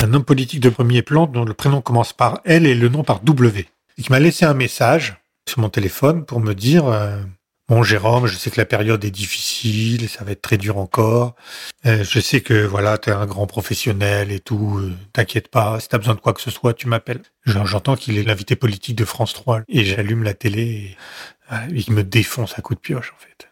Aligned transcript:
Un 0.00 0.14
homme 0.14 0.24
politique 0.24 0.60
de 0.60 0.68
premier 0.68 1.02
plan 1.02 1.26
dont 1.26 1.44
le 1.44 1.54
prénom 1.54 1.80
commence 1.80 2.12
par 2.12 2.40
L 2.44 2.66
et 2.66 2.74
le 2.74 2.88
nom 2.88 3.02
par 3.02 3.20
W. 3.20 3.66
Et 3.96 4.02
qui 4.02 4.12
m'a 4.12 4.20
laissé 4.20 4.44
un 4.44 4.54
message 4.54 5.16
sur 5.48 5.58
mon 5.58 5.70
téléphone 5.70 6.24
pour 6.24 6.38
me 6.38 6.54
dire 6.54 6.86
euh, 6.86 7.20
Bon 7.68 7.82
Jérôme, 7.82 8.26
je 8.26 8.36
sais 8.36 8.50
que 8.50 8.60
la 8.60 8.64
période 8.64 9.04
est 9.04 9.10
difficile, 9.10 10.08
ça 10.08 10.22
va 10.22 10.30
être 10.30 10.40
très 10.40 10.56
dur 10.56 10.78
encore. 10.78 11.34
Euh, 11.84 12.04
je 12.04 12.20
sais 12.20 12.42
que 12.42 12.64
voilà, 12.64 12.96
tu 12.96 13.10
es 13.10 13.12
un 13.12 13.26
grand 13.26 13.48
professionnel 13.48 14.30
et 14.30 14.38
tout, 14.38 14.78
euh, 14.78 14.94
t'inquiète 15.12 15.48
pas, 15.48 15.80
si 15.80 15.88
t'as 15.88 15.98
besoin 15.98 16.14
de 16.14 16.20
quoi 16.20 16.32
que 16.32 16.40
ce 16.40 16.52
soit, 16.52 16.74
tu 16.74 16.86
m'appelles. 16.86 17.22
J'entends 17.44 17.96
qu'il 17.96 18.18
est 18.18 18.22
l'invité 18.22 18.54
politique 18.54 18.94
de 18.94 19.04
France 19.04 19.34
3 19.34 19.62
et 19.68 19.84
j'allume 19.84 20.22
la 20.22 20.34
télé 20.34 20.62
et 20.62 20.96
il 21.70 21.92
me 21.92 22.04
défonce 22.04 22.56
à 22.56 22.62
coups 22.62 22.78
de 22.78 22.82
pioche 22.82 23.12
en 23.16 23.18
fait. 23.18 23.48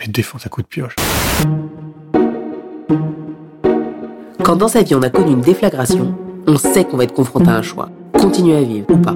Me 0.00 0.12
défonce 0.12 0.44
à 0.44 0.48
coups 0.48 0.66
de 0.66 0.68
pioche. 0.68 0.96
Quand 4.44 4.56
dans 4.56 4.68
sa 4.68 4.82
vie 4.82 4.96
on 4.96 5.02
a 5.02 5.08
connu 5.08 5.32
une 5.32 5.40
déflagration, 5.40 6.14
on 6.48 6.56
sait 6.56 6.84
qu'on 6.84 6.96
va 6.96 7.04
être 7.04 7.14
confronté 7.14 7.48
à 7.48 7.56
un 7.56 7.62
choix. 7.62 7.90
Continuer 8.12 8.56
à 8.56 8.62
vivre 8.62 8.86
ou 8.90 8.96
pas. 8.96 9.14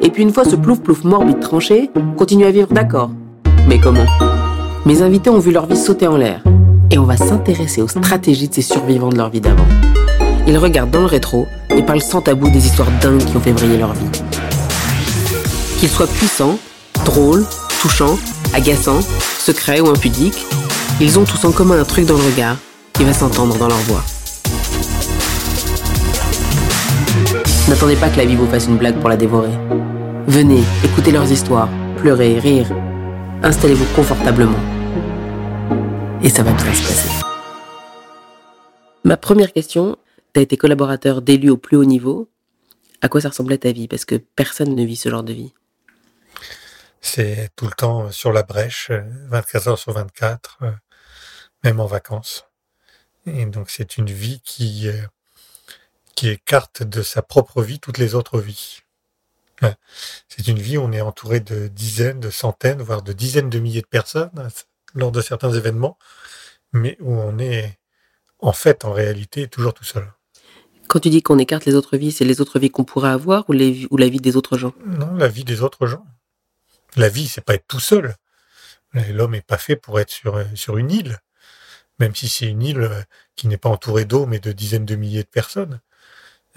Et 0.00 0.10
puis 0.10 0.22
une 0.22 0.32
fois 0.32 0.44
ce 0.44 0.56
plouf 0.56 0.80
plouf 0.80 1.04
morbide 1.04 1.40
tranché, 1.40 1.90
continuer 2.16 2.46
à 2.46 2.50
vivre 2.50 2.68
d'accord. 2.68 3.10
Mais 3.68 3.78
comment? 3.78 4.06
Mes 4.86 5.02
invités 5.02 5.28
ont 5.28 5.38
vu 5.38 5.52
leur 5.52 5.66
vie 5.66 5.76
sauter 5.76 6.06
en 6.06 6.16
l'air. 6.16 6.42
Et 6.90 6.98
on 6.98 7.04
va 7.04 7.18
s'intéresser 7.18 7.82
aux 7.82 7.88
stratégies 7.88 8.48
de 8.48 8.54
ces 8.54 8.62
survivants 8.62 9.10
de 9.10 9.18
leur 9.18 9.28
vie 9.28 9.42
d'avant. 9.42 9.66
Ils 10.46 10.56
regardent 10.56 10.92
dans 10.92 11.00
le 11.00 11.06
rétro 11.06 11.46
et 11.68 11.82
parlent 11.82 12.00
sans 12.00 12.22
tabou 12.22 12.48
des 12.48 12.66
histoires 12.66 12.88
dingues 13.02 13.22
qui 13.22 13.36
ont 13.36 13.40
fait 13.40 13.52
briller 13.52 13.76
leur 13.76 13.92
vie. 13.92 14.08
Qu'ils 15.78 15.90
soient 15.90 16.06
puissants, 16.06 16.58
drôles, 17.04 17.44
touchants, 17.82 18.18
agaçants, 18.54 19.02
secrets 19.38 19.80
ou 19.80 19.88
impudiques, 19.88 20.46
ils 21.02 21.18
ont 21.18 21.24
tous 21.24 21.44
en 21.44 21.52
commun 21.52 21.78
un 21.78 21.84
truc 21.84 22.06
dans 22.06 22.16
le 22.16 22.24
regard 22.24 22.56
qui 22.94 23.04
va 23.04 23.12
s'entendre 23.12 23.58
dans 23.58 23.68
leur 23.68 23.78
voix. 23.80 24.02
N'attendez 27.68 27.96
pas 27.96 28.08
que 28.08 28.16
la 28.16 28.24
vie 28.24 28.34
vous 28.34 28.46
fasse 28.46 28.66
une 28.66 28.78
blague 28.78 28.98
pour 28.98 29.10
la 29.10 29.16
dévorer. 29.18 29.52
Venez, 30.26 30.62
écoutez 30.82 31.12
leurs 31.12 31.30
histoires, 31.30 31.68
pleurez, 31.98 32.38
rire. 32.38 32.66
Installez-vous 33.42 33.84
confortablement. 33.94 34.58
Et 36.22 36.30
ça 36.30 36.42
va 36.42 36.52
bien 36.52 36.72
se 36.72 36.82
passer. 36.82 37.24
Ma 39.04 39.18
première 39.18 39.52
question, 39.52 39.98
tu 40.32 40.40
été 40.40 40.56
collaborateur 40.56 41.20
d'élu 41.20 41.50
au 41.50 41.58
plus 41.58 41.76
haut 41.76 41.84
niveau. 41.84 42.30
À 43.02 43.10
quoi 43.10 43.20
ça 43.20 43.28
ressemblait 43.28 43.58
ta 43.58 43.70
vie? 43.70 43.86
Parce 43.86 44.06
que 44.06 44.16
personne 44.16 44.74
ne 44.74 44.84
vit 44.84 44.96
ce 44.96 45.10
genre 45.10 45.22
de 45.22 45.34
vie. 45.34 45.52
C'est 47.02 47.50
tout 47.54 47.66
le 47.66 47.72
temps 47.72 48.10
sur 48.10 48.32
la 48.32 48.44
brèche, 48.44 48.90
24 49.28 49.68
heures 49.68 49.78
sur 49.78 49.92
24, 49.92 50.58
euh, 50.62 50.72
même 51.64 51.80
en 51.80 51.86
vacances. 51.86 52.46
Et 53.26 53.44
donc 53.44 53.68
c'est 53.68 53.98
une 53.98 54.10
vie 54.10 54.40
qui, 54.42 54.88
euh, 54.88 55.02
qui 56.18 56.30
écarte 56.30 56.82
de 56.82 57.02
sa 57.02 57.22
propre 57.22 57.62
vie 57.62 57.78
toutes 57.78 57.98
les 57.98 58.16
autres 58.16 58.40
vies. 58.40 58.80
C'est 60.28 60.48
une 60.48 60.58
vie 60.58 60.76
où 60.76 60.80
on 60.82 60.90
est 60.90 61.00
entouré 61.00 61.38
de 61.38 61.68
dizaines, 61.68 62.18
de 62.18 62.30
centaines, 62.30 62.82
voire 62.82 63.02
de 63.02 63.12
dizaines 63.12 63.50
de 63.50 63.60
milliers 63.60 63.82
de 63.82 63.86
personnes 63.86 64.32
lors 64.94 65.12
de 65.12 65.20
certains 65.20 65.52
événements, 65.52 65.96
mais 66.72 66.96
où 66.98 67.12
on 67.12 67.38
est 67.38 67.78
en 68.40 68.52
fait, 68.52 68.84
en 68.84 68.92
réalité, 68.92 69.46
toujours 69.46 69.74
tout 69.74 69.84
seul. 69.84 70.12
Quand 70.88 70.98
tu 70.98 71.08
dis 71.08 71.22
qu'on 71.22 71.38
écarte 71.38 71.66
les 71.66 71.76
autres 71.76 71.96
vies, 71.96 72.10
c'est 72.10 72.24
les 72.24 72.40
autres 72.40 72.58
vies 72.58 72.70
qu'on 72.70 72.82
pourrait 72.84 73.10
avoir 73.10 73.48
ou, 73.48 73.54
ou 73.54 73.96
la 73.96 74.08
vie 74.08 74.18
des 74.18 74.36
autres 74.36 74.58
gens? 74.58 74.74
Non, 74.84 75.14
la 75.14 75.28
vie 75.28 75.44
des 75.44 75.62
autres 75.62 75.86
gens. 75.86 76.04
La 76.96 77.08
vie, 77.08 77.28
c'est 77.28 77.42
pas 77.42 77.54
être 77.54 77.68
tout 77.68 77.78
seul. 77.78 78.16
L'homme 78.92 79.32
n'est 79.32 79.40
pas 79.40 79.58
fait 79.58 79.76
pour 79.76 80.00
être 80.00 80.10
sur, 80.10 80.44
sur 80.56 80.78
une 80.78 80.90
île, 80.90 81.18
même 82.00 82.16
si 82.16 82.28
c'est 82.28 82.48
une 82.48 82.62
île 82.64 83.06
qui 83.36 83.46
n'est 83.46 83.56
pas 83.56 83.68
entourée 83.68 84.04
d'eau, 84.04 84.26
mais 84.26 84.40
de 84.40 84.50
dizaines 84.50 84.86
de 84.86 84.96
milliers 84.96 85.22
de 85.22 85.28
personnes. 85.28 85.80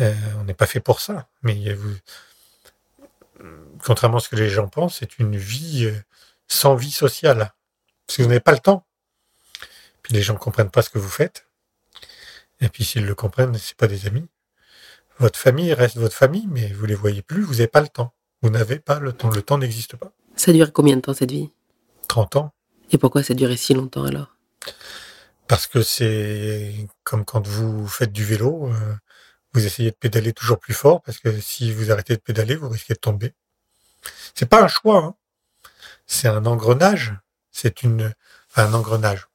Euh, 0.02 0.13
on 0.39 0.44
n'est 0.45 0.53
pas 0.53 0.67
fait 0.67 0.80
pour 0.80 0.99
ça. 0.99 1.27
Mais 1.44 1.73
vous, 1.73 1.95
contrairement 3.84 4.17
à 4.17 4.19
ce 4.19 4.29
que 4.29 4.35
les 4.35 4.50
gens 4.50 4.67
pensent, 4.67 4.97
c'est 5.00 5.19
une 5.19 5.38
vie 5.38 5.85
euh, 5.85 6.00
sans 6.47 6.75
vie 6.75 6.91
sociale. 6.91 7.53
Parce 8.06 8.17
que 8.17 8.23
vous 8.23 8.29
n'avez 8.29 8.39
pas 8.39 8.51
le 8.51 8.59
temps. 8.59 8.85
Puis 10.01 10.13
les 10.13 10.22
gens 10.22 10.34
ne 10.34 10.39
comprennent 10.39 10.72
pas 10.72 10.81
ce 10.81 10.89
que 10.89 11.00
vous 11.00 11.09
faites. 11.09 11.47
Et 12.59 12.69
puis 12.69 12.84
s'ils 12.84 13.06
le 13.06 13.16
comprennent, 13.16 13.57
c'est 13.57 13.78
pas 13.78 13.88
des 13.88 14.07
amis. 14.07 14.28
Votre 15.19 15.39
famille 15.39 15.73
reste 15.73 15.97
votre 15.97 16.16
famille, 16.16 16.47
mais 16.50 16.72
vous 16.73 16.85
les 16.85 16.95
voyez 16.95 17.22
plus, 17.22 17.44
vous 17.44 17.53
n'avez 17.53 17.68
pas 17.68 17.81
le 17.81 17.88
temps. 17.88 18.13
Vous 18.41 18.50
n'avez 18.50 18.79
pas 18.79 19.00
le 19.00 19.13
temps. 19.13 19.29
Le 19.29 19.41
temps 19.41 19.57
n'existe 19.57 19.95
pas. 19.95 20.12
Ça 20.35 20.51
dure 20.51 20.73
combien 20.73 20.95
de 20.95 21.01
temps 21.01 21.13
cette 21.13 21.31
vie? 21.31 21.51
30 22.07 22.38
ans. 22.38 22.53
Et 22.91 22.97
pourquoi 22.97 23.23
ça 23.23 23.33
durait 23.33 23.57
si 23.57 23.73
longtemps 23.73 24.03
alors? 24.03 24.35
Parce 25.47 25.68
que 25.68 25.81
c'est 25.83 26.88
comme 27.03 27.25
quand 27.25 27.45
vous 27.45 27.88
faites 27.88 28.12
du 28.12 28.23
vélo, 28.23 28.68
euh, 28.68 28.95
vous 29.53 29.66
essayez 29.66 29.91
de 29.91 29.95
pédaler 29.95 30.34
toujours 30.34 30.59
plus 30.59 30.73
fort 30.73 31.01
parce 31.01 31.19
que 31.19 31.39
si 31.39 31.72
vous 31.72 31.91
arrêtez 31.91 32.16
de 32.16 32.22
pédaler, 32.22 32.56
vous 32.56 32.69
risquez 32.69 32.94
de 32.94 33.00
tomber. 33.00 33.34
C'est 34.34 34.47
pas 34.47 34.63
un 34.63 34.67
choix, 34.67 34.97
hein. 34.97 35.16
c'est 36.07 36.28
un 36.28 36.45
engrenage. 36.45 37.13
C'est 37.51 37.84
une 37.84 38.13
un 38.56 38.73
engrenage. 38.73 39.28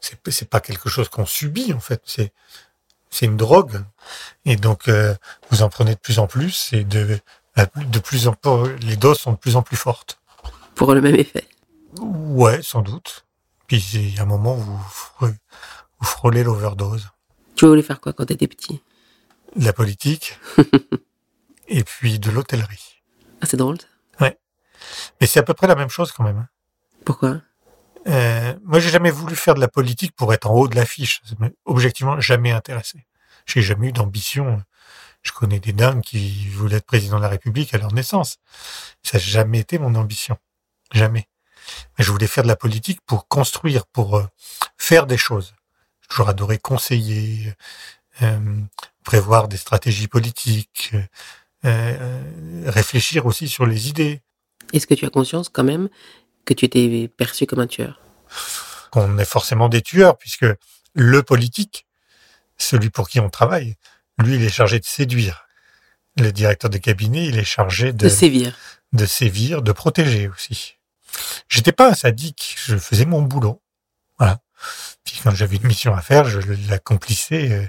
C'est 0.00 0.18
c'est 0.30 0.48
pas 0.48 0.60
quelque 0.60 0.88
chose 0.88 1.08
qu'on 1.08 1.26
subit 1.26 1.72
en 1.72 1.80
fait. 1.80 2.02
C'est 2.04 2.32
c'est 3.10 3.26
une 3.26 3.36
drogue 3.36 3.84
et 4.44 4.56
donc 4.56 4.88
euh, 4.88 5.14
vous 5.50 5.62
en 5.62 5.68
prenez 5.68 5.94
de 5.94 6.00
plus 6.00 6.18
en 6.18 6.26
plus 6.26 6.72
et 6.72 6.84
de 6.84 7.18
de 7.56 7.98
plus 7.98 8.26
en 8.26 8.32
plus 8.32 8.76
les 8.78 8.96
doses 8.96 9.18
sont 9.18 9.32
de 9.32 9.36
plus 9.36 9.56
en 9.56 9.62
plus 9.62 9.76
fortes. 9.76 10.18
Pour 10.74 10.94
le 10.94 11.00
même 11.00 11.14
effet. 11.14 11.46
Ouais, 12.00 12.62
sans 12.62 12.80
doute. 12.80 13.24
Puis 13.66 13.84
il 13.94 14.14
y 14.14 14.18
a 14.18 14.22
un 14.22 14.26
moment 14.26 14.56
où 14.56 14.60
vous, 14.60 15.34
vous 16.00 16.06
frôlez 16.06 16.42
l'overdose. 16.42 17.10
Tu 17.54 17.66
voulais 17.66 17.82
faire 17.82 18.00
quoi 18.00 18.12
quand 18.12 18.26
tu 18.26 18.32
étais 18.32 18.48
petit 19.54 19.64
la 19.64 19.72
politique 19.72 20.38
et 21.68 21.84
puis 21.84 22.18
de 22.18 22.30
l'hôtellerie. 22.30 23.02
Ah, 23.40 23.46
c'est 23.46 23.56
drôle. 23.56 23.78
Ouais. 24.20 24.38
Mais 25.20 25.26
c'est 25.26 25.40
à 25.40 25.42
peu 25.42 25.54
près 25.54 25.66
la 25.66 25.74
même 25.74 25.88
chose 25.88 26.12
quand 26.12 26.24
même. 26.24 26.38
Hein. 26.38 26.48
Pourquoi? 27.04 27.40
Euh, 28.06 28.54
Moi, 28.64 28.80
j'ai 28.80 28.90
jamais 28.90 29.10
voulu 29.10 29.36
faire 29.36 29.54
de 29.54 29.60
la 29.60 29.68
politique 29.68 30.14
pour 30.14 30.32
être 30.32 30.48
en 30.50 30.54
haut 30.54 30.68
de 30.68 30.76
l'affiche. 30.76 31.22
Objectivement, 31.64 32.20
jamais 32.20 32.50
intéressé. 32.50 33.06
J'ai 33.46 33.62
jamais 33.62 33.88
eu 33.88 33.92
d'ambition. 33.92 34.62
Je 35.22 35.32
connais 35.32 35.60
des 35.60 35.72
dames 35.72 36.02
qui 36.02 36.48
voulaient 36.48 36.76
être 36.76 36.86
président 36.86 37.16
de 37.16 37.22
la 37.22 37.28
République 37.28 37.74
à 37.74 37.78
leur 37.78 37.92
naissance. 37.92 38.38
Ça 39.02 39.18
n'a 39.18 39.24
jamais 39.24 39.60
été 39.60 39.78
mon 39.78 39.94
ambition. 39.94 40.36
Jamais. 40.92 41.28
Mais 41.96 42.04
je 42.04 42.10
voulais 42.10 42.26
faire 42.26 42.42
de 42.42 42.48
la 42.48 42.56
politique 42.56 43.00
pour 43.06 43.28
construire, 43.28 43.86
pour 43.86 44.16
euh, 44.16 44.26
faire 44.78 45.06
des 45.06 45.16
choses. 45.16 45.54
J'ai 46.02 46.08
toujours 46.08 46.28
adoré 46.28 46.58
conseiller, 46.58 47.54
euh, 48.22 48.60
prévoir 49.02 49.48
des 49.48 49.56
stratégies 49.56 50.08
politiques, 50.08 50.90
euh, 50.94 51.02
euh, 51.64 52.22
réfléchir 52.66 53.26
aussi 53.26 53.48
sur 53.48 53.66
les 53.66 53.88
idées. 53.88 54.22
Est-ce 54.72 54.86
que 54.86 54.94
tu 54.94 55.04
as 55.04 55.10
conscience 55.10 55.48
quand 55.48 55.64
même 55.64 55.88
que 56.44 56.54
tu 56.54 56.64
étais 56.64 57.08
perçu 57.08 57.46
comme 57.46 57.60
un 57.60 57.66
tueur? 57.66 58.00
Qu'on 58.90 59.18
est 59.18 59.24
forcément 59.24 59.68
des 59.68 59.82
tueurs, 59.82 60.16
puisque 60.18 60.46
le 60.94 61.22
politique, 61.22 61.86
celui 62.58 62.90
pour 62.90 63.08
qui 63.08 63.20
on 63.20 63.30
travaille, 63.30 63.76
lui, 64.18 64.34
il 64.36 64.42
est 64.42 64.50
chargé 64.50 64.78
de 64.78 64.84
séduire. 64.84 65.46
Le 66.18 66.30
directeur 66.32 66.68
de 66.70 66.78
cabinet, 66.78 67.26
il 67.26 67.38
est 67.38 67.44
chargé 67.44 67.92
de, 67.92 68.04
de 68.04 68.08
sévir. 68.08 68.56
De 68.92 69.06
sévir, 69.06 69.62
de 69.62 69.72
protéger 69.72 70.28
aussi. 70.28 70.76
J'étais 71.48 71.72
pas 71.72 71.90
un 71.90 71.94
sadique, 71.94 72.56
je 72.58 72.76
faisais 72.76 73.06
mon 73.06 73.22
boulot. 73.22 73.62
Voilà. 74.18 74.40
Puis 75.04 75.20
quand 75.22 75.34
j'avais 75.34 75.56
une 75.56 75.66
mission 75.66 75.94
à 75.94 76.02
faire, 76.02 76.24
je 76.28 76.40
l'accomplissais 76.68 77.50
euh, 77.50 77.66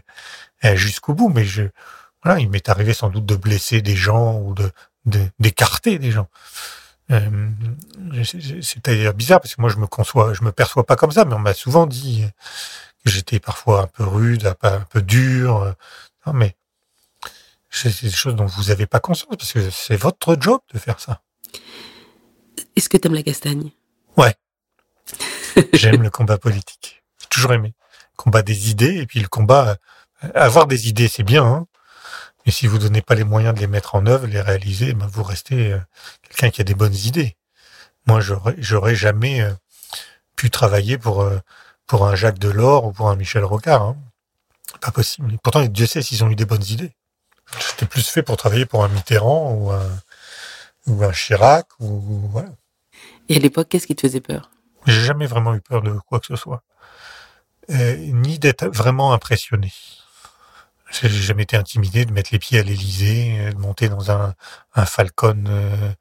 jusqu'au 0.75 1.13
bout. 1.13 1.29
Mais 1.29 1.46
je, 1.46 1.63
voilà, 2.24 2.40
il 2.40 2.50
m'est 2.50 2.69
arrivé 2.69 2.94
sans 2.94 3.09
doute 3.09 3.25
de 3.25 3.35
blesser 3.35 3.81
des 3.81 3.96
gens 3.96 4.40
ou 4.40 4.53
de 4.53 4.72
d'écarter 5.40 6.00
des 6.00 6.12
gens. 6.12 6.29
Euh, 7.12 7.50
c'est 8.62 8.85
d'ailleurs 8.85 9.13
bizarre 9.13 9.41
parce 9.41 9.56
que 9.56 9.62
moi 9.62 9.69
je 9.69 9.75
me 9.75 9.88
conçois, 9.88 10.34
je 10.34 10.44
me 10.44 10.53
perçois 10.53 10.85
pas 10.85 10.96
comme 10.96 11.12
ça, 11.12 11.25
mais 11.25 11.34
on 11.34 11.40
m'a 11.40 11.53
souvent 11.53 11.85
dit 11.85 12.23
que 13.03 13.12
j'étais 13.12 13.41
parfois 13.41 13.82
un 13.82 13.88
peu 13.88 14.05
rude, 14.05 14.46
un 14.46 14.53
peu, 14.53 14.67
un 14.67 14.85
peu 14.90 15.02
dur. 15.02 15.76
Non, 16.26 16.32
mais 16.32 16.55
c'est 17.70 18.03
des 18.03 18.11
choses 18.11 18.35
dont 18.35 18.46
vous 18.46 18.66
n'avez 18.66 18.85
pas 18.85 18.99
conscience 18.99 19.35
parce 19.38 19.52
que 19.52 19.70
c'est 19.70 19.97
votre 19.97 20.38
job 20.40 20.61
de 20.73 20.79
faire 20.79 20.99
ça. 20.99 21.22
Est-ce 22.76 22.88
que 22.88 22.97
tu 22.97 23.08
aimes 23.08 23.16
la 23.16 23.23
castagne? 23.23 23.72
Ouais. 24.16 24.35
J'aime 25.73 26.02
le 26.02 26.09
combat 26.09 26.38
politique. 26.38 27.03
J'ai 27.20 27.28
toujours 27.28 27.53
aimé. 27.53 27.73
Le 28.14 28.17
combat 28.17 28.41
des 28.41 28.70
idées 28.70 28.97
et 28.97 29.05
puis 29.05 29.20
le 29.20 29.28
combat. 29.28 29.78
Euh, 30.23 30.29
avoir 30.35 30.67
des 30.67 30.87
idées, 30.90 31.08
c'est 31.08 31.23
bien, 31.23 31.46
hein 31.46 31.67
mais 32.46 32.52
si 32.52 32.67
vous 32.67 32.78
donnez 32.78 33.02
pas 33.02 33.16
les 33.16 33.23
moyens 33.23 33.55
de 33.55 33.61
les 33.61 33.67
mettre 33.67 33.96
en 33.96 34.05
œuvre, 34.05 34.28
les 34.28 34.41
réaliser, 34.41 34.93
ben 34.93 35.08
vous 35.08 35.23
restez 35.23 35.72
euh, 35.72 35.79
quelqu'un 36.23 36.49
qui 36.49 36.59
a 36.61 36.66
des 36.66 36.75
bonnes 36.75 36.93
idées. 36.93 37.37
Moi, 38.05 38.20
j'aurais, 38.20 38.55
j'aurais 38.58 38.96
jamais 38.96 39.41
euh, 39.41 39.53
pu 40.35 40.49
travailler 40.49 40.97
pour 40.97 41.25
pour 41.87 42.05
un 42.05 42.16
Jacques 42.16 42.40
Delors 42.40 42.85
ou 42.85 42.91
pour 42.91 43.09
un 43.09 43.16
Michel 43.16 43.46
Rocard. 43.46 43.81
Hein. 43.81 43.97
Pas 44.81 44.91
possible. 44.91 45.37
Pourtant, 45.41 45.64
Dieu 45.66 45.85
sait 45.85 46.02
s'ils 46.02 46.23
ont 46.23 46.29
eu 46.29 46.35
des 46.35 46.46
bonnes 46.46 46.66
idées. 46.66 46.91
J'étais 47.69 47.85
plus 47.85 48.08
fait 48.09 48.23
pour 48.23 48.35
travailler 48.35 48.66
pour 48.66 48.84
un 48.84 48.90
Mitterrand 48.90 49.53
ou 49.53 49.72
un 49.72 49.90
ou 50.87 51.03
un 51.03 51.11
Chirac 51.11 51.67
ou 51.79 51.99
voilà. 52.29 52.49
Et 53.29 53.37
à 53.37 53.40
l'époque, 53.40 53.69
qu'est-ce 53.69 53.87
qui 53.87 53.96
te 53.96 54.02
faisait 54.02 54.22
peur? 54.22 54.49
J'ai 54.85 55.02
jamais 55.02 55.28
vraiment 55.28 55.55
eu 55.55 55.61
peur 55.61 55.81
de 55.81 55.97
quoi 56.08 56.19
que 56.19 56.26
ce 56.28 56.35
soit, 56.35 56.61
euh, 57.69 57.96
ni 57.97 58.37
d'être 58.37 58.66
vraiment 58.67 59.14
impressionné. 59.14 59.72
J'ai 61.01 61.09
jamais 61.09 61.43
été 61.43 61.57
intimidé 61.57 62.05
de 62.05 62.11
mettre 62.11 62.29
les 62.31 62.40
pieds 62.40 62.59
à 62.59 62.63
l'Élysée, 62.63 63.51
de 63.51 63.57
monter 63.57 63.90
dans 63.90 64.11
un, 64.11 64.34
un 64.75 64.85
Falcon 64.85 65.43
euh, 65.47 65.91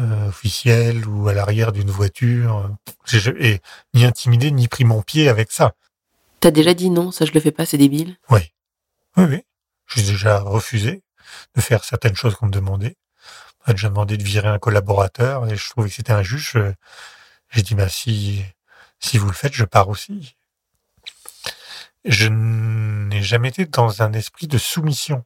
euh, 0.00 0.28
officiel 0.28 1.06
ou 1.06 1.28
à 1.28 1.34
l'arrière 1.34 1.72
d'une 1.72 1.90
voiture. 1.90 2.70
J'ai 3.06 3.60
ni 3.94 4.04
intimidé 4.04 4.50
ni 4.50 4.66
pris 4.68 4.84
mon 4.84 5.02
pied 5.02 5.28
avec 5.28 5.52
ça. 5.52 5.74
T'as 6.40 6.50
déjà 6.50 6.74
dit 6.74 6.90
non, 6.90 7.12
ça 7.12 7.24
je 7.24 7.32
le 7.32 7.40
fais 7.40 7.52
pas, 7.52 7.64
c'est 7.64 7.78
débile. 7.78 8.16
Oui, 8.28 8.52
oui, 9.16 9.24
oui. 9.24 9.42
J'ai 9.86 10.02
déjà 10.02 10.40
refusé 10.40 11.02
de 11.54 11.60
faire 11.60 11.84
certaines 11.84 12.16
choses 12.16 12.34
qu'on 12.34 12.46
me 12.46 12.50
demandait. 12.50 12.96
On 13.60 13.70
m'a 13.70 13.74
déjà 13.74 13.88
demandé 13.88 14.16
de 14.16 14.24
virer 14.24 14.48
un 14.48 14.58
collaborateur 14.58 15.46
et 15.50 15.56
je 15.56 15.70
trouvais 15.70 15.88
que 15.88 15.94
c'était 15.94 16.12
injuste. 16.12 16.58
J'ai 17.50 17.62
dit, 17.62 17.74
bah, 17.74 17.88
si, 17.88 18.44
si 18.98 19.16
vous 19.16 19.28
le 19.28 19.32
faites, 19.32 19.54
je 19.54 19.64
pars 19.64 19.88
aussi. 19.88 20.36
Je 22.04 22.28
n'ai 22.28 23.22
jamais 23.22 23.48
été 23.48 23.66
dans 23.66 24.02
un 24.02 24.12
esprit 24.12 24.46
de 24.46 24.58
soumission. 24.58 25.24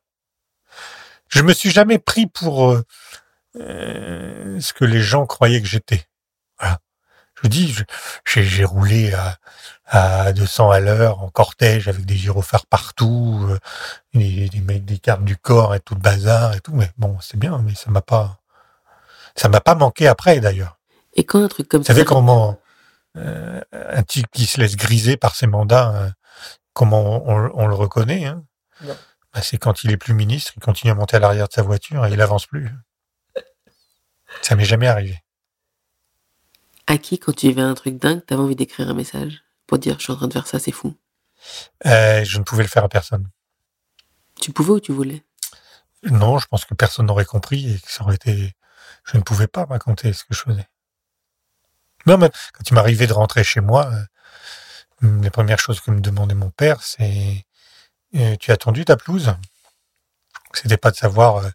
Je 1.29 1.43
me 1.43 1.53
suis 1.53 1.71
jamais 1.71 1.99
pris 1.99 2.27
pour 2.27 2.71
euh, 2.71 2.85
euh, 3.57 4.61
ce 4.61 4.73
que 4.73 4.85
les 4.85 5.01
gens 5.01 5.27
croyaient 5.27 5.61
que 5.61 5.69
j'étais. 5.69 6.05
Voilà. 6.59 6.79
Je 7.35 7.43
vous 7.43 7.49
dis, 7.49 7.75
j'ai 8.27 8.65
roulé 8.65 9.13
à, 9.13 9.37
à 9.87 10.33
200 10.33 10.71
à 10.71 10.81
l'heure 10.81 11.23
en 11.23 11.29
cortège 11.29 11.87
avec 11.89 12.05
des 12.05 12.17
gyrophares 12.17 12.67
partout, 12.67 13.47
euh, 13.49 13.59
des, 14.15 14.49
des, 14.49 14.81
des 14.81 14.99
cartes 14.99 15.25
du 15.25 15.37
corps 15.37 15.75
et 15.75 15.81
tout 15.81 15.95
le 15.95 16.01
bazar 16.01 16.55
et 16.55 16.61
tout. 16.61 16.75
Mais 16.75 16.91
bon, 16.97 17.17
c'est 17.21 17.39
bien, 17.39 17.59
mais 17.59 17.75
ça 17.75 17.91
m'a 17.91 18.03
pas, 18.03 18.41
ça 19.37 19.49
m'a 19.49 19.61
pas 19.61 19.75
manqué 19.75 20.09
après 20.09 20.41
d'ailleurs. 20.41 20.79
Et 21.15 21.25
quand 21.25 21.43
un 21.43 21.49
truc 21.49 21.69
comme 21.69 21.85
ça. 21.85 21.93
Vous 21.93 21.99
savez 21.99 22.07
comment 22.07 22.59
euh, 23.17 23.61
un 23.73 24.03
type 24.03 24.27
qui 24.33 24.47
se 24.47 24.61
laisse 24.61 24.77
griser 24.77 25.17
par 25.17 25.35
ses 25.35 25.47
mandats, 25.47 25.95
euh, 25.95 26.11
comment 26.79 27.27
on, 27.27 27.67
le 27.67 27.75
reconnaît 27.75 28.27
hein 28.27 28.45
bah, 28.83 29.43
C'est 29.43 29.59
quand 29.59 29.83
il 29.83 29.91
est 29.91 29.97
plus 29.97 30.15
ministre, 30.15 30.53
il 30.57 30.61
continue 30.61 30.93
à 30.93 30.95
monter 30.95 31.17
à 31.17 31.19
l'arrière 31.19 31.49
de 31.49 31.53
sa 31.53 31.63
voiture 31.63 32.07
et 32.07 32.13
il 32.13 32.21
avance 32.21 32.47
plus. 32.47 32.71
Ça 34.43 34.55
m'est 34.55 34.65
jamais 34.65 34.87
arrivé. 34.87 35.21
À 36.87 36.97
qui, 36.97 37.19
quand 37.19 37.33
tu 37.35 37.49
vivais 37.49 37.63
un 37.63 37.75
truc 37.75 37.99
dingue, 37.99 38.25
t'avais 38.25 38.41
envie 38.41 38.55
d'écrire 38.55 38.89
un 38.89 38.95
message 38.95 39.43
pour 39.67 39.79
dire 39.79 39.97
je 39.99 40.05
suis 40.05 40.13
en 40.13 40.17
train 40.17 40.29
de 40.29 40.33
faire 40.33 40.47
ça, 40.47 40.61
c'est 40.61 40.71
fou? 40.71 40.95
Euh, 41.85 42.25
Je 42.25 42.39
ne 42.39 42.45
pouvais 42.45 42.63
le 42.63 42.69
faire 42.69 42.85
à 42.85 42.89
personne. 42.89 43.29
Tu 44.41 44.53
pouvais 44.53 44.71
ou 44.71 44.81
tu 44.81 44.93
voulais? 44.93 45.25
Non, 46.05 46.39
je 46.39 46.47
pense 46.47 46.65
que 46.65 46.75
personne 46.75 47.07
n'aurait 47.07 47.25
compris 47.25 47.75
et 47.75 47.81
que 47.81 47.91
ça 47.91 48.05
aurait 48.05 48.15
été. 48.15 48.55
Je 49.05 49.17
ne 49.17 49.23
pouvais 49.23 49.49
pas 49.49 49.65
raconter 49.65 50.13
ce 50.13 50.23
que 50.23 50.33
je 50.33 50.43
faisais. 50.43 50.69
Même 52.07 52.21
quand 52.21 52.71
il 52.71 52.75
m'arrivait 52.75 53.09
de 53.09 53.13
rentrer 53.13 53.43
chez 53.43 53.61
moi, 53.61 53.91
euh, 55.03 55.21
les 55.23 55.31
premières 55.31 55.59
choses 55.59 55.81
que 55.81 55.91
me 55.91 56.01
demandait 56.01 56.35
mon 56.35 56.51
père, 56.51 56.83
c'est 56.83 57.47
euh, 58.17 58.37
Tu 58.37 58.51
as 58.51 58.55
attendu 58.55 58.85
ta 58.85 58.97
pelouse 58.97 59.35
C'était 60.53 60.77
pas 60.77 60.91
de 60.91 60.97
savoir 60.97 61.39
euh, 61.39 61.51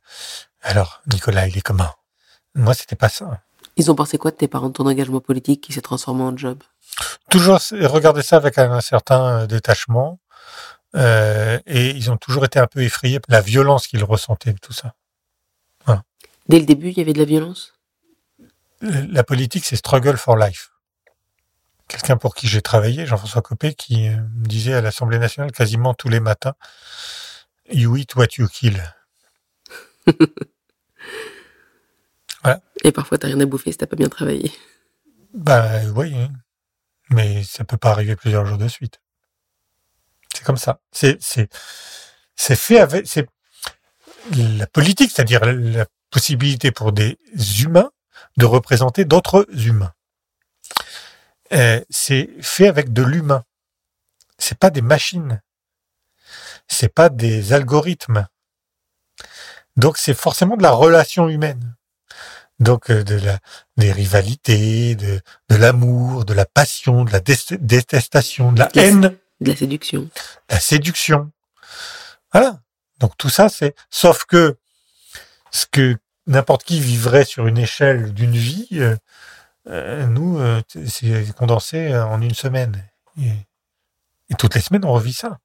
Alors, 0.62 1.02
Nicolas, 1.12 1.48
il 1.48 1.58
est 1.58 1.62
comment? 1.62 1.92
Moi, 2.56 2.74
c'était 2.74 2.96
pas 2.96 3.10
ça. 3.10 3.42
Ils 3.76 3.90
ont 3.90 3.96
pensé 3.96 4.18
quoi 4.18 4.32
de 4.32 4.36
tes 4.36 4.48
parents, 4.48 4.68
de 4.70 4.74
ton 4.74 4.86
engagement 4.86 5.20
politique 5.20 5.62
qui 5.62 5.74
s'est 5.74 5.82
transformé 5.82 6.24
en 6.24 6.38
job? 6.38 6.62
Toujours 7.32 7.60
regarder 7.72 8.22
ça 8.22 8.36
avec 8.38 8.60
un, 8.60 8.82
certain 8.82 9.48
détachement. 9.48 10.20
et 10.96 11.90
ils 11.90 12.12
ont 12.12 12.18
toujours 12.18 12.46
été 12.46 12.60
un 12.60 12.68
peu 12.68 12.84
effrayés 12.84 13.20
par 13.20 13.36
la 13.36 13.42
violence 13.42 13.88
qu'ils 13.88 14.04
ressentaient, 14.04 14.54
tout 14.54 14.74
ça. 14.74 14.94
Dès 16.50 16.60
le 16.60 16.66
début, 16.66 16.90
il 16.90 16.98
y 16.98 17.02
avait 17.02 17.14
de 17.14 17.20
la 17.20 17.26
violence? 17.26 17.74
La 18.82 19.24
politique, 19.24 19.66
c'est 19.66 19.78
struggle 19.78 20.18
for 20.18 20.36
life. 20.36 20.73
Quelqu'un 21.94 22.18
pour 22.18 22.34
qui 22.34 22.48
j'ai 22.48 22.64
travaillé, 22.64 23.06
Jean-François 23.06 23.44
Copé, 23.44 23.76
qui 23.76 24.08
euh, 24.08 24.18
me 24.18 24.48
disait 24.48 24.74
à 24.74 24.82
l'Assemblée 24.82 25.20
nationale 25.20 25.52
quasiment 25.52 25.94
tous 25.94 26.10
les 26.10 26.20
matins, 26.20 26.56
You 27.72 27.96
eat 27.98 28.16
what 28.16 28.30
you 28.40 28.48
kill. 28.48 28.82
voilà. 32.44 32.62
Et 32.84 32.92
parfois, 32.92 33.20
t'as 33.20 33.28
rien 33.28 33.40
à 33.42 33.46
bouffer 33.46 33.72
si 33.72 33.78
t'as 33.78 33.86
pas 33.86 33.96
bien 33.96 34.10
travaillé. 34.10 34.52
Bah 35.36 35.84
oui, 35.96 36.16
hein. 36.16 36.32
mais 37.12 37.44
ça 37.44 37.64
peut 37.64 37.78
pas 37.78 37.92
arriver 37.92 38.16
plusieurs 38.16 38.48
jours 38.48 38.58
de 38.58 38.68
suite. 38.68 39.00
C'est 40.34 40.44
comme 40.44 40.58
ça. 40.58 40.82
C'est 40.92 41.22
c'est 41.22 41.48
c'est 42.36 42.56
fait 42.56 42.80
avec 42.80 43.06
c'est 43.08 43.28
la 44.36 44.66
politique, 44.66 45.12
c'est-à-dire 45.12 45.46
la 45.46 45.86
possibilité 46.10 46.72
pour 46.72 46.92
des 46.92 47.20
humains 47.62 47.92
de 48.38 48.46
représenter 48.46 49.06
d'autres 49.06 49.46
humains. 49.56 49.94
Euh, 51.54 51.82
c'est 51.90 52.30
fait 52.42 52.68
avec 52.68 52.94
de 52.94 53.04
l'humain. 53.04 53.44
C'est 54.38 54.58
pas 54.58 54.70
des 54.70 54.82
machines. 54.82 55.42
C'est 56.68 56.94
pas 56.94 57.10
des 57.10 57.54
algorithmes. 57.54 58.28
Donc 59.76 59.98
c'est 59.98 60.14
forcément 60.14 60.58
de 60.58 60.64
la 60.64 60.72
relation 60.72 61.30
humaine. 61.30 61.76
Donc 62.60 62.90
euh, 62.90 63.04
de 63.04 63.16
la 63.16 63.40
des 63.78 63.92
rivalités, 63.92 64.96
de, 64.96 65.22
de 65.50 65.56
l'amour, 65.56 66.26
de 66.26 66.34
la 66.34 66.46
passion, 66.46 67.04
de 67.04 67.12
la 67.12 67.20
détestation, 67.20 68.52
de 68.52 68.60
la 68.60 68.70
haine, 68.76 69.18
de 69.42 69.52
la 69.52 69.56
séduction. 69.56 70.10
La 70.50 70.60
séduction. 70.60 71.32
Voilà. 72.32 72.60
Donc 73.00 73.18
tout 73.18 73.30
ça 73.30 73.50
c'est 73.50 73.76
sauf 73.90 74.26
que 74.26 74.58
ce 75.52 75.66
que 75.66 75.98
n'importe 76.28 76.64
qui 76.64 76.80
vivrait 76.80 77.26
sur 77.26 77.48
une 77.48 77.58
échelle 77.58 78.14
d'une 78.14 78.36
vie, 78.36 78.68
euh, 78.74 78.96
euh, 78.96 78.98
nous, 79.66 80.40
euh, 80.40 80.62
c'est 80.88 81.34
condensé 81.36 81.96
en 81.96 82.22
une 82.22 82.34
semaine. 82.34 82.84
Et, 83.20 83.32
toutes 84.38 84.56
les 84.56 84.62
semaines, 84.62 84.86
on 84.86 84.94
revit 84.94 85.14
ça. 85.14 85.38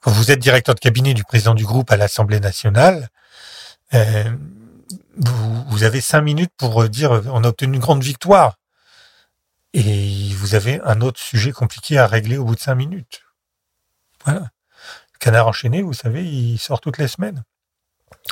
Quand 0.00 0.10
vous 0.10 0.30
êtes 0.30 0.40
directeur 0.40 0.74
de 0.74 0.80
cabinet 0.80 1.14
du 1.14 1.24
président 1.24 1.54
du 1.54 1.64
groupe 1.64 1.90
à 1.92 1.96
l'Assemblée 1.96 2.40
nationale, 2.40 3.08
vous, 3.92 5.64
vous, 5.68 5.82
avez 5.84 6.00
cinq 6.00 6.22
minutes 6.22 6.52
pour 6.56 6.88
dire 6.88 7.22
on 7.26 7.44
a 7.44 7.48
obtenu 7.48 7.74
une 7.74 7.80
grande 7.80 8.02
victoire. 8.02 8.56
Et 9.72 10.32
vous 10.34 10.54
avez 10.54 10.80
un 10.82 11.00
autre 11.00 11.20
sujet 11.20 11.52
compliqué 11.52 11.98
à 11.98 12.06
régler 12.06 12.38
au 12.38 12.44
bout 12.44 12.54
de 12.54 12.60
cinq 12.60 12.74
minutes. 12.76 13.22
Voilà. 14.24 14.40
Le 14.40 15.18
canard 15.18 15.48
enchaîné, 15.48 15.82
vous 15.82 15.92
savez, 15.92 16.24
il 16.24 16.58
sort 16.58 16.80
toutes 16.80 16.98
les 16.98 17.08
semaines. 17.08 17.44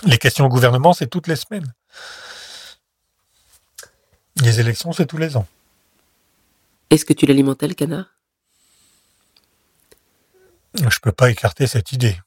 Les 0.05 0.19
questions 0.19 0.47
au 0.47 0.49
gouvernement, 0.49 0.93
c'est 0.93 1.07
toutes 1.07 1.29
les 1.29 1.37
semaines. 1.37 1.73
Les 4.37 4.61
élections, 4.61 4.93
c'est 4.93 5.07
tous 5.07 5.19
les 5.19 5.37
ans. 5.37 5.47
Est-ce 6.91 7.05
que 7.05 7.13
tu 7.13 7.27
l'alimentais, 7.27 7.69
le 7.69 7.75
canard? 7.75 8.07
Je 10.75 10.85
ne 10.85 11.01
peux 11.03 11.13
pas 11.13 11.31
écarter 11.31 11.67
cette 11.67 11.93
idée. 11.93 12.19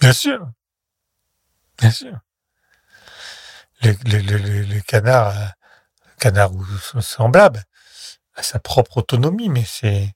Bien 0.00 0.12
sûr. 0.12 0.50
Bien 1.78 1.90
sûr. 1.90 2.18
Le, 3.82 4.80
canard, 4.80 5.34
le 5.34 6.14
canard 6.18 6.52
ou 6.54 6.64
semblable, 7.00 7.64
a 8.34 8.42
sa 8.42 8.58
propre 8.58 8.98
autonomie, 8.98 9.48
mais 9.48 9.64
c'est, 9.64 10.14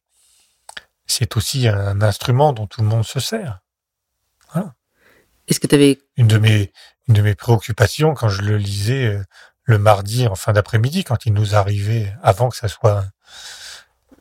c'est 1.06 1.36
aussi 1.36 1.68
un 1.68 2.00
instrument 2.02 2.52
dont 2.52 2.66
tout 2.66 2.82
le 2.82 2.86
monde 2.86 3.04
se 3.04 3.20
sert. 3.20 3.60
Voilà. 4.52 4.74
Est-ce 5.48 5.60
que 5.60 5.66
tu 5.66 5.74
avais 5.74 6.00
une 6.16 6.28
de 6.28 6.38
mes 6.38 6.72
une 7.06 7.14
de 7.14 7.22
mes 7.22 7.34
préoccupations 7.34 8.14
quand 8.14 8.28
je 8.28 8.42
le 8.42 8.56
lisais 8.56 9.06
euh, 9.06 9.22
le 9.64 9.78
mardi 9.78 10.26
en 10.26 10.34
fin 10.34 10.52
d'après-midi 10.52 11.04
quand 11.04 11.26
il 11.26 11.32
nous 11.32 11.54
arrivait 11.54 12.14
avant 12.22 12.48
que 12.48 12.56
ça 12.56 12.68
soit 12.68 13.04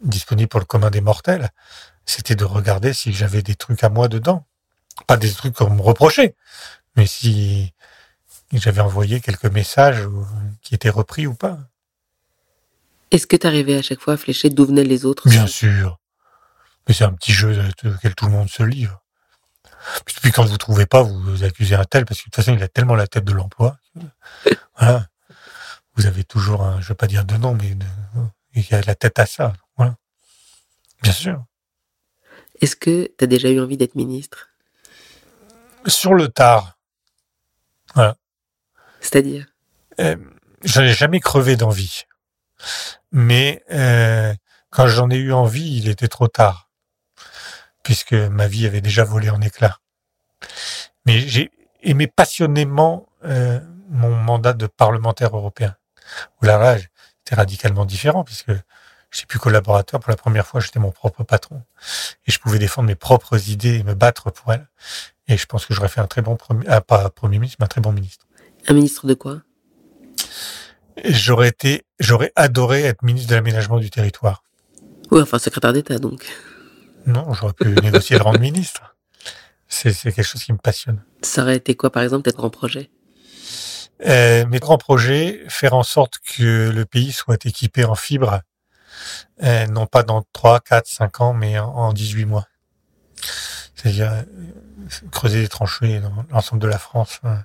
disponible 0.01 0.49
pour 0.49 0.59
le 0.59 0.65
commun 0.65 0.89
des 0.89 1.01
mortels, 1.01 1.49
c'était 2.05 2.35
de 2.35 2.45
regarder 2.45 2.93
si 2.93 3.13
j'avais 3.13 3.41
des 3.41 3.55
trucs 3.55 3.83
à 3.83 3.89
moi 3.89 4.07
dedans. 4.07 4.45
Pas 5.07 5.17
des 5.17 5.31
trucs 5.31 5.55
qu'on 5.55 5.69
me 5.69 5.81
reprochait, 5.81 6.35
mais 6.95 7.07
si 7.07 7.73
j'avais 8.51 8.81
envoyé 8.81 9.21
quelques 9.21 9.45
messages 9.45 10.07
qui 10.61 10.75
étaient 10.75 10.89
repris 10.89 11.25
ou 11.25 11.33
pas. 11.33 11.57
Est-ce 13.11 13.27
que 13.27 13.35
tu 13.35 13.47
arrivais 13.47 13.77
à 13.77 13.81
chaque 13.81 13.99
fois 13.99 14.13
à 14.13 14.17
flécher 14.17 14.49
d'où 14.49 14.65
venaient 14.65 14.83
les 14.83 15.05
autres 15.05 15.29
Bien 15.29 15.47
sûr. 15.47 15.99
Mais 16.87 16.93
c'est 16.93 17.03
un 17.03 17.13
petit 17.13 17.31
jeu 17.31 17.57
auquel 17.85 18.15
tout 18.15 18.25
le 18.25 18.31
monde 18.31 18.49
se 18.49 18.63
livre. 18.63 19.01
Puis, 20.05 20.31
quand 20.31 20.45
vous 20.45 20.57
trouvez 20.57 20.85
pas, 20.85 21.01
vous 21.03 21.43
accusez 21.43 21.75
un 21.75 21.83
tel 21.83 22.05
parce 22.05 22.19
que 22.19 22.23
de 22.23 22.31
toute 22.31 22.35
façon, 22.35 22.55
il 22.55 22.63
a 22.63 22.67
tellement 22.67 22.95
la 22.95 23.07
tête 23.07 23.25
de 23.25 23.33
l'emploi. 23.33 23.77
Voilà. 24.77 25.07
Vous 25.95 26.05
avez 26.05 26.23
toujours 26.23 26.63
un, 26.63 26.81
je 26.81 26.89
veux 26.89 26.95
pas 26.95 27.07
dire 27.07 27.25
de 27.25 27.35
nom, 27.37 27.55
mais 27.55 27.75
il 28.55 28.75
a 28.75 28.81
la 28.81 28.95
tête 28.95 29.19
à 29.19 29.25
ça. 29.25 29.53
Voilà. 29.77 29.95
Bien 31.01 31.11
sûr. 31.11 31.43
Est-ce 32.61 32.75
que 32.75 33.11
tu 33.17 33.23
as 33.23 33.27
déjà 33.27 33.49
eu 33.49 33.59
envie 33.59 33.77
d'être 33.77 33.95
ministre? 33.95 34.49
Sur 35.85 36.13
le 36.13 36.29
tard. 36.29 36.77
Voilà. 37.93 38.15
C'est-à-dire? 39.01 39.47
Euh, 39.99 40.15
J'en 40.63 40.81
ai 40.81 40.93
jamais 40.93 41.19
crevé 41.19 41.57
d'envie. 41.57 42.03
Mais 43.11 43.63
euh, 43.71 44.33
quand 44.69 44.87
j'en 44.87 45.09
ai 45.09 45.17
eu 45.17 45.33
envie, 45.33 45.77
il 45.77 45.89
était 45.89 46.07
trop 46.07 46.27
tard 46.27 46.69
puisque 47.83 48.13
ma 48.13 48.47
vie 48.47 48.65
avait 48.65 48.79
déjà 48.79 49.03
volé 49.03 49.29
en 49.29 49.41
éclats. 49.41 49.77
Mais 51.05 51.19
j'ai 51.19 51.51
aimé 51.81 52.07
passionnément 52.07 53.09
euh, 53.25 53.59
mon 53.89 54.15
mandat 54.15 54.53
de 54.53 54.67
parlementaire 54.67 55.35
européen. 55.35 55.75
Où 56.41 56.45
là, 56.45 56.57
là 56.57 56.77
c'était 57.23 57.35
radicalement 57.35 57.85
différent, 57.85 58.23
puisque 58.23 58.51
j'étais 59.11 59.25
plus 59.27 59.39
collaborateur. 59.39 59.99
Pour 59.99 60.09
la 60.09 60.17
première 60.17 60.45
fois, 60.45 60.59
j'étais 60.59 60.79
mon 60.79 60.91
propre 60.91 61.23
patron. 61.23 61.61
Et 62.27 62.31
je 62.31 62.39
pouvais 62.39 62.59
défendre 62.59 62.87
mes 62.87 62.95
propres 62.95 63.49
idées 63.49 63.75
et 63.75 63.83
me 63.83 63.93
battre 63.93 64.31
pour 64.31 64.51
elles. 64.53 64.67
Et 65.27 65.37
je 65.37 65.45
pense 65.45 65.65
que 65.65 65.73
j'aurais 65.73 65.87
fait 65.87 66.01
un 66.01 66.07
très 66.07 66.21
bon 66.21 66.35
premier, 66.35 66.65
ah, 66.67 66.81
pas 66.81 67.09
premier 67.09 67.39
ministre, 67.39 67.57
mais 67.59 67.65
un 67.65 67.69
très 67.69 67.81
bon 67.81 67.93
ministre. 67.93 68.27
Un 68.67 68.73
ministre 68.73 69.07
de 69.07 69.13
quoi? 69.13 69.41
J'aurais 71.05 71.49
été, 71.49 71.85
j'aurais 71.99 72.31
adoré 72.35 72.83
être 72.83 73.03
ministre 73.03 73.29
de 73.29 73.35
l'aménagement 73.35 73.79
du 73.79 73.89
territoire. 73.89 74.43
Oui, 75.11 75.21
enfin 75.21 75.39
secrétaire 75.39 75.73
d'État 75.73 75.97
donc. 75.97 76.25
Non, 77.05 77.33
j'aurais 77.33 77.53
pu 77.53 77.69
négocier 77.81 78.17
le 78.17 78.23
rang 78.23 78.33
de 78.33 78.39
ministre. 78.39 78.95
C'est 79.67 79.93
quelque 79.93 80.23
chose 80.23 80.43
qui 80.43 80.53
me 80.53 80.57
passionne. 80.57 81.03
Ça 81.23 81.41
aurait 81.41 81.57
été 81.57 81.75
quoi, 81.75 81.91
par 81.91 82.03
exemple, 82.03 82.29
tes 82.29 82.35
grands 82.35 82.49
projets 82.49 82.91
euh, 84.05 84.45
Mes 84.47 84.59
grands 84.59 84.77
projets, 84.77 85.43
faire 85.49 85.73
en 85.73 85.83
sorte 85.83 86.19
que 86.19 86.69
le 86.69 86.85
pays 86.85 87.11
soit 87.11 87.45
équipé 87.45 87.85
en 87.85 87.95
fibre, 87.95 88.41
euh, 89.43 89.67
non 89.67 89.85
pas 89.87 90.03
dans 90.03 90.23
3, 90.33 90.59
4, 90.59 90.87
5 90.87 91.21
ans, 91.21 91.33
mais 91.33 91.57
en, 91.59 91.69
en 91.69 91.93
18 91.93 92.25
mois. 92.25 92.47
C'est-à-dire 93.75 94.11
euh, 94.11 94.23
creuser 95.11 95.41
des 95.41 95.47
tranchées 95.47 95.99
dans 95.99 96.25
l'ensemble 96.31 96.61
de 96.61 96.67
la 96.67 96.77
France, 96.77 97.19
euh, 97.25 97.35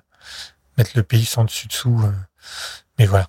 mettre 0.77 0.91
le 0.95 1.03
pays 1.03 1.25
sans 1.25 1.43
dessus-dessous. 1.43 2.01
Mais 2.97 3.05
voilà. 3.05 3.27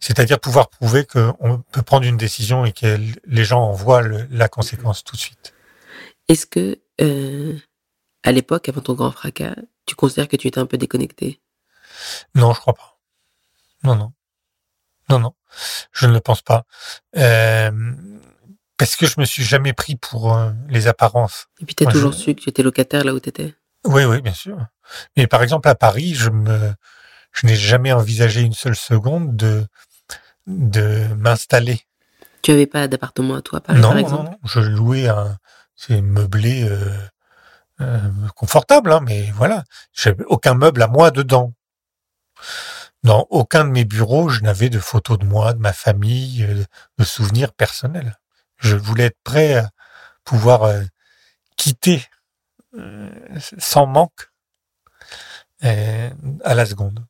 C'est-à-dire 0.00 0.40
pouvoir 0.40 0.68
prouver 0.68 1.04
qu'on 1.04 1.62
peut 1.70 1.82
prendre 1.82 2.06
une 2.06 2.16
décision 2.16 2.64
et 2.64 2.72
que 2.72 2.98
les 3.26 3.44
gens 3.44 3.62
en 3.62 3.72
voient 3.72 4.02
la 4.02 4.48
conséquence 4.48 5.04
tout 5.04 5.14
de 5.14 5.20
suite. 5.20 5.54
Est-ce 6.28 6.46
que, 6.46 6.80
euh, 7.00 7.56
à 8.22 8.32
l'époque, 8.32 8.68
avant 8.68 8.80
ton 8.80 8.94
grand 8.94 9.12
fracas, 9.12 9.54
tu 9.86 9.94
considères 9.94 10.28
que 10.28 10.36
tu 10.36 10.48
étais 10.48 10.58
un 10.58 10.66
peu 10.66 10.78
déconnecté? 10.78 11.40
Non, 12.34 12.52
je 12.54 12.60
crois 12.60 12.74
pas. 12.74 12.98
Non, 13.84 13.94
non. 13.96 14.12
Non, 15.08 15.18
non. 15.18 15.34
Je 15.92 16.06
ne 16.06 16.12
le 16.12 16.20
pense 16.20 16.42
pas. 16.42 16.64
Euh, 17.16 17.70
parce 18.78 18.96
que 18.96 19.06
je 19.06 19.20
me 19.20 19.24
suis 19.24 19.42
jamais 19.44 19.72
pris 19.72 19.96
pour 19.96 20.34
euh, 20.34 20.52
les 20.68 20.86
apparences. 20.86 21.46
Et 21.60 21.64
puis, 21.66 21.74
tu 21.74 21.82
as 21.82 21.86
Moi, 21.86 21.92
toujours 21.92 22.12
je- 22.12 22.18
su 22.18 22.34
que 22.34 22.40
tu 22.40 22.48
étais 22.48 22.62
locataire 22.62 23.04
là 23.04 23.12
où 23.14 23.20
tu 23.20 23.28
étais 23.28 23.54
Oui, 23.84 24.04
oui, 24.04 24.20
bien 24.22 24.32
sûr. 24.34 24.58
Mais 25.16 25.26
par 25.26 25.42
exemple, 25.42 25.68
à 25.68 25.74
Paris, 25.74 26.14
je 26.14 26.30
me, 26.30 26.72
je 27.32 27.46
n'ai 27.46 27.56
jamais 27.56 27.92
envisagé 27.92 28.40
une 28.40 28.54
seule 28.54 28.76
seconde 28.76 29.36
de, 29.36 29.66
de 30.46 31.06
m'installer. 31.14 31.80
Tu 32.42 32.50
avais 32.50 32.66
pas 32.66 32.88
d'appartement 32.88 33.34
à 33.36 33.42
toi, 33.42 33.60
Non, 33.68 33.80
par 33.82 33.94
non, 33.94 34.00
exemple? 34.00 34.30
non. 34.30 34.38
Je 34.44 34.60
louais 34.60 35.08
un, 35.08 35.36
c'est 35.76 36.00
meublé, 36.00 36.64
euh, 36.68 36.96
euh, 37.80 38.00
confortable, 38.34 38.90
hein, 38.92 39.00
mais 39.02 39.30
voilà. 39.32 39.64
J'avais 39.92 40.24
aucun 40.24 40.54
meuble 40.54 40.82
à 40.82 40.88
moi 40.88 41.10
dedans. 41.10 41.52
Dans 43.02 43.26
aucun 43.30 43.64
de 43.64 43.70
mes 43.70 43.84
bureaux, 43.84 44.28
je 44.28 44.40
n'avais 44.40 44.68
de 44.68 44.78
photos 44.78 45.18
de 45.18 45.24
moi, 45.24 45.54
de 45.54 45.58
ma 45.58 45.72
famille, 45.72 46.44
euh, 46.44 46.64
de 46.98 47.04
souvenirs 47.04 47.52
personnels. 47.52 48.18
Je 48.58 48.76
voulais 48.76 49.06
être 49.06 49.18
prêt 49.24 49.54
à 49.54 49.70
pouvoir 50.24 50.62
euh, 50.64 50.82
quitter 51.56 52.04
euh, 52.78 53.10
sans 53.58 53.86
manque 53.86 54.30
euh, 55.64 56.10
à 56.44 56.54
la 56.54 56.64
seconde. 56.66 57.04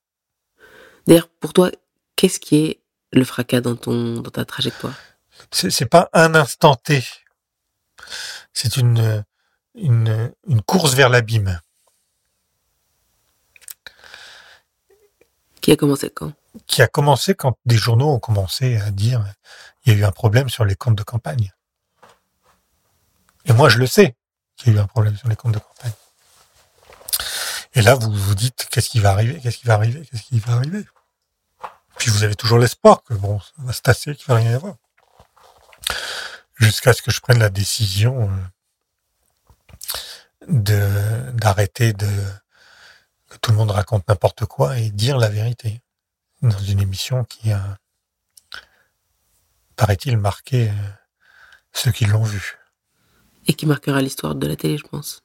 D'ailleurs, 1.07 1.29
pour 1.29 1.53
toi, 1.53 1.71
qu'est-ce 2.17 2.41
qui 2.41 2.57
est 2.57 2.83
le 3.12 3.25
fracas 3.25 3.61
dans, 3.61 3.77
ton, 3.77 4.21
dans 4.21 4.31
ta 4.31 4.45
trajectoire? 4.45 4.95
C'est 5.51 5.71
c'est 5.71 5.87
pas 5.87 6.09
un 6.12 6.35
instant 6.35 6.75
T. 6.75 7.05
C'est 8.53 8.77
une, 8.77 9.25
une, 9.75 10.33
une 10.47 10.62
course 10.62 10.95
vers 10.95 11.09
l'abîme. 11.09 11.61
Qui 15.62 15.73
a 15.73 15.76
commencé 15.76 16.11
quand? 16.11 16.33
Qui 16.66 16.83
a 16.83 16.88
commencé 16.88 17.35
quand 17.35 17.57
des 17.64 17.76
journaux 17.76 18.11
ont 18.11 18.19
commencé 18.19 18.76
à 18.76 18.90
dire 18.90 19.25
il 19.85 19.92
y 19.92 19.97
a 19.97 19.99
eu 19.99 20.04
un 20.04 20.11
problème 20.11 20.49
sur 20.49 20.64
les 20.64 20.75
comptes 20.75 20.97
de 20.99 21.04
campagne. 21.04 21.52
Et 23.45 23.52
moi, 23.52 23.69
je 23.69 23.78
le 23.78 23.87
sais 23.87 24.16
qu'il 24.57 24.73
y 24.73 24.76
a 24.76 24.81
eu 24.81 24.83
un 24.83 24.87
problème 24.87 25.16
sur 25.16 25.28
les 25.28 25.37
comptes 25.37 25.54
de 25.54 25.61
campagne. 25.61 25.92
Et 27.75 27.81
là, 27.83 27.95
vous 27.95 28.12
vous 28.12 28.35
dites 28.35 28.69
qu'est-ce 28.71 28.90
qui 28.90 29.00
va 29.00 29.12
arriver, 29.12 29.40
qu'est-ce 29.40 29.59
qui 29.59 29.66
va 29.66 29.75
arriver, 29.75 30.04
qu'est-ce 30.04 30.23
qui 30.25 30.40
va 30.40 30.54
arriver? 30.54 30.85
Puis 31.97 32.11
vous 32.11 32.25
avez 32.25 32.35
toujours 32.35 32.59
l'espoir 32.59 33.02
que 33.04 33.14
bon, 33.14 33.38
ça 33.40 33.52
va 33.59 33.73
se 33.73 33.81
tasser, 33.83 34.14
qu'il 34.16 34.26
va 34.26 34.37
rien 34.37 34.50
y 34.50 34.54
avoir. 34.54 34.75
Jusqu'à 36.57 36.92
ce 36.92 37.02
que 37.02 37.11
je 37.11 37.21
prenne 37.21 37.38
la 37.38 37.50
décision 37.50 38.31
euh, 38.31 38.37
de 40.49 41.31
d'arrêter 41.33 41.92
de 41.92 42.09
que 43.33 43.39
tout 43.41 43.51
le 43.51 43.57
monde 43.57 43.71
raconte 43.71 44.07
n'importe 44.09 44.45
quoi 44.47 44.79
et 44.79 44.91
dire 44.91 45.17
la 45.19 45.29
vérité 45.29 45.81
dans 46.43 46.59
une 46.59 46.81
émission 46.81 47.25
qui 47.25 47.53
a, 47.53 47.79
paraît-il, 49.77 50.17
marqué 50.17 50.69
euh, 50.71 50.73
ceux 51.73 51.93
qui 51.93 52.05
l'ont 52.05 52.25
vu. 52.25 52.59
Et 53.47 53.55
qui 53.55 53.67
marquera 53.67 54.01
l'histoire 54.01 54.35
de 54.35 54.47
la 54.47 54.57
télé, 54.57 54.77
je 54.79 54.85
pense. 54.85 55.23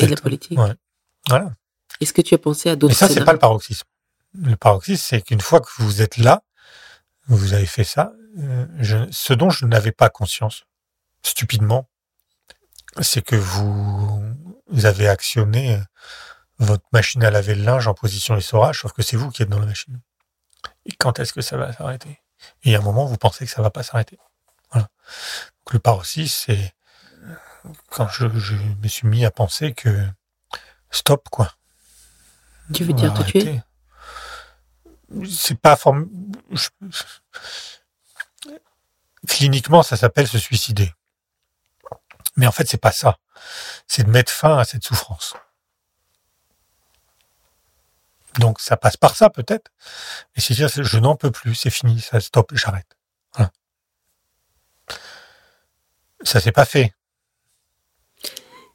Et 0.00 0.06
de 0.06 0.10
la 0.14 0.16
politique. 0.20 0.58
Ouais. 0.58 0.74
Voilà. 1.28 1.52
Est-ce 2.00 2.12
que 2.12 2.22
tu 2.22 2.34
as 2.34 2.38
pensé 2.38 2.68
à 2.68 2.76
d'autres 2.76 2.92
Mais 2.92 2.96
ça, 2.98 3.08
c'est 3.08 3.24
pas 3.24 3.32
le 3.32 3.38
paroxysme. 3.38 3.84
Le 4.34 4.56
paroxysme, 4.56 5.02
c'est 5.08 5.22
qu'une 5.22 5.40
fois 5.40 5.60
que 5.60 5.68
vous 5.78 6.02
êtes 6.02 6.16
là, 6.18 6.42
vous 7.26 7.52
avez 7.54 7.66
fait 7.66 7.84
ça, 7.84 8.12
euh, 8.38 8.66
je- 8.78 9.10
ce 9.10 9.32
dont 9.32 9.50
je 9.50 9.66
n'avais 9.66 9.92
pas 9.92 10.08
conscience, 10.10 10.64
stupidement, 11.22 11.88
c'est 13.00 13.22
que 13.22 13.36
vous, 13.36 14.22
vous 14.68 14.86
avez 14.86 15.08
actionné 15.08 15.74
euh, 15.74 15.80
votre 16.60 16.84
machine 16.92 17.24
à 17.24 17.30
laver 17.30 17.54
le 17.54 17.62
linge 17.64 17.88
en 17.88 17.94
position 17.94 18.36
essorage, 18.36 18.80
sauf 18.80 18.92
que 18.92 19.02
c'est 19.02 19.16
vous 19.16 19.30
qui 19.30 19.42
êtes 19.42 19.48
dans 19.48 19.58
la 19.58 19.66
machine. 19.66 19.98
Et 20.86 20.92
quand 20.92 21.18
est-ce 21.18 21.32
que 21.32 21.40
ça 21.40 21.56
va 21.56 21.72
s'arrêter? 21.72 22.10
Et 22.62 22.70
il 22.70 22.72
y 22.72 22.76
a 22.76 22.78
un 22.78 22.82
moment, 22.82 23.06
vous 23.06 23.16
pensez 23.16 23.44
que 23.44 23.50
ça 23.50 23.62
va 23.62 23.70
pas 23.70 23.82
s'arrêter. 23.82 24.18
Voilà. 24.70 24.88
Donc, 25.58 25.72
le 25.72 25.78
paroxysme, 25.78 26.44
c'est 26.46 26.74
quand 27.90 28.08
je, 28.08 28.28
je 28.38 28.54
me 28.54 28.88
suis 28.88 29.06
mis 29.08 29.24
à 29.24 29.30
penser 29.30 29.72
que 29.74 30.06
stop, 30.90 31.28
quoi. 31.30 31.52
Tu 32.72 32.84
veux 32.84 32.92
dire 32.92 33.12
va 33.12 33.24
te 33.24 33.28
tuer 33.30 33.40
arrêter. 33.42 33.62
C'est 35.28 35.58
pas 35.58 35.76
form... 35.76 36.08
je- 36.52 36.68
Cliniquement, 39.28 39.82
ça 39.82 39.96
s'appelle 39.96 40.28
se 40.28 40.38
suicider. 40.38 40.94
Mais 42.36 42.46
en 42.46 42.52
fait, 42.52 42.68
c'est 42.68 42.78
pas 42.80 42.92
ça. 42.92 43.18
C'est 43.86 44.04
de 44.04 44.10
mettre 44.10 44.32
fin 44.32 44.56
à 44.56 44.64
cette 44.64 44.84
souffrance. 44.84 45.34
Donc, 48.38 48.60
ça 48.60 48.76
passe 48.76 48.96
par 48.96 49.16
ça, 49.16 49.30
peut-être. 49.30 49.70
Mais 50.34 50.42
c'est 50.42 50.54
dire, 50.54 50.68
je 50.68 50.98
n'en 50.98 51.16
peux 51.16 51.30
plus, 51.30 51.54
c'est 51.54 51.70
fini, 51.70 52.00
ça 52.00 52.20
stop, 52.20 52.52
j'arrête. 52.54 52.96
Voilà. 53.34 53.50
Ça 56.22 56.40
s'est 56.40 56.52
pas 56.52 56.64
fait. 56.64 56.92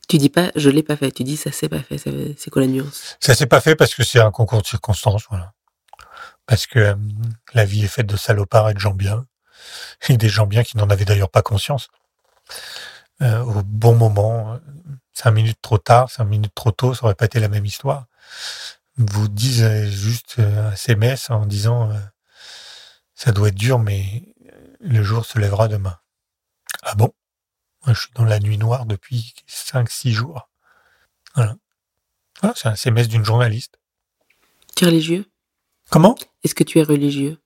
Tu 0.08 0.18
dis 0.18 0.30
pas 0.30 0.52
je 0.56 0.70
l'ai 0.70 0.84
pas 0.84 0.96
fait, 0.96 1.12
tu 1.12 1.24
dis 1.24 1.36
ça 1.36 1.52
s'est 1.52 1.70
pas 1.70 1.80
fait. 1.80 1.98
C'est 1.98 2.50
quoi 2.50 2.62
la 2.62 2.68
nuance? 2.68 3.18
Ça 3.20 3.34
s'est 3.34 3.48
pas 3.48 3.60
fait 3.60 3.76
parce 3.76 3.96
que 3.96 4.04
c'est 4.04 4.20
un 4.20 4.32
concours 4.32 4.62
de 4.62 4.68
circonstances, 4.68 5.24
voilà. 5.30 5.54
Parce 6.46 6.68
que 6.68 6.80
euh, 6.80 6.96
la 7.54 7.66
vie 7.66 7.84
est 7.84 7.88
faite 7.88 8.06
de 8.06 8.18
salopards 8.18 8.70
et 8.70 8.74
de 8.76 8.80
gens 8.80 8.94
bien. 8.94 9.26
Et 10.10 10.18
des 10.18 10.30
gens 10.30 10.46
bien 10.46 10.64
qui 10.64 10.78
n'en 10.78 10.90
avaient 10.90 11.06
d'ailleurs 11.06 11.32
pas 11.32 11.42
conscience. 11.42 11.88
Euh, 13.22 13.42
au 13.42 13.64
bon 13.64 13.96
moment, 13.96 14.54
euh, 14.54 14.58
cinq 15.14 15.32
minutes 15.32 15.60
trop 15.62 15.80
tard, 15.80 16.12
cinq 16.12 16.26
minutes 16.26 16.54
trop 16.54 16.72
tôt, 16.72 16.94
ça 16.94 17.06
aurait 17.06 17.16
pas 17.16 17.26
été 17.26 17.40
la 17.40 17.48
même 17.48 17.66
histoire. 17.66 18.06
Vous 18.98 19.28
disent 19.28 19.64
euh, 19.64 19.86
juste 19.90 20.36
euh, 20.40 20.70
un 20.70 20.72
SMS 20.72 21.30
en 21.30 21.46
disant 21.46 21.92
euh, 21.92 22.00
ça 23.14 23.32
doit 23.32 23.50
être 23.50 23.56
dur, 23.56 23.80
mais 23.80 24.34
le 24.80 25.04
jour 25.04 25.26
se 25.26 25.38
lèvera 25.38 25.68
demain. 25.68 25.98
Ah 26.84 26.96
bon? 26.96 27.14
Moi, 27.86 27.94
je 27.94 28.02
suis 28.02 28.12
dans 28.16 28.24
la 28.24 28.40
nuit 28.40 28.58
noire 28.58 28.86
depuis 28.86 29.34
cinq, 29.48 29.90
six 29.90 30.14
jours. 30.14 30.50
Voilà. 31.36 31.56
Voilà, 32.42 32.56
c'est 32.58 32.68
un 32.68 32.74
SMS 32.74 33.08
d'une 33.08 33.26
journaliste. 33.26 33.80
Tu 34.76 34.84
es 34.84 34.88
religieux? 34.88 35.26
Comment? 35.90 36.16
Est-ce 36.44 36.56
que 36.56 36.64
tu 36.64 36.80
es 36.80 36.84
religieux? 36.84 37.38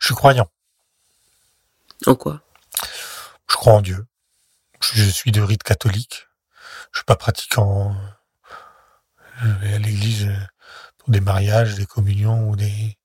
Je 0.00 0.06
suis 0.06 0.14
croyant. 0.14 0.50
En 2.06 2.14
quoi? 2.14 2.42
Je 3.48 3.56
crois 3.56 3.74
en 3.74 3.80
Dieu. 3.80 4.06
Je 4.80 5.08
suis 5.08 5.32
de 5.32 5.40
rite 5.40 5.62
catholique. 5.62 6.26
Je 6.92 6.98
suis 6.98 7.04
pas 7.04 7.16
pratiquant. 7.16 7.96
Je 9.42 9.48
vais 9.48 9.74
à 9.74 9.78
l'église 9.78 10.26
euh, 10.26 10.36
pour 11.04 11.12
des 11.12 11.20
mariages, 11.20 11.74
des 11.74 11.86
communions 11.86 12.48
ou 12.48 12.56
des 12.56 12.96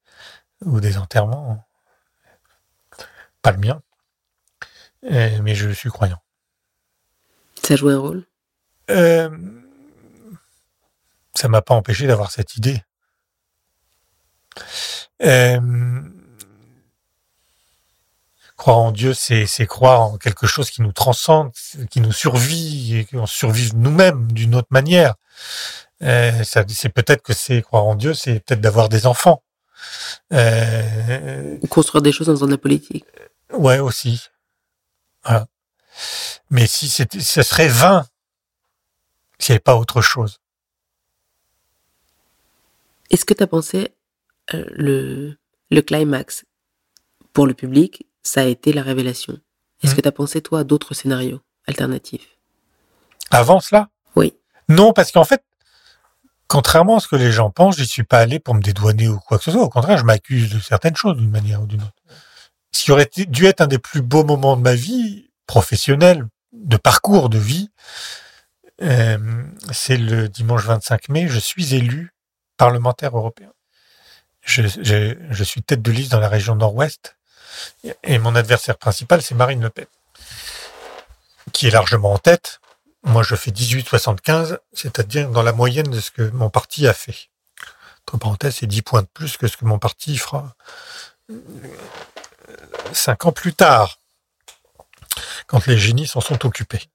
ou 0.66 0.80
des 0.80 0.98
enterrements. 0.98 1.66
Pas 3.42 3.52
le 3.52 3.58
mien. 3.58 3.82
Euh, 5.06 5.40
mais 5.42 5.56
je 5.56 5.70
suis 5.70 5.90
croyant. 5.90 6.22
Ça 7.62 7.76
joue 7.76 7.90
un 7.90 7.98
rôle? 7.98 8.26
Euh, 8.90 9.30
ça 11.36 11.48
m'a 11.48 11.62
pas 11.62 11.76
empêché 11.76 12.08
d'avoir 12.08 12.32
cette 12.32 12.56
idée. 12.56 12.82
Euh, 15.22 16.02
croire 18.58 18.78
en 18.78 18.92
Dieu, 18.92 19.14
c'est 19.14 19.46
c'est 19.46 19.68
croire 19.68 20.02
en 20.02 20.18
quelque 20.18 20.48
chose 20.48 20.70
qui 20.72 20.82
nous 20.82 20.92
transcende, 20.92 21.52
qui 21.90 22.02
nous 22.02 22.12
survit 22.12 22.98
et 22.98 23.06
qu'on 23.06 23.26
survive 23.26 23.76
nous-mêmes 23.76 24.32
d'une 24.32 24.56
autre 24.56 24.70
manière. 24.72 25.16
Euh, 26.02 26.44
c'est 26.44 26.90
peut-être 26.90 27.22
que 27.22 27.34
c'est 27.34 27.62
croire 27.62 27.86
en 27.86 27.96
Dieu, 27.96 28.14
c'est 28.14 28.40
peut-être 28.40 28.62
d'avoir 28.62 28.88
des 28.90 29.06
enfants. 29.06 29.44
Euh, 30.34 31.58
Ou 31.62 31.68
construire 31.68 32.02
des 32.02 32.12
choses 32.12 32.28
faisant 32.28 32.46
de 32.46 32.52
la 32.52 32.58
politique 32.58 33.06
Ouais, 33.54 33.80
aussi. 33.80 34.28
Voilà. 35.24 35.48
Mais 36.50 36.68
si 36.68 36.88
c'était, 36.90 37.20
ce 37.20 37.42
serait 37.42 37.68
vain 37.68 38.06
s'il 39.40 39.54
n'y 39.54 39.56
avait 39.56 39.60
pas 39.64 39.76
autre 39.76 40.02
chose. 40.02 40.40
Est-ce 43.10 43.26
que 43.26 43.34
tu 43.34 43.44
as 43.44 43.48
pensé 43.48 43.94
euh, 44.54 44.66
le, 44.72 45.38
le 45.72 45.82
climax 45.82 46.46
pour 47.34 47.48
le 47.48 47.54
public, 47.54 48.06
ça 48.22 48.42
a 48.42 48.46
été 48.46 48.72
la 48.74 48.82
révélation? 48.84 49.40
Est-ce 49.84 49.94
Hmm. 49.94 49.96
que 49.96 50.02
tu 50.02 50.08
as 50.08 50.12
pensé, 50.14 50.42
toi, 50.42 50.60
à 50.60 50.64
d'autres 50.64 50.94
scénarios 50.94 51.42
alternatifs? 51.66 52.38
Avant 53.32 53.60
cela? 53.60 53.90
Oui. 54.16 54.34
Non, 54.68 54.94
parce 54.94 55.12
qu'en 55.12 55.24
fait, 55.24 55.44
contrairement 56.50 56.98
à 56.98 57.00
ce 57.00 57.08
que 57.08 57.16
les 57.16 57.32
gens 57.32 57.52
pensent, 57.52 57.78
j'y 57.78 57.88
suis 57.88 58.04
pas 58.04 58.20
allé 58.20 58.40
pour 58.40 58.56
me 58.56 58.62
dédouaner 58.62 59.08
ou 59.08 59.20
quoi 59.20 59.38
que 59.38 59.46
ce 59.46 59.52
soit. 59.52 59.64
Au 59.64 59.70
contraire, 59.70 59.98
je 59.98 60.04
m'accuse 60.04 60.50
de 60.54 60.60
certaines 60.60 60.98
choses 60.98 61.16
d'une 61.18 61.30
manière 61.32 61.62
ou 61.62 61.68
d'une 61.68 61.82
autre. 61.82 61.94
Ce 62.74 62.84
qui 62.84 62.92
aurait 62.92 63.10
dû 63.16 63.46
être 63.46 63.62
un 63.62 63.68
des 63.68 63.80
plus 63.80 64.02
beaux 64.02 64.26
moments 64.26 64.58
de 64.58 64.62
ma 64.62 64.76
vie 64.76 65.30
professionnelle, 65.48 66.28
de 66.54 66.78
parcours 66.78 67.30
de 67.30 67.38
vie, 67.40 67.70
euh, 68.82 69.18
c'est 69.72 69.98
le 69.98 70.28
dimanche 70.30 70.64
25 70.66 71.10
mai, 71.10 71.28
je 71.28 71.40
suis 71.40 71.76
élu 71.76 72.14
parlementaire 72.58 73.18
européen. 73.18 73.52
Je, 74.42 74.64
je- 74.68 75.16
je 75.30 75.44
suis 75.44 75.62
tête 75.64 75.82
de 75.82 75.92
liste 75.92 76.12
dans 76.12 76.20
la 76.20 76.30
région 76.30 76.56
nord-ouest 76.56 77.18
et 78.04 78.20
mon 78.20 78.36
adversaire 78.36 78.78
principal, 78.78 79.22
c'est 79.22 79.36
Marine 79.36 79.62
Le 79.62 79.70
Pen, 79.70 79.86
qui 81.52 81.68
est 81.68 81.72
largement 81.72 82.14
en 82.14 82.18
tête. 82.18 82.59
Moi, 83.04 83.24
je 83.24 83.36
fais 83.36 83.52
18,75, 83.52 84.60
c'est-à-dire 84.74 85.30
dans 85.30 85.44
la 85.44 85.54
moyenne 85.54 85.90
de 85.90 86.00
ce 86.00 86.12
que 86.12 86.30
mon 86.32 86.50
parti 86.50 86.88
a 86.88 86.94
fait. 86.94 87.30
Entre 88.08 88.18
parenthèses, 88.18 88.56
c'est 88.58 88.68
10 88.68 88.82
points 88.82 89.02
de 89.04 89.08
plus 89.08 89.38
que 89.38 89.48
ce 89.48 89.56
que 89.56 89.66
mon 89.66 89.80
parti 89.80 90.18
fera 90.18 90.56
euh, 91.30 91.40
cinq 92.92 93.26
ans 93.26 93.32
plus 93.32 93.54
tard, 93.54 94.00
quand 95.48 95.66
les 95.68 95.78
génies 95.78 96.08
s'en 96.08 96.22
sont 96.22 96.46
occupés. 96.46 96.90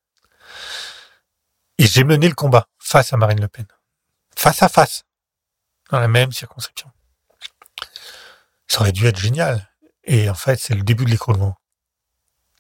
Et 1.79 1.87
j'ai 1.87 2.05
mené 2.05 2.29
le 2.29 2.35
combat 2.35 2.69
face 2.79 3.13
à 3.13 3.17
Marine 3.17 3.41
Le 3.41 3.49
Pen. 3.49 3.67
Face 4.37 4.63
à 4.63 4.69
face. 4.69 5.05
Dans 5.91 6.01
la 6.01 6.09
même 6.09 6.33
circonscription. 6.33 6.91
Ça 8.67 8.81
aurait 8.81 8.93
dû 8.93 9.07
être 9.07 9.19
génial. 9.19 9.69
Et 10.05 10.29
en 10.29 10.35
fait, 10.35 10.59
c'est 10.59 10.75
le 10.75 10.83
début 10.83 11.05
de 11.05 11.11
l'écroulement. 11.11 11.57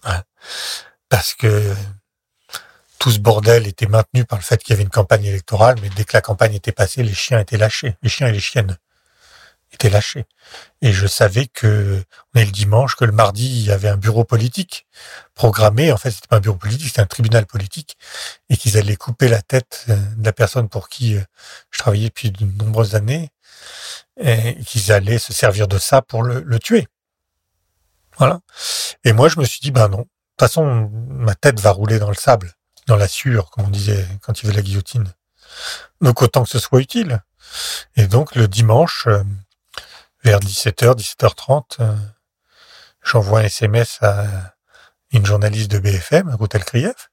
Ouais. 0.04 0.20
Parce 1.08 1.34
que 1.34 1.74
tout 3.04 3.10
ce 3.10 3.18
bordel 3.18 3.66
était 3.66 3.86
maintenu 3.86 4.24
par 4.24 4.38
le 4.38 4.42
fait 4.42 4.56
qu'il 4.62 4.70
y 4.70 4.72
avait 4.72 4.82
une 4.82 4.88
campagne 4.88 5.26
électorale, 5.26 5.76
mais 5.82 5.90
dès 5.90 6.04
que 6.04 6.14
la 6.14 6.22
campagne 6.22 6.54
était 6.54 6.72
passée, 6.72 7.02
les 7.02 7.12
chiens 7.12 7.38
étaient 7.38 7.58
lâchés. 7.58 7.98
Les 8.02 8.08
chiens 8.08 8.28
et 8.28 8.32
les 8.32 8.40
chiennes 8.40 8.78
étaient 9.74 9.90
lâchés. 9.90 10.24
Et 10.80 10.90
je 10.90 11.06
savais 11.06 11.46
que, 11.46 12.02
on 12.34 12.40
est 12.40 12.46
le 12.46 12.50
dimanche, 12.50 12.96
que 12.96 13.04
le 13.04 13.12
mardi, 13.12 13.44
il 13.44 13.66
y 13.66 13.70
avait 13.70 13.90
un 13.90 13.98
bureau 13.98 14.24
politique 14.24 14.86
programmé. 15.34 15.92
En 15.92 15.98
fait, 15.98 16.12
c'était 16.12 16.28
pas 16.28 16.36
un 16.36 16.40
bureau 16.40 16.56
politique, 16.56 16.86
c'était 16.86 17.02
un 17.02 17.06
tribunal 17.06 17.44
politique. 17.44 17.98
Et 18.48 18.56
qu'ils 18.56 18.78
allaient 18.78 18.96
couper 18.96 19.28
la 19.28 19.42
tête 19.42 19.84
euh, 19.90 19.96
de 20.16 20.24
la 20.24 20.32
personne 20.32 20.70
pour 20.70 20.88
qui 20.88 21.16
euh, 21.16 21.20
je 21.72 21.80
travaillais 21.80 22.08
depuis 22.08 22.30
de 22.30 22.46
nombreuses 22.64 22.94
années. 22.94 23.28
Et 24.18 24.56
qu'ils 24.64 24.92
allaient 24.92 25.18
se 25.18 25.34
servir 25.34 25.68
de 25.68 25.76
ça 25.76 26.00
pour 26.00 26.22
le, 26.22 26.58
tuer. 26.58 26.88
Voilà. 28.16 28.40
Et 29.04 29.12
moi, 29.12 29.28
je 29.28 29.38
me 29.38 29.44
suis 29.44 29.60
dit, 29.60 29.72
ben 29.72 29.88
non. 29.88 29.98
De 29.98 30.04
toute 30.38 30.48
façon, 30.48 30.90
ma 31.10 31.34
tête 31.34 31.60
va 31.60 31.70
rouler 31.70 31.98
dans 31.98 32.08
le 32.08 32.16
sable, 32.16 32.54
dans 32.86 32.96
la 32.96 33.08
sueur, 33.08 33.50
comme 33.50 33.66
on 33.66 33.70
disait 33.70 34.06
quand 34.22 34.42
il 34.42 34.50
y 34.50 34.52
la 34.52 34.62
guillotine. 34.62 35.12
Donc 36.00 36.22
autant 36.22 36.44
que 36.44 36.50
ce 36.50 36.58
soit 36.58 36.80
utile. 36.80 37.22
Et 37.96 38.06
donc 38.06 38.34
le 38.34 38.48
dimanche, 38.48 39.06
euh, 39.06 39.22
vers 40.22 40.40
17h, 40.40 40.96
17h30, 40.96 41.76
euh, 41.80 41.96
j'envoie 43.02 43.40
un 43.40 43.44
SMS 43.44 43.98
à 44.02 44.54
une 45.12 45.24
journaliste 45.24 45.70
de 45.70 45.78
BFM, 45.78 46.34
Routel 46.34 46.64
Krief, 46.64 47.10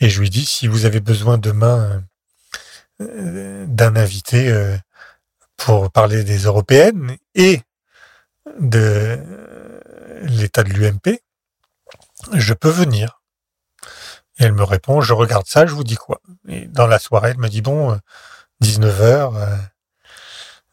et 0.00 0.08
je 0.08 0.20
lui 0.20 0.30
dis 0.30 0.46
si 0.46 0.68
vous 0.68 0.86
avez 0.86 1.00
besoin 1.00 1.36
demain 1.36 2.02
euh, 3.02 3.66
d'un 3.66 3.94
invité 3.96 4.78
pour 5.56 5.90
parler 5.90 6.24
des 6.24 6.44
européennes 6.44 7.16
et 7.34 7.60
de 8.58 9.18
l'état 10.22 10.62
de 10.62 10.70
l'UMP, 10.70 11.20
je 12.32 12.54
peux 12.54 12.70
venir. 12.70 13.15
Elle 14.38 14.52
me 14.52 14.64
répond, 14.64 15.00
je 15.00 15.14
regarde 15.14 15.46
ça, 15.46 15.66
je 15.66 15.72
vous 15.72 15.84
dis 15.84 15.96
quoi. 15.96 16.20
Et 16.48 16.66
dans 16.66 16.86
la 16.86 16.98
soirée, 16.98 17.30
elle 17.30 17.38
me 17.38 17.48
dit, 17.48 17.62
bon, 17.62 17.92
euh, 17.92 17.96
19h, 18.62 19.68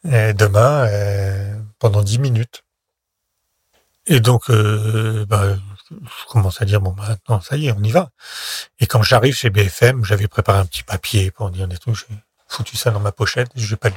euh, 0.06 0.34
demain, 0.34 0.86
euh, 0.88 1.56
pendant 1.80 2.04
10 2.04 2.20
minutes. 2.20 2.64
Et 4.06 4.20
donc, 4.20 4.50
euh, 4.50 5.26
bah, 5.28 5.56
je 5.92 6.26
commence 6.28 6.62
à 6.62 6.66
dire, 6.66 6.82
bon, 6.82 6.92
bah, 6.92 7.16
non, 7.30 7.40
ça 7.40 7.56
y 7.56 7.68
est, 7.68 7.72
on 7.72 7.82
y 7.82 7.92
va. 7.92 8.10
Et 8.80 8.86
quand 8.86 9.02
j'arrive 9.02 9.34
chez 9.36 9.50
BFM, 9.50 10.04
j'avais 10.04 10.28
préparé 10.28 10.60
un 10.60 10.66
petit 10.66 10.84
papier 10.84 11.32
pour 11.32 11.50
dire 11.52 11.68
des 11.70 11.78
trucs, 11.78 11.96
j'ai 11.96 12.06
foutu 12.48 12.76
ça 12.76 12.92
dans 12.92 13.00
ma 13.00 13.14
pochette, 13.14 13.50
je 13.56 13.70
l'ai 13.70 13.78
pas 13.78 13.90
lu. 13.90 13.96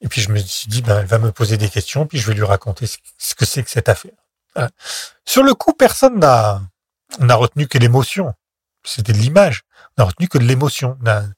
Et 0.00 0.08
puis 0.08 0.20
je 0.20 0.30
me 0.30 0.38
suis 0.38 0.68
dit, 0.68 0.82
ben, 0.82 0.98
elle 1.00 1.06
va 1.06 1.18
me 1.18 1.30
poser 1.30 1.56
des 1.56 1.68
questions, 1.68 2.06
puis 2.06 2.18
je 2.18 2.26
vais 2.26 2.34
lui 2.34 2.44
raconter 2.44 2.86
ce 2.86 3.34
que 3.36 3.44
c'est 3.44 3.62
que 3.62 3.70
cette 3.70 3.88
affaire. 3.88 4.12
Sur 5.24 5.44
le 5.44 5.54
coup, 5.54 5.72
personne 5.72 6.18
n'a 6.18 6.60
n'a 7.20 7.34
retenu 7.34 7.68
que 7.68 7.78
l'émotion. 7.78 8.34
C'était 8.84 9.12
de 9.12 9.18
l'image. 9.18 9.62
On 9.96 10.02
n'a 10.02 10.08
retenu 10.08 10.28
que 10.28 10.38
de 10.38 10.44
l'émotion 10.44 10.96
d'un 11.00 11.32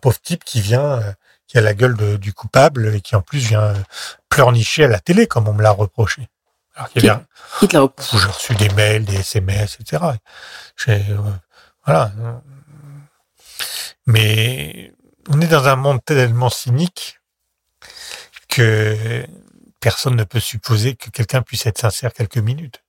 pauvre 0.00 0.20
type 0.20 0.44
qui 0.44 0.60
vient, 0.60 0.84
euh, 1.00 1.12
qui 1.46 1.58
a 1.58 1.60
la 1.60 1.74
gueule 1.74 1.96
de- 1.96 2.16
du 2.16 2.32
coupable 2.32 2.94
et 2.94 3.00
qui 3.00 3.14
en 3.16 3.22
plus 3.22 3.38
vient 3.38 3.62
euh, 3.62 3.74
pleurnicher 4.28 4.84
à 4.84 4.88
la 4.88 5.00
télé, 5.00 5.26
comme 5.26 5.48
on 5.48 5.54
me 5.54 5.62
l'a 5.62 5.70
reproché. 5.70 6.28
Alors 6.74 6.88
qu'il 6.90 7.04
y 7.04 7.08
avait, 7.14 7.24
Qui 7.60 7.68
te 7.68 7.76
l'a 7.76 7.82
rep- 7.82 8.00
j'ai 8.12 8.26
reçu 8.26 8.54
des 8.54 8.68
mails, 8.70 9.04
des 9.04 9.16
SMS, 9.16 9.78
etc. 9.80 10.02
Euh, 10.88 10.98
voilà. 11.84 12.12
Mais 14.06 14.92
on 15.28 15.40
est 15.40 15.46
dans 15.46 15.68
un 15.68 15.76
monde 15.76 16.04
tellement 16.04 16.50
cynique 16.50 17.20
que 18.48 19.24
personne 19.80 20.16
ne 20.16 20.24
peut 20.24 20.40
supposer 20.40 20.94
que 20.96 21.10
quelqu'un 21.10 21.42
puisse 21.42 21.66
être 21.66 21.78
sincère 21.78 22.12
quelques 22.12 22.38
minutes. 22.38 22.82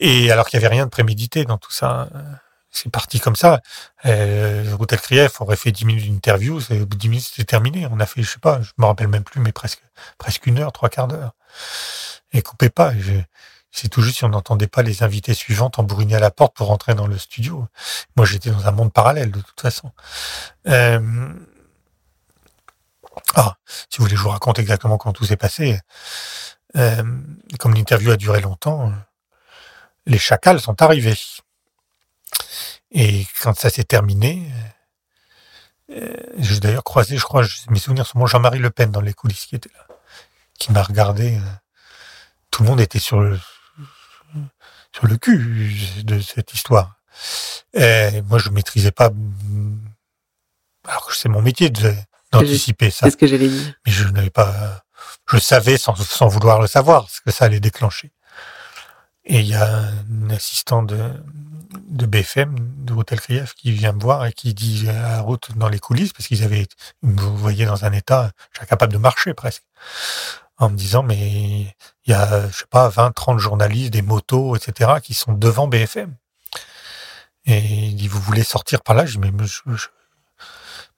Et 0.00 0.30
alors 0.30 0.46
qu'il 0.48 0.58
n'y 0.58 0.64
avait 0.64 0.74
rien 0.74 0.84
de 0.86 0.90
prémédité 0.90 1.44
dans 1.44 1.58
tout 1.58 1.72
ça. 1.72 2.08
euh, 2.14 2.22
C'est 2.70 2.90
parti 2.90 3.20
comme 3.20 3.36
ça. 3.36 3.60
Euh, 4.04 4.74
Routel 4.76 5.00
Krief 5.00 5.40
aurait 5.40 5.56
fait 5.56 5.72
10 5.72 5.84
minutes 5.86 6.12
d'interview, 6.12 6.58
au 6.58 6.74
bout 6.74 6.84
de 6.86 6.96
10 6.96 7.08
minutes 7.08 7.26
c'était 7.30 7.44
terminé. 7.44 7.86
On 7.90 8.00
a 8.00 8.06
fait, 8.06 8.22
je 8.22 8.30
sais 8.32 8.38
pas, 8.40 8.60
je 8.62 8.70
me 8.78 8.86
rappelle 8.86 9.08
même 9.08 9.24
plus, 9.24 9.40
mais 9.40 9.52
presque, 9.52 9.82
presque 10.18 10.46
une 10.46 10.58
heure, 10.58 10.72
trois 10.72 10.88
quarts 10.90 11.08
d'heure. 11.08 11.32
Et 12.32 12.42
coupez 12.42 12.70
pas. 12.70 12.92
c'est 13.70 13.88
tout 13.88 14.02
juste 14.02 14.18
si 14.18 14.24
on 14.24 14.28
n'entendait 14.30 14.66
pas 14.68 14.82
les 14.82 15.02
invités 15.02 15.34
suivants 15.34 15.70
tambouriner 15.70 16.16
à 16.16 16.20
la 16.20 16.30
porte 16.30 16.54
pour 16.56 16.68
rentrer 16.68 16.94
dans 16.94 17.06
le 17.06 17.18
studio. 17.18 17.66
Moi, 18.16 18.26
j'étais 18.26 18.50
dans 18.50 18.66
un 18.66 18.72
monde 18.72 18.92
parallèle 18.92 19.30
de 19.30 19.40
toute 19.40 19.60
façon. 19.60 19.92
Euh, 20.68 21.00
Ah, 23.34 23.56
si 23.90 23.98
vous 23.98 24.04
voulez, 24.04 24.16
je 24.16 24.22
vous 24.22 24.28
raconte 24.30 24.58
exactement 24.58 24.98
comment 24.98 25.12
tout 25.12 25.24
s'est 25.24 25.36
passé. 25.36 25.78
Euh, 26.76 27.02
comme 27.58 27.74
l'interview 27.74 28.10
a 28.10 28.16
duré 28.16 28.40
longtemps, 28.40 28.92
les 30.06 30.18
chacals 30.18 30.60
sont 30.60 30.80
arrivés. 30.82 31.18
Et 32.92 33.26
quand 33.42 33.56
ça 33.58 33.70
s'est 33.70 33.84
terminé, 33.84 34.50
euh, 35.90 36.12
j'ai 36.38 36.60
d'ailleurs 36.60 36.84
croisé, 36.84 37.16
je 37.16 37.24
crois, 37.24 37.42
je- 37.42 37.56
mes 37.70 37.78
souvenirs 37.78 38.06
sont 38.06 38.18
bons, 38.18 38.26
Jean-Marie 38.26 38.58
Le 38.58 38.70
Pen 38.70 38.90
dans 38.90 39.00
les 39.00 39.14
coulisses 39.14 39.46
qui 39.46 39.56
était 39.56 39.70
là, 39.74 39.86
qui 40.58 40.72
m'a 40.72 40.82
regardé. 40.82 41.36
euh, 41.36 41.40
Tout 42.50 42.62
le 42.62 42.70
monde 42.70 42.80
était 42.80 42.98
sur 43.00 43.20
le, 43.20 43.38
sur 44.94 45.06
le 45.06 45.16
cul 45.18 45.74
de 46.04 46.20
cette 46.20 46.54
histoire. 46.54 46.96
Et 47.74 48.22
moi, 48.22 48.38
je 48.38 48.48
maîtrisais 48.50 48.92
pas, 48.92 49.10
mm, 49.10 49.78
alors 50.86 51.06
que 51.06 51.14
c'est 51.14 51.28
mon 51.28 51.42
métier 51.42 51.70
d'anticiper 52.32 52.90
ça 52.90 53.06
C'est 53.06 53.10
ce 53.12 53.16
que 53.16 53.26
j'allais 53.26 53.48
dire. 53.48 53.74
mais 53.84 53.92
je 53.92 54.04
n'avais 54.08 54.30
pas, 54.30 54.84
je 55.30 55.36
savais 55.38 55.76
sans, 55.76 55.94
sans 55.96 56.28
vouloir 56.28 56.60
le 56.60 56.66
savoir 56.66 57.10
ce 57.10 57.20
que 57.20 57.30
ça 57.30 57.44
allait 57.46 57.60
déclencher. 57.60 58.10
Et 59.28 59.40
il 59.40 59.46
y 59.46 59.54
a 59.54 59.66
un 59.68 60.30
assistant 60.30 60.84
de, 60.84 61.10
de 61.88 62.06
BFM, 62.06 62.54
de 62.84 62.92
Hôtel 62.92 63.20
Krief, 63.20 63.54
qui 63.54 63.72
vient 63.72 63.92
me 63.92 64.00
voir 64.00 64.24
et 64.24 64.32
qui 64.32 64.54
dit 64.54 64.88
à 64.88 65.20
route 65.20 65.50
dans 65.56 65.68
les 65.68 65.80
coulisses, 65.80 66.12
parce 66.12 66.28
qu'ils 66.28 66.44
avaient, 66.44 66.66
me 67.02 67.20
voyaient 67.20 67.66
dans 67.66 67.84
un 67.84 67.92
état, 67.92 68.30
incapable 68.60 68.92
de 68.92 68.98
marcher 68.98 69.34
presque, 69.34 69.64
en 70.58 70.70
me 70.70 70.76
disant, 70.76 71.02
mais 71.02 71.74
il 72.06 72.10
y 72.10 72.12
a, 72.12 72.48
je 72.48 72.58
sais 72.58 72.66
pas, 72.70 72.88
20, 72.88 73.10
30 73.12 73.38
journalistes, 73.40 73.92
des 73.92 74.02
motos, 74.02 74.54
etc., 74.54 75.00
qui 75.02 75.12
sont 75.14 75.32
devant 75.32 75.66
BFM. 75.66 76.14
Et 77.46 77.58
il 77.58 77.96
dit, 77.96 78.08
vous 78.08 78.20
voulez 78.20 78.44
sortir 78.44 78.80
par 78.82 78.94
là? 78.94 79.06
Je 79.06 79.18
dis, 79.18 79.18
mais 79.18 79.32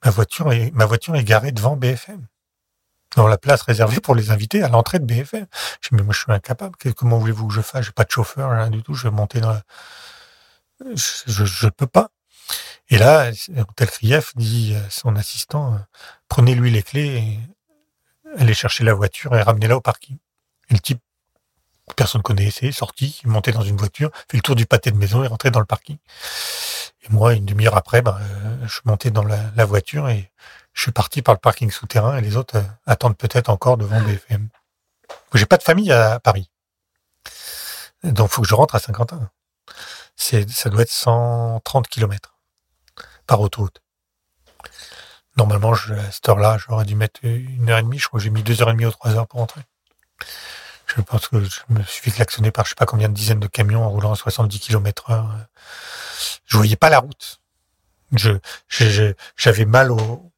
ma 0.05 0.11
voiture 0.11 0.53
est, 0.53 0.71
ma 0.71 0.85
voiture 0.85 1.15
est 1.15 1.23
garée 1.23 1.51
devant 1.51 1.75
BFM 1.75 2.27
dans 3.15 3.27
la 3.27 3.37
place 3.37 3.61
réservée 3.61 3.99
pour 3.99 4.15
les 4.15 4.31
invités 4.31 4.63
à 4.63 4.69
l'entrée 4.69 4.99
de 4.99 5.05
BFM. 5.05 5.47
Je 5.81 5.89
dis, 5.89 5.95
mais 5.95 6.03
moi, 6.03 6.13
je 6.13 6.19
suis 6.19 6.31
incapable. 6.31 6.75
Comment 6.95 7.17
voulez-vous 7.17 7.47
que 7.47 7.53
je 7.53 7.61
fasse? 7.61 7.85
J'ai 7.85 7.91
pas 7.91 8.03
de 8.03 8.11
chauffeur, 8.11 8.51
rien 8.51 8.69
du 8.69 8.83
tout. 8.83 8.93
Je 8.93 9.03
vais 9.03 9.13
monter 9.13 9.41
dans 9.41 9.51
la... 9.51 9.63
Je, 10.95 11.45
je, 11.45 11.67
peux 11.67 11.87
pas. 11.87 12.09
Et 12.89 12.97
là, 12.97 13.31
Hôtel 13.57 13.89
Krief 13.89 14.35
dit 14.35 14.75
à 14.75 14.89
son 14.89 15.15
assistant, 15.15 15.73
euh, 15.73 15.77
prenez-lui 16.29 16.71
les 16.71 16.83
clés 16.83 17.17
et 17.17 17.39
allez 18.37 18.53
chercher 18.53 18.83
la 18.83 18.93
voiture 18.93 19.35
et 19.35 19.41
ramenez-la 19.41 19.75
au 19.75 19.81
parking. 19.81 20.17
Et 20.69 20.73
le 20.73 20.79
type 20.79 21.01
personne 21.95 22.21
connaissait, 22.21 22.71
sorti, 22.71 23.21
monté 23.25 23.51
dans 23.51 23.61
une 23.61 23.77
voiture, 23.77 24.11
fait 24.29 24.37
le 24.37 24.41
tour 24.41 24.55
du 24.55 24.65
pâté 24.65 24.91
de 24.91 24.97
maison 24.97 25.23
et 25.23 25.27
rentré 25.27 25.51
dans 25.51 25.59
le 25.59 25.65
parking. 25.65 25.97
Et 27.03 27.07
moi, 27.09 27.33
une 27.33 27.45
demi-heure 27.45 27.77
après, 27.77 28.01
ben, 28.01 28.17
euh, 28.19 28.57
je 28.67 28.73
suis 28.73 28.81
monté 28.85 29.11
dans 29.11 29.23
la, 29.23 29.65
voiture 29.65 30.09
et 30.09 30.31
je 30.73 30.81
suis 30.81 30.91
parti 30.91 31.21
par 31.21 31.33
le 31.33 31.39
parking 31.39 31.71
souterrain 31.71 32.17
et 32.17 32.21
les 32.21 32.37
autres 32.37 32.57
euh, 32.57 32.63
attendent 32.85 33.17
peut-être 33.17 33.49
encore 33.49 33.77
devant 33.77 33.99
BFM. 34.01 34.49
J'ai 35.33 35.45
pas 35.45 35.57
de 35.57 35.63
famille 35.63 35.91
à 35.91 36.19
Paris. 36.19 36.49
Donc, 38.03 38.29
faut 38.29 38.41
que 38.41 38.47
je 38.47 38.55
rentre 38.55 38.75
à 38.75 38.79
Saint-Quentin. 38.79 39.29
Ça 40.15 40.69
doit 40.69 40.81
être 40.81 40.91
130 40.91 41.87
km 41.87 42.35
par 43.25 43.41
autoroute. 43.41 43.81
Normalement, 45.37 45.73
je, 45.73 45.93
à 45.93 46.11
cette 46.11 46.27
heure-là, 46.27 46.57
j'aurais 46.57 46.85
dû 46.85 46.95
mettre 46.95 47.21
une 47.23 47.69
heure 47.69 47.77
et 47.77 47.83
demie. 47.83 47.99
Je 47.99 48.07
crois 48.07 48.19
que 48.19 48.23
j'ai 48.23 48.29
mis 48.29 48.43
deux 48.43 48.61
heures 48.61 48.69
et 48.69 48.73
demie 48.73 48.85
ou 48.85 48.91
trois 48.91 49.11
heures 49.11 49.27
pour 49.27 49.39
rentrer. 49.39 49.61
Je 50.85 51.01
pense 51.01 51.27
que 51.27 51.43
je 51.43 51.59
me 51.69 51.83
suis 51.83 52.01
fait 52.01 52.11
klaxonner 52.11 52.51
par 52.51 52.65
je 52.65 52.69
sais 52.69 52.75
pas 52.75 52.85
combien 52.85 53.09
de 53.09 53.13
dizaines 53.13 53.39
de 53.39 53.47
camions 53.47 53.83
en 53.83 53.89
roulant 53.89 54.11
à 54.11 54.15
70 54.15 54.59
km 54.59 55.11
heure. 55.11 55.29
Je 56.45 56.57
voyais 56.57 56.75
pas 56.75 56.89
la 56.89 56.99
route. 56.99 57.39
Je, 58.15 58.33
j'avais 59.37 59.65
mal 59.65 59.91
au, 59.91 60.31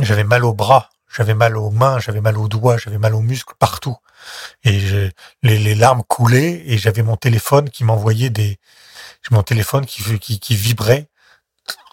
j'avais 0.00 0.24
mal 0.24 0.44
au 0.44 0.54
bras, 0.54 0.90
j'avais 1.14 1.34
mal 1.34 1.56
aux 1.56 1.70
mains, 1.70 1.98
j'avais 1.98 2.20
mal 2.20 2.38
aux 2.38 2.48
doigts, 2.48 2.78
j'avais 2.78 2.98
mal 2.98 3.14
aux 3.14 3.20
muscles 3.20 3.54
partout. 3.58 3.96
Et 4.64 5.10
les, 5.42 5.58
les, 5.58 5.74
larmes 5.74 6.02
coulaient 6.04 6.62
et 6.66 6.78
j'avais 6.78 7.02
mon 7.02 7.16
téléphone 7.16 7.70
qui 7.70 7.82
m'envoyait 7.84 8.30
des, 8.30 8.58
mon 9.30 9.42
téléphone 9.42 9.86
qui, 9.86 10.02
qui, 10.18 10.40
qui 10.40 10.54
vibrait. 10.54 11.08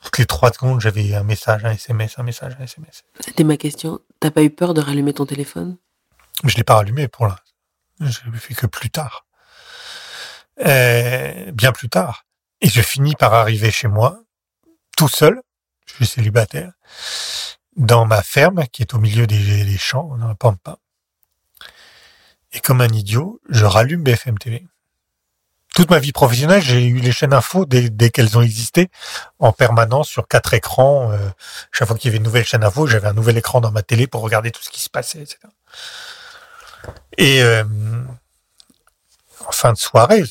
Toutes 0.04 0.18
les 0.18 0.26
trois 0.26 0.52
secondes, 0.52 0.80
j'avais 0.80 1.14
un 1.14 1.24
message, 1.24 1.66
un 1.66 1.72
SMS, 1.72 2.16
un 2.18 2.24
message, 2.24 2.56
un 2.60 2.64
SMS. 2.64 3.04
C'était 3.20 3.44
ma 3.44 3.58
question. 3.58 4.00
T'as 4.20 4.32
pas 4.32 4.44
eu 4.44 4.50
peur 4.50 4.74
de 4.74 4.82
rallumer 4.82 5.14
ton 5.14 5.26
téléphone? 5.26 5.78
Je 6.46 6.56
l'ai 6.56 6.64
pas 6.64 6.76
rallumé 6.76 7.08
pour 7.08 7.28
là. 7.28 7.38
Je 8.00 8.20
l'ai 8.32 8.38
fait 8.38 8.54
que 8.54 8.66
plus 8.66 8.90
tard. 8.90 9.26
Euh, 10.66 11.52
bien 11.52 11.72
plus 11.72 11.90
tard. 11.90 12.26
Et 12.62 12.70
je 12.70 12.82
finis 12.82 13.16
par 13.16 13.34
arriver 13.34 13.72
chez 13.72 13.88
moi, 13.88 14.22
tout 14.98 15.08
seul, 15.08 15.42
je 15.86 15.96
suis 15.96 16.06
célibataire, 16.06 16.74
dans 17.76 18.06
ma 18.06 18.22
ferme 18.22 18.66
qui 18.72 18.82
est 18.82 18.94
au 18.94 19.00
milieu 19.00 19.28
des, 19.28 19.78
champs, 19.78 20.16
dans 20.18 20.28
la 20.28 20.36
pampa. 20.36 20.78
Et 22.52 22.60
comme 22.60 22.82
un 22.82 22.90
idiot, 22.90 23.40
je 23.50 23.66
rallume 23.66 24.04
BFM 24.04 24.38
TV. 24.38 24.66
Toute 25.76 25.92
ma 25.92 26.00
vie 26.00 26.12
professionnelle, 26.12 26.64
j'ai 26.64 26.84
eu 26.86 27.00
les 27.00 27.12
chaînes 27.12 27.34
info 27.34 27.66
dès, 27.66 28.10
qu'elles 28.10 28.38
ont 28.38 28.42
existé 28.42 28.90
en 29.38 29.54
permanence 29.54 30.10
sur 30.10 30.28
quatre 30.28 30.54
écrans. 30.54 31.12
Euh, 31.12 31.30
chaque 31.72 31.88
fois 31.88 31.96
qu'il 31.96 32.08
y 32.08 32.10
avait 32.10 32.18
une 32.18 32.24
nouvelle 32.24 32.46
chaîne 32.46 32.64
info, 32.64 32.88
j'avais 32.88 33.08
un 33.08 33.14
nouvel 33.14 33.38
écran 33.38 33.62
dans 33.62 33.72
ma 33.72 33.84
télé 33.84 34.08
pour 34.08 34.22
regarder 34.22 34.52
tout 34.52 34.64
ce 34.64 34.72
qui 34.72 34.82
se 34.82 34.90
passait, 34.90 35.20
etc. 35.20 35.38
Et 37.18 37.44
euh, 37.44 37.64
en 39.46 39.52
fin 39.52 39.72
de 39.72 39.78
soirée, 39.78 40.24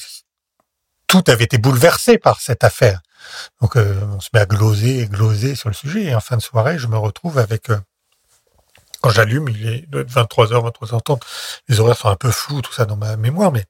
tout 1.07 1.25
avait 1.29 1.45
été 1.45 1.59
bouleversé 1.59 2.19
par 2.19 2.41
cette 2.41 2.65
affaire. 2.65 3.01
Donc 3.61 3.77
euh, 3.77 4.01
on 4.17 4.21
se 4.21 4.29
met 4.33 4.41
à 4.41 4.47
gloser 4.47 5.01
et 5.01 5.07
gloser 5.07 5.55
sur 5.55 5.69
le 5.69 5.75
sujet. 5.75 6.05
Et 6.05 6.15
en 6.15 6.21
fin 6.21 6.37
de 6.37 6.43
soirée, 6.43 6.79
je 6.79 6.87
me 6.87 6.97
retrouve 6.97 7.39
avec... 7.39 7.71
Euh, 7.71 7.79
quand 9.01 9.11
j'allume, 9.11 9.49
il 9.49 9.69
est 9.69 9.91
23h, 9.91 10.73
23h30. 10.73 11.23
Les 11.69 11.79
horaires 11.79 11.97
sont 11.97 12.09
un 12.09 12.17
peu 12.17 12.33
flous, 12.33 12.63
tout 12.63 12.73
ça 12.73 12.85
dans 12.85 12.97
ma 12.97 13.17
mémoire. 13.17 13.53
mais 13.53 13.65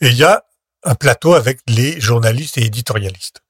Et 0.00 0.08
il 0.08 0.16
y 0.16 0.24
a 0.24 0.44
un 0.84 0.94
plateau 0.94 1.34
avec 1.34 1.60
les 1.66 2.00
journalistes 2.00 2.58
et 2.58 2.64
éditorialistes. 2.64 3.40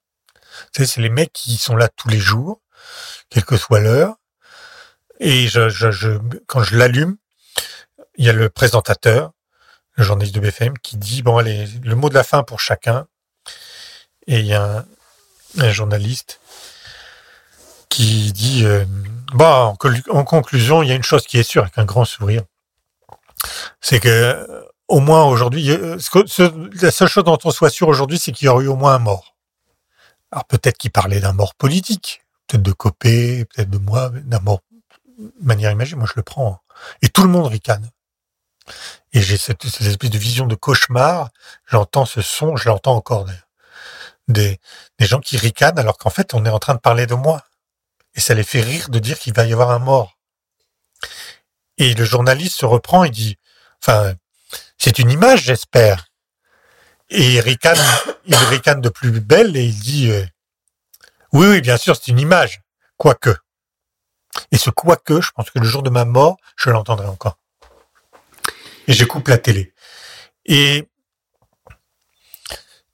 c'est 0.73 0.97
les 0.99 1.11
mecs 1.11 1.33
qui 1.33 1.57
sont 1.57 1.77
là 1.77 1.89
tous 1.89 2.09
les 2.09 2.19
jours, 2.19 2.61
quelle 3.29 3.45
que 3.45 3.57
soit 3.57 3.81
l'heure. 3.81 4.15
Et 5.19 5.49
je, 5.49 5.69
je, 5.69 6.19
quand 6.47 6.63
je 6.63 6.77
l'allume, 6.77 7.17
il 8.17 8.25
y 8.25 8.29
a 8.29 8.33
le 8.33 8.49
présentateur, 8.49 9.33
le 9.95 10.05
journaliste 10.05 10.35
de 10.35 10.41
BFM, 10.41 10.79
qui 10.79 10.97
dit 10.97 11.23
bon 11.23 11.39
allez, 11.39 11.67
le 11.83 11.95
mot 11.95 12.09
de 12.09 12.15
la 12.15 12.25
fin 12.25 12.43
pour 12.43 12.61
chacun. 12.61 13.07
Et 14.27 14.41
il 14.41 14.47
y 14.47 14.55
a 14.55 14.85
un, 15.59 15.71
journaliste 15.71 16.41
qui 17.89 18.33
dit 18.33 18.65
euh, 18.65 18.85
bon 19.33 19.77
en, 20.11 20.25
conclusion, 20.25 20.83
il 20.83 20.89
y 20.89 20.93
a 20.93 20.95
une 20.95 21.03
chose 21.03 21.27
qui 21.27 21.39
est 21.39 21.43
sûre 21.43 21.63
avec 21.63 21.79
un 21.79 21.85
grand 21.85 22.05
sourire, 22.05 22.43
c'est 23.81 24.01
que 24.01 24.67
au 24.89 25.01
moins 25.01 25.25
aujourd'hui, 25.25 25.69
la 25.69 26.91
seule 26.91 27.09
chose 27.09 27.25
dont 27.25 27.39
on 27.45 27.51
soit 27.51 27.71
sûr 27.71 27.89
aujourd'hui, 27.89 28.19
c'est 28.19 28.33
qu'il 28.33 28.47
y 28.47 28.49
aurait 28.49 28.65
eu 28.65 28.69
au 28.69 28.77
moins 28.77 28.95
un 28.95 28.99
mort. 28.99 29.37
Alors 30.31 30.45
peut-être 30.45 30.77
qu'il 30.77 30.91
parlait 30.91 31.21
d'un 31.21 31.33
mort 31.33 31.55
politique, 31.55 32.23
peut-être 32.47 32.63
de 32.63 32.73
Copé, 32.73 33.45
peut-être 33.47 33.71
de 33.71 33.79
moi, 33.79 34.11
d'un 34.11 34.41
mort 34.41 34.61
de 35.19 35.33
manière 35.41 35.71
imagée. 35.71 35.97
Moi, 35.97 36.07
je 36.07 36.15
le 36.17 36.23
prends. 36.23 36.61
Et 37.03 37.09
tout 37.09 37.23
le 37.23 37.29
monde 37.29 37.47
ricane. 37.47 37.91
Et 39.13 39.23
j'ai 39.23 39.37
cette, 39.37 39.65
espèce 39.65 40.11
de 40.11 40.19
vision 40.19 40.47
de 40.47 40.55
cauchemar. 40.55 41.31
J'entends 41.67 42.05
ce 42.05 42.21
son, 42.21 42.57
je 42.57 42.69
l'entends 42.69 42.97
encore 42.97 43.25
d'ailleurs. 43.25 43.46
Des, 44.29 44.59
gens 45.01 45.21
qui 45.21 45.37
ricanent 45.37 45.79
alors 45.79 45.99
qu'en 45.99 46.11
fait 46.11 46.35
on 46.35 46.45
est 46.45 46.51
en 46.51 46.59
train 46.59 46.75
de 46.75 46.81
parler 46.81 47.07
de 47.07 47.15
moi. 47.15 47.43
Et 48.15 48.21
ça 48.21 48.35
les 48.35 48.45
fait 48.45 48.61
rire 48.61 48.89
de 48.89 48.99
dire 48.99 49.19
qu'il 49.19 49.35
va 49.35 49.45
y 49.45 49.53
avoir 49.53 49.71
un 49.71 49.79
mort. 49.79 50.19
Et 51.79 51.95
le 51.95 52.05
journaliste 52.05 52.59
se 52.59 52.67
reprend 52.67 53.05
et 53.05 53.11
dit, 53.11 53.37
enfin, 53.83 54.15
c'est 54.79 54.99
une 54.99 55.11
image, 55.11 55.43
j'espère. 55.43 56.07
Et 57.11 57.35
il 57.35 57.41
ricane, 57.41 57.79
il 58.25 58.35
ricane 58.35 58.81
de 58.81 58.89
plus 58.89 59.21
belle 59.21 59.57
et 59.57 59.65
il 59.65 59.79
dit, 59.79 60.11
euh, 60.11 60.25
oui, 61.33 61.47
oui, 61.47 61.61
bien 61.61 61.77
sûr, 61.77 61.95
c'est 61.95 62.11
une 62.11 62.19
image, 62.19 62.63
quoique. 62.97 63.37
Et 64.51 64.57
ce 64.57 64.71
quoique, 64.71 65.21
je 65.21 65.31
pense 65.33 65.51
que 65.51 65.59
le 65.59 65.67
jour 65.67 65.83
de 65.83 65.91
ma 65.91 66.07
mort, 66.07 66.39
je 66.57 66.71
l'entendrai 66.71 67.07
encore 67.07 67.37
et 68.87 68.93
je 68.93 69.05
coupe 69.05 69.29
la 69.29 69.39
télé. 69.39 69.73
Et 70.45 70.89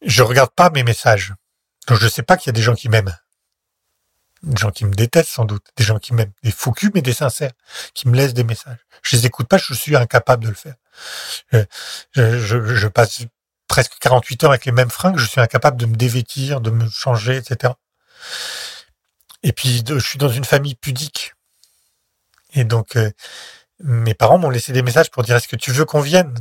je 0.05 0.23
regarde 0.23 0.51
pas 0.51 0.71
mes 0.71 0.83
messages. 0.83 1.33
Donc 1.89 1.99
je 1.99 2.09
sais 2.09 2.23
pas 2.23 2.37
qu'il 2.37 2.49
y 2.49 2.51
a 2.51 2.53
des 2.53 2.63
gens 2.63 2.75
qui 2.75 2.89
m'aiment. 2.89 3.17
Des 4.43 4.61
gens 4.61 4.71
qui 4.71 4.85
me 4.85 4.95
détestent 4.95 5.31
sans 5.31 5.45
doute. 5.45 5.67
Des 5.77 5.85
gens 5.85 5.99
qui 5.99 6.15
m'aiment. 6.15 6.33
Des 6.43 6.51
faux 6.51 6.73
culs, 6.73 6.91
mais 6.95 7.03
des 7.03 7.13
sincères. 7.13 7.53
Qui 7.95 8.09
me 8.09 8.17
laissent 8.17 8.35
des 8.35 8.45
messages. 8.45 8.79
Je 9.03 9.17
les 9.17 9.27
écoute 9.27 9.49
pas, 9.49 9.59
je 9.59 9.75
suis 9.75 9.97
incapable 9.97 10.45
de 10.45 10.49
le 10.49 10.55
faire. 10.55 10.75
Je, 11.53 12.39
je, 12.39 12.75
je 12.75 12.89
passe 12.89 13.23
presque 13.69 13.95
48 14.01 14.45
heures 14.45 14.51
avec 14.51 14.67
les 14.67 14.73
mêmes 14.73 14.91
fringues, 14.91 15.17
je 15.17 15.27
suis 15.27 15.41
incapable 15.41 15.79
de 15.79 15.87
me 15.87 15.97
dévêtir, 15.97 16.61
de 16.61 16.71
me 16.71 16.89
changer, 16.91 17.37
etc. 17.37 17.73
Et 19.43 19.53
puis, 19.53 19.83
je 19.87 19.99
suis 19.99 20.19
dans 20.19 20.29
une 20.29 20.45
famille 20.45 20.75
pudique. 20.75 21.33
Et 22.53 22.65
donc, 22.65 22.97
euh, 22.97 23.11
mes 23.81 24.15
parents 24.15 24.39
m'ont 24.39 24.51
laissé 24.51 24.73
des 24.73 24.83
messages 24.83 25.11
pour 25.11 25.23
dire 25.23 25.37
est-ce 25.37 25.49
que 25.49 25.57
tu 25.57 25.73
veux 25.73 25.85
qu'on 25.87 26.01
vienne? 26.03 26.35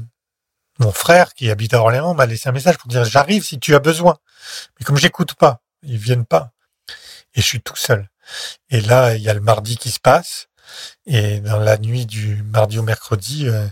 Mon 0.82 0.92
frère 0.92 1.36
qui 1.36 1.52
habite 1.52 1.76
à 1.76 1.80
Orléans 1.80 2.16
m'a 2.16 2.26
laissé 2.26 2.50
un 2.50 2.52
message 2.52 2.80
pour 2.80 2.88
dire 2.88 3.06
j'arrive 3.06 3.44
si 3.44 3.60
tu 3.60 3.76
as 3.76 3.80
besoin. 3.80 4.18
Mais 4.80 4.86
comme 4.86 4.98
j'écoute 4.98 5.36
pas, 5.36 5.62
ils 5.84 5.98
viennent 5.98 6.26
pas. 6.26 6.54
Et 7.36 7.42
je 7.42 7.46
suis 7.46 7.62
tout 7.62 7.76
seul. 7.76 8.10
Et 8.72 8.82
là, 8.82 9.16
il 9.16 9.22
y 9.22 9.30
a 9.30 9.34
le 9.36 9.42
mardi 9.42 9.78
qui 9.78 9.92
se 9.92 10.00
passe. 10.00 10.48
Et 11.06 11.40
dans 11.40 11.60
la 11.60 11.78
nuit 11.78 12.08
du 12.08 12.42
mardi 12.44 12.80
au 12.80 12.84
mercredi, 12.84 13.48
euh, 13.48 13.68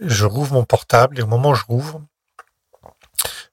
je 0.00 0.24
rouvre 0.24 0.54
mon 0.54 0.64
portable 0.64 1.18
et 1.20 1.22
au 1.22 1.28
moment 1.28 1.50
où 1.50 1.54
je 1.54 1.64
rouvre, 1.64 2.02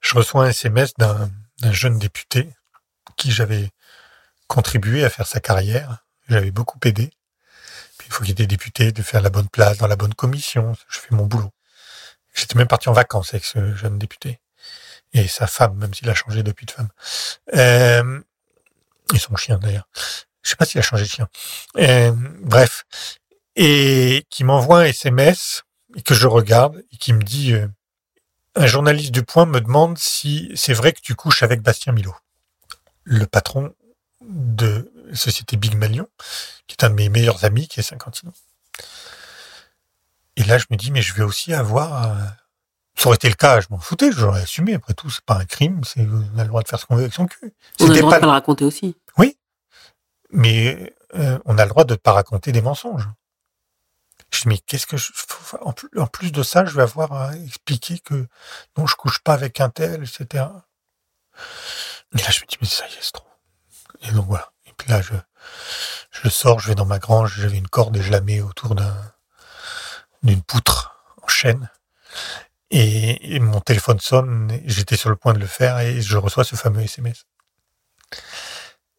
je 0.00 0.14
reçois 0.16 0.44
un 0.44 0.48
SMS 0.48 0.94
d'un 0.98 1.30
jeune 1.70 1.98
député 1.98 2.52
qui 3.16 3.30
j'avais 3.30 3.70
contribué 4.48 5.04
à 5.04 5.10
faire 5.10 5.28
sa 5.28 5.38
carrière. 5.38 6.04
J'avais 6.28 6.50
beaucoup 6.50 6.78
aidé 6.84 7.12
il 8.06 8.12
faut 8.12 8.24
qu'il 8.24 8.32
ait 8.32 8.34
des 8.34 8.46
députés, 8.46 8.92
de 8.92 9.02
faire 9.02 9.22
la 9.22 9.30
bonne 9.30 9.48
place 9.48 9.78
dans 9.78 9.86
la 9.86 9.96
bonne 9.96 10.12
commission. 10.12 10.74
Je 10.88 10.98
fais 10.98 11.14
mon 11.14 11.24
boulot. 11.24 11.50
J'étais 12.32 12.56
même 12.56 12.68
parti 12.68 12.88
en 12.88 12.92
vacances 12.92 13.34
avec 13.34 13.44
ce 13.44 13.74
jeune 13.74 13.98
député. 13.98 14.40
Et 15.12 15.28
sa 15.28 15.46
femme, 15.46 15.76
même 15.76 15.92
s'il 15.92 16.08
a 16.08 16.14
changé 16.14 16.42
depuis 16.42 16.66
de 16.66 16.70
femme. 16.70 16.88
Euh, 17.54 18.20
et 19.14 19.18
son 19.18 19.36
chien 19.36 19.58
d'ailleurs. 19.58 19.88
Je 20.42 20.50
sais 20.50 20.56
pas 20.56 20.64
s'il 20.64 20.78
a 20.78 20.82
changé 20.82 21.04
de 21.04 21.08
chien. 21.08 21.28
Euh, 21.78 22.12
bref. 22.40 22.84
Et 23.56 24.24
qui 24.30 24.44
m'envoie 24.44 24.80
un 24.80 24.84
SMS 24.84 25.62
et 25.96 26.02
que 26.02 26.14
je 26.14 26.26
regarde 26.26 26.82
et 26.90 26.96
qui 26.96 27.12
me 27.12 27.22
dit 27.22 27.52
euh, 27.52 27.68
un 28.54 28.66
journaliste 28.66 29.12
du 29.12 29.22
Point 29.22 29.46
me 29.46 29.60
demande 29.60 29.98
si 29.98 30.50
c'est 30.54 30.72
vrai 30.72 30.92
que 30.92 31.00
tu 31.00 31.14
couches 31.14 31.42
avec 31.42 31.60
Bastien 31.60 31.92
Milot, 31.92 32.16
le 33.04 33.26
patron 33.26 33.74
de 34.22 34.90
société 35.14 35.56
Big 35.56 35.74
Malion, 35.74 36.08
qui 36.66 36.76
est 36.78 36.84
un 36.84 36.90
de 36.90 36.94
mes 36.94 37.08
meilleurs 37.08 37.44
amis, 37.44 37.68
qui 37.68 37.80
est 37.80 37.82
Saint-Quentino. 37.82 38.32
Et 40.36 40.44
là, 40.44 40.58
je 40.58 40.66
me 40.70 40.76
dis, 40.76 40.90
mais 40.90 41.02
je 41.02 41.14
vais 41.14 41.22
aussi 41.22 41.52
avoir. 41.52 42.04
Euh, 42.04 42.24
ça 42.94 43.08
aurait 43.08 43.16
été 43.16 43.28
le 43.28 43.34
cas, 43.34 43.60
je 43.60 43.66
m'en 43.70 43.78
foutais, 43.78 44.12
j'aurais 44.12 44.42
assumé. 44.42 44.74
Après 44.74 44.94
tout, 44.94 45.10
c'est 45.10 45.24
pas 45.24 45.36
un 45.36 45.44
crime, 45.44 45.82
c'est 45.84 46.06
on 46.06 46.38
a 46.38 46.42
le 46.42 46.48
droit 46.48 46.62
de 46.62 46.68
faire 46.68 46.78
ce 46.78 46.86
qu'on 46.86 46.96
veut 46.96 47.02
avec 47.02 47.14
son 47.14 47.26
cul. 47.26 47.54
On 47.80 47.86
a 47.86 47.94
le 47.94 48.00
droit 48.00 48.16
de 48.16 48.20
pas 48.20 48.26
le 48.26 48.32
raconter 48.32 48.64
aussi. 48.64 48.96
Oui, 49.18 49.38
mais 50.30 50.94
euh, 51.14 51.38
on 51.44 51.58
a 51.58 51.64
le 51.64 51.70
droit 51.70 51.84
de 51.84 51.94
ne 51.94 51.98
pas 51.98 52.12
raconter 52.12 52.52
des 52.52 52.62
mensonges. 52.62 53.08
Je 54.30 54.42
dis, 54.42 54.48
mais 54.48 54.58
qu'est-ce 54.58 54.86
que 54.86 54.96
je. 54.96 55.10
En 55.96 56.06
plus 56.06 56.32
de 56.32 56.42
ça, 56.42 56.64
je 56.64 56.74
vais 56.74 56.82
avoir 56.82 57.12
à 57.12 57.36
expliquer 57.36 57.98
que 57.98 58.26
non, 58.76 58.86
je 58.86 58.94
couche 58.94 59.20
pas 59.20 59.34
avec 59.34 59.60
un 59.60 59.68
tel, 59.68 60.04
etc. 60.04 60.44
Et 62.14 62.18
là, 62.18 62.30
je 62.30 62.40
me 62.40 62.46
dis, 62.46 62.56
mais 62.60 62.66
ça 62.66 62.86
y 62.88 62.92
est, 62.92 62.98
c'est 63.00 63.12
trop. 63.12 63.28
Et 64.02 64.10
donc 64.12 64.26
voilà. 64.26 64.52
Et 64.66 64.72
puis 64.76 64.88
là, 64.90 65.02
je, 65.02 65.14
je 66.10 66.28
sors, 66.28 66.60
je 66.60 66.68
vais 66.68 66.74
dans 66.74 66.86
ma 66.86 66.98
grange, 66.98 67.40
j'avais 67.40 67.58
une 67.58 67.68
corde 67.68 67.96
et 67.96 68.02
je 68.02 68.10
la 68.10 68.20
mets 68.20 68.40
autour 68.40 68.74
d'un 68.74 69.11
d'une 70.22 70.42
poutre 70.42 70.96
en 71.22 71.28
chaîne. 71.28 71.70
Et, 72.70 73.38
mon 73.40 73.60
téléphone 73.60 74.00
sonne, 74.00 74.60
j'étais 74.64 74.96
sur 74.96 75.10
le 75.10 75.16
point 75.16 75.34
de 75.34 75.38
le 75.38 75.46
faire 75.46 75.78
et 75.78 76.00
je 76.00 76.16
reçois 76.16 76.44
ce 76.44 76.56
fameux 76.56 76.80
SMS. 76.80 77.26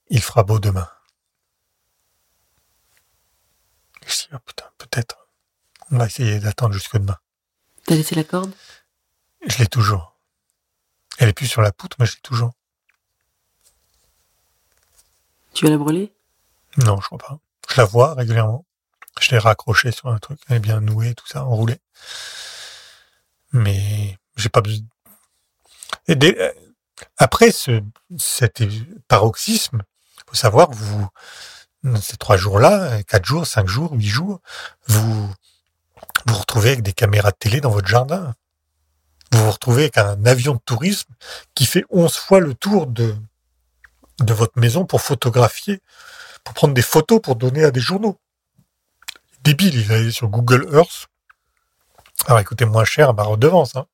Il 0.09 0.21
fera 0.21 0.43
beau 0.43 0.59
demain. 0.59 0.87
Je 4.05 4.13
dis, 4.13 4.27
oh 4.33 4.37
putain, 4.45 4.69
peut-être. 4.77 5.27
On 5.91 5.97
va 5.97 6.05
essayer 6.05 6.39
d'attendre 6.39 6.73
jusque 6.73 6.97
demain. 6.97 7.17
T'as 7.85 7.95
laissé 7.95 8.15
la 8.15 8.23
corde? 8.23 8.53
Je 9.47 9.57
l'ai 9.57 9.67
toujours. 9.67 10.19
Elle 11.17 11.29
est 11.29 11.33
plus 11.33 11.47
sur 11.47 11.61
la 11.61 11.71
poutre, 11.71 11.97
mais 11.99 12.05
je 12.05 12.15
l'ai 12.15 12.21
toujours. 12.21 12.51
Tu 15.53 15.65
vas 15.65 15.71
la 15.71 15.77
brûler? 15.77 16.13
Non, 16.77 16.99
je 16.99 17.05
crois 17.05 17.17
pas. 17.17 17.39
Je 17.69 17.77
la 17.77 17.85
vois 17.85 18.13
régulièrement. 18.13 18.65
Je 19.19 19.31
l'ai 19.31 19.37
raccrochée 19.37 19.91
sur 19.91 20.07
un 20.09 20.17
truc, 20.17 20.39
elle 20.49 20.57
est 20.57 20.59
bien 20.59 20.79
nouée, 20.81 21.13
tout 21.15 21.27
ça, 21.27 21.45
enroulée. 21.45 21.79
Mais 23.51 24.17
j'ai 24.35 24.49
pas 24.49 24.61
besoin. 24.61 24.85
Et 26.07 26.17
euh, 26.21 26.51
Après 27.17 27.51
ce, 27.51 27.81
cet 28.17 28.63
paroxysme, 29.07 29.83
faut 30.27 30.35
savoir, 30.35 30.71
vous, 30.71 31.07
ces 32.01 32.17
trois 32.17 32.37
jours-là, 32.37 33.03
quatre 33.03 33.25
jours, 33.25 33.45
cinq 33.45 33.67
jours, 33.67 33.93
huit 33.93 34.07
jours, 34.07 34.39
vous 34.87 35.31
vous 36.25 36.35
retrouvez 36.35 36.69
avec 36.69 36.81
des 36.81 36.93
caméras 36.93 37.31
de 37.31 37.37
télé 37.37 37.61
dans 37.61 37.69
votre 37.71 37.87
jardin. 37.87 38.33
Vous 39.31 39.43
vous 39.43 39.51
retrouvez 39.51 39.83
avec 39.83 39.97
un 39.97 40.25
avion 40.25 40.53
de 40.53 40.61
tourisme 40.65 41.13
qui 41.55 41.65
fait 41.65 41.85
onze 41.89 42.15
fois 42.15 42.39
le 42.39 42.53
tour 42.53 42.87
de 42.87 43.15
votre 44.19 44.59
maison 44.59 44.85
pour 44.85 45.01
photographier, 45.01 45.81
pour 46.43 46.53
prendre 46.53 46.73
des 46.73 46.81
photos 46.81 47.21
pour 47.21 47.35
donner 47.35 47.63
à 47.63 47.71
des 47.71 47.81
journaux. 47.81 48.17
Débile, 49.43 49.75
il 49.75 49.91
est 49.91 50.11
sur 50.11 50.29
Google 50.29 50.67
Earth. 50.73 51.07
Alors 52.27 52.39
écoutez, 52.39 52.65
moins 52.65 52.85
cher, 52.85 53.13
bah 53.13 53.23
redevance. 53.23 53.75
Hein. 53.75 53.85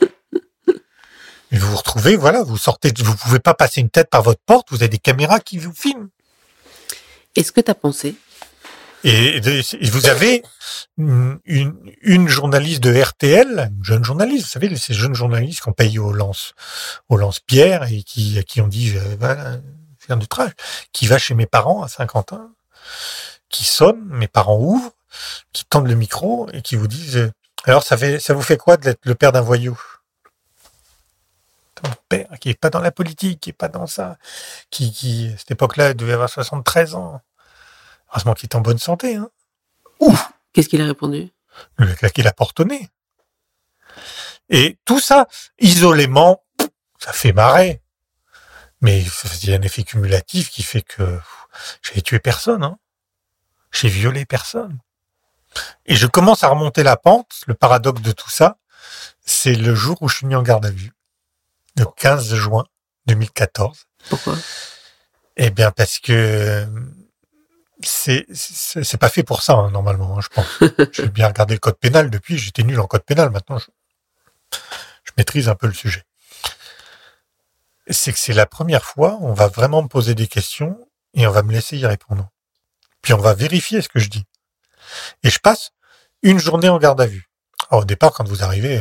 Et 1.52 1.58
vous 1.58 1.70
vous 1.70 1.76
retrouvez, 1.76 2.16
voilà, 2.16 2.42
vous 2.42 2.56
sortez, 2.56 2.92
vous 2.98 3.16
pouvez 3.16 3.40
pas 3.40 3.54
passer 3.54 3.80
une 3.80 3.90
tête 3.90 4.08
par 4.08 4.22
votre 4.22 4.40
porte, 4.46 4.68
vous 4.70 4.76
avez 4.76 4.88
des 4.88 4.98
caméras 4.98 5.40
qui 5.40 5.58
vous 5.58 5.72
filment. 5.72 6.08
Est-ce 7.34 7.52
que 7.52 7.60
tu 7.60 7.70
as 7.70 7.74
pensé? 7.74 8.14
Et, 9.04 9.40
vous 9.82 10.06
avez 10.06 10.42
une, 10.96 11.38
une, 11.44 12.26
journaliste 12.26 12.82
de 12.82 12.98
RTL, 12.98 13.70
une 13.76 13.84
jeune 13.84 14.02
journaliste, 14.02 14.46
vous 14.46 14.50
savez, 14.50 14.74
ces 14.76 14.94
jeunes 14.94 15.14
journalistes 15.14 15.60
qu'on 15.60 15.72
paye 15.72 15.98
au 15.98 16.12
lance, 16.12 16.54
au 17.08 17.16
lance-pierre 17.16 17.84
et 17.84 18.02
qui, 18.02 18.42
qui 18.44 18.60
ont 18.60 18.66
dit, 18.66 18.96
euh, 18.96 19.16
voilà, 19.20 19.58
faire 19.98 20.16
du 20.16 20.26
travail, 20.26 20.52
qui 20.92 21.06
va 21.06 21.18
chez 21.18 21.34
mes 21.34 21.46
parents 21.46 21.82
à 21.82 21.88
Saint-Quentin, 21.88 22.50
qui 23.56 23.64
sonne, 23.64 24.04
mes 24.04 24.28
parents 24.28 24.58
ouvrent, 24.58 24.92
qui 25.54 25.64
tendent 25.64 25.88
le 25.88 25.94
micro 25.94 26.46
et 26.52 26.60
qui 26.60 26.76
vous 26.76 26.88
disent, 26.88 27.32
alors 27.64 27.82
ça 27.82 27.96
fait, 27.96 28.20
ça 28.20 28.34
vous 28.34 28.42
fait 28.42 28.58
quoi 28.58 28.76
d'être 28.76 29.00
le 29.04 29.14
père 29.14 29.32
d'un 29.32 29.40
voyou? 29.40 29.80
Mon 31.82 31.90
père, 32.10 32.28
qui 32.38 32.50
est 32.50 32.60
pas 32.60 32.68
dans 32.68 32.80
la 32.80 32.90
politique, 32.90 33.40
qui 33.40 33.50
est 33.50 33.54
pas 33.54 33.68
dans 33.68 33.86
ça, 33.86 34.18
qui, 34.70 34.92
qui, 34.92 35.32
à 35.34 35.38
cette 35.38 35.52
époque-là, 35.52 35.94
devait 35.94 36.12
avoir 36.12 36.28
73 36.28 36.94
ans. 36.96 37.22
Heureusement 38.10 38.34
qu'il 38.34 38.46
est 38.46 38.54
en 38.56 38.60
bonne 38.60 38.78
santé. 38.78 39.16
Hein. 39.16 39.30
Ouf 40.00 40.32
Qu'est-ce 40.52 40.68
qu'il 40.68 40.82
a 40.82 40.86
répondu? 40.86 41.30
Le 41.78 41.94
la 42.22 42.32
porte 42.32 42.60
au 42.60 42.64
nez. 42.64 42.90
Et 44.50 44.78
tout 44.84 45.00
ça, 45.00 45.26
isolément, 45.58 46.44
ça 46.98 47.12
fait 47.12 47.32
marrer. 47.32 47.82
Mais 48.82 49.02
il 49.42 49.48
y 49.48 49.54
a 49.54 49.56
un 49.56 49.62
effet 49.62 49.82
cumulatif 49.82 50.50
qui 50.50 50.62
fait 50.62 50.82
que 50.82 51.18
j'ai 51.82 52.02
tué 52.02 52.18
personne. 52.18 52.62
Hein. 52.62 52.78
J'ai 53.80 53.88
violé 53.88 54.24
personne. 54.24 54.78
Et 55.84 55.96
je 55.96 56.06
commence 56.06 56.44
à 56.44 56.48
remonter 56.48 56.82
la 56.82 56.96
pente. 56.96 57.42
Le 57.46 57.54
paradoxe 57.54 58.00
de 58.00 58.12
tout 58.12 58.30
ça, 58.30 58.56
c'est 59.24 59.54
le 59.54 59.74
jour 59.74 59.98
où 60.00 60.08
je 60.08 60.16
suis 60.16 60.26
mis 60.26 60.34
en 60.34 60.42
garde 60.42 60.64
à 60.64 60.70
vue. 60.70 60.92
Le 61.76 61.84
15 61.84 62.34
juin 62.34 62.64
2014. 63.06 63.86
Pourquoi? 64.08 64.34
Eh 65.36 65.50
bien 65.50 65.70
parce 65.70 65.98
que 65.98 66.66
c'est 67.82 68.26
c'est 68.32 68.96
pas 68.96 69.10
fait 69.10 69.22
pour 69.22 69.42
ça 69.42 69.52
hein, 69.52 69.70
normalement, 69.70 70.16
hein, 70.16 70.20
je 70.22 70.28
pense. 70.28 70.46
j'ai 70.92 71.08
bien 71.08 71.28
regardé 71.28 71.52
le 71.52 71.60
code 71.60 71.78
pénal 71.78 72.08
depuis, 72.08 72.38
j'étais 72.38 72.62
nul 72.62 72.80
en 72.80 72.86
code 72.86 73.04
pénal. 73.04 73.28
Maintenant, 73.30 73.58
je, 73.58 73.66
je 75.04 75.12
maîtrise 75.18 75.50
un 75.50 75.54
peu 75.54 75.66
le 75.66 75.74
sujet. 75.74 76.04
C'est 77.88 78.12
que 78.12 78.18
c'est 78.18 78.32
la 78.32 78.46
première 78.46 78.84
fois, 78.84 79.18
on 79.20 79.34
va 79.34 79.48
vraiment 79.48 79.82
me 79.82 79.88
poser 79.88 80.14
des 80.14 80.26
questions 80.26 80.78
et 81.12 81.26
on 81.26 81.30
va 81.30 81.42
me 81.42 81.52
laisser 81.52 81.76
y 81.76 81.86
répondre. 81.86 82.30
Puis 83.06 83.14
on 83.14 83.18
va 83.18 83.34
vérifier 83.34 83.82
ce 83.82 83.88
que 83.88 84.00
je 84.00 84.08
dis. 84.08 84.24
Et 85.22 85.30
je 85.30 85.38
passe 85.38 85.70
une 86.22 86.40
journée 86.40 86.68
en 86.68 86.78
garde 86.78 87.00
à 87.00 87.06
vue. 87.06 87.30
au 87.70 87.84
départ, 87.84 88.10
quand 88.10 88.26
vous 88.26 88.42
arrivez, 88.42 88.80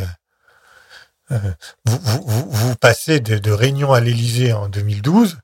euh, 1.31 1.37
euh 1.37 1.53
vous, 1.85 2.75
passez 2.77 3.19
de, 3.19 3.37
de 3.37 3.51
Réunion 3.51 3.93
à 3.93 3.99
l'Élysée 3.99 4.51
en 4.51 4.67
2012 4.67 5.37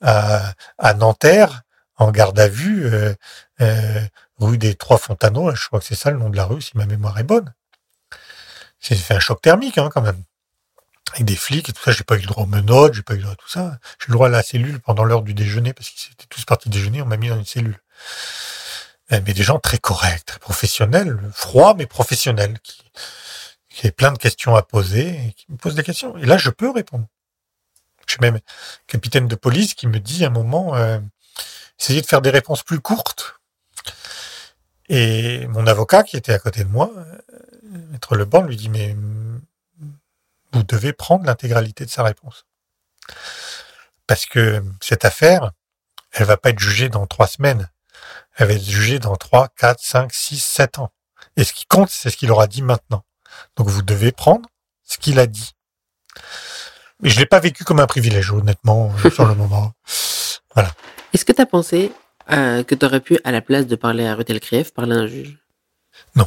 à, 0.00 0.52
Nanterre 0.96 1.62
en 1.94 2.10
garde 2.10 2.40
à 2.40 2.48
vue, 2.48 2.86
euh, 2.92 4.04
rue 4.38 4.58
des 4.58 4.74
Trois 4.74 4.98
Fontaneaux, 4.98 5.54
je 5.54 5.68
crois 5.68 5.78
que 5.78 5.86
c'est 5.86 5.94
ça 5.94 6.10
le 6.10 6.18
nom 6.18 6.28
de 6.28 6.36
la 6.36 6.44
rue, 6.44 6.60
si 6.60 6.76
ma 6.76 6.86
mémoire 6.86 7.20
est 7.20 7.22
bonne. 7.22 7.54
C'est 8.80 8.96
fait 8.96 9.14
un 9.14 9.20
choc 9.20 9.40
thermique, 9.40 9.78
hein, 9.78 9.90
quand 9.94 10.02
même. 10.02 10.24
Avec 11.12 11.24
des 11.24 11.36
flics 11.36 11.68
et 11.68 11.72
tout 11.72 11.82
ça, 11.84 11.92
j'ai 11.92 12.02
pas 12.02 12.16
eu 12.16 12.22
le 12.22 12.26
droit 12.26 12.42
aux 12.42 12.46
menottes, 12.48 12.94
j'ai 12.94 13.02
pas 13.02 13.14
eu 13.14 13.18
le 13.18 13.22
droit 13.22 13.34
à 13.34 13.36
tout 13.36 13.48
ça. 13.48 13.78
J'ai 14.00 14.08
le 14.08 14.14
droit 14.14 14.26
à 14.26 14.30
la 14.30 14.42
cellule 14.42 14.80
pendant 14.80 15.04
l'heure 15.04 15.22
du 15.22 15.34
déjeuner, 15.34 15.72
parce 15.72 15.90
qu'ils 15.90 16.12
étaient 16.12 16.26
tous 16.28 16.44
partis 16.44 16.68
déjeuner, 16.68 17.00
on 17.00 17.06
m'a 17.06 17.16
mis 17.16 17.28
dans 17.28 17.38
une 17.38 17.44
cellule. 17.44 17.78
Euh, 19.12 19.20
mais 19.26 19.32
des 19.32 19.42
gens 19.42 19.58
très 19.58 19.78
corrects, 19.78 20.26
très 20.26 20.38
professionnels, 20.38 21.18
froids 21.32 21.74
mais 21.74 21.86
professionnels, 21.86 22.58
qui, 22.60 22.82
qui 23.70 23.90
plein 23.90 24.12
de 24.12 24.18
questions 24.18 24.54
à 24.54 24.62
poser, 24.62 25.34
qui 25.36 25.46
me 25.50 25.56
posent 25.56 25.74
des 25.74 25.82
questions. 25.82 26.16
Et 26.18 26.26
là, 26.26 26.36
je 26.36 26.50
peux 26.50 26.70
répondre. 26.70 27.06
J'ai 28.06 28.18
même 28.20 28.40
capitaine 28.86 29.28
de 29.28 29.36
police 29.36 29.74
qui 29.74 29.86
me 29.86 29.98
dit 30.00 30.24
à 30.24 30.28
un 30.28 30.30
moment, 30.30 30.74
euh, 30.76 30.98
essayer 31.78 32.00
de 32.00 32.06
faire 32.06 32.22
des 32.22 32.30
réponses 32.30 32.62
plus 32.62 32.80
courtes. 32.80 33.38
Et 34.88 35.46
mon 35.48 35.66
avocat, 35.66 36.02
qui 36.02 36.16
était 36.16 36.32
à 36.32 36.38
côté 36.38 36.64
de 36.64 36.68
moi, 36.68 36.90
euh, 36.96 37.18
Maître 37.90 38.16
Leban, 38.16 38.42
lui 38.42 38.56
dit, 38.56 38.70
mais 38.70 38.96
vous 40.52 40.62
devez 40.62 40.92
prendre 40.92 41.24
l'intégralité 41.24 41.84
de 41.84 41.90
sa 41.90 42.02
réponse. 42.02 42.46
Parce 44.06 44.24
que 44.26 44.62
cette 44.80 45.04
affaire, 45.04 45.52
elle 46.12 46.24
va 46.24 46.36
pas 46.38 46.50
être 46.50 46.58
jugée 46.58 46.88
dans 46.88 47.06
trois 47.06 47.26
semaines. 47.26 47.68
Elle 48.38 48.46
va 48.46 48.54
être 48.54 48.64
jugée 48.64 49.00
dans 49.00 49.16
trois, 49.16 49.48
quatre, 49.48 49.82
cinq, 49.82 50.14
six, 50.14 50.40
sept 50.40 50.78
ans. 50.78 50.90
Et 51.36 51.42
ce 51.42 51.52
qui 51.52 51.66
compte, 51.66 51.90
c'est 51.90 52.08
ce 52.08 52.16
qu'il 52.16 52.30
aura 52.30 52.46
dit 52.46 52.62
maintenant. 52.62 53.04
Donc 53.56 53.68
vous 53.68 53.82
devez 53.82 54.12
prendre 54.12 54.48
ce 54.84 54.96
qu'il 54.96 55.18
a 55.18 55.26
dit. 55.26 55.54
Mais 57.00 57.10
je 57.10 57.18
l'ai 57.18 57.26
pas 57.26 57.40
vécu 57.40 57.64
comme 57.64 57.80
un 57.80 57.86
privilège, 57.86 58.30
honnêtement, 58.32 58.92
euh, 59.04 59.10
sur 59.10 59.26
le 59.26 59.34
moment. 59.34 59.72
Voilà. 60.54 60.74
Est-ce 61.12 61.24
que 61.24 61.32
tu 61.32 61.40
as 61.40 61.46
pensé 61.46 61.92
euh, 62.32 62.64
que 62.64 62.74
tu 62.74 62.84
aurais 62.84 63.00
pu, 63.00 63.18
à 63.22 63.30
la 63.30 63.40
place 63.40 63.66
de 63.66 63.76
parler 63.76 64.06
à 64.06 64.14
Rutel 64.16 64.40
Krief, 64.40 64.72
parler 64.72 64.96
à 64.96 65.00
un 65.00 65.06
juge? 65.06 65.38
Non. 66.16 66.26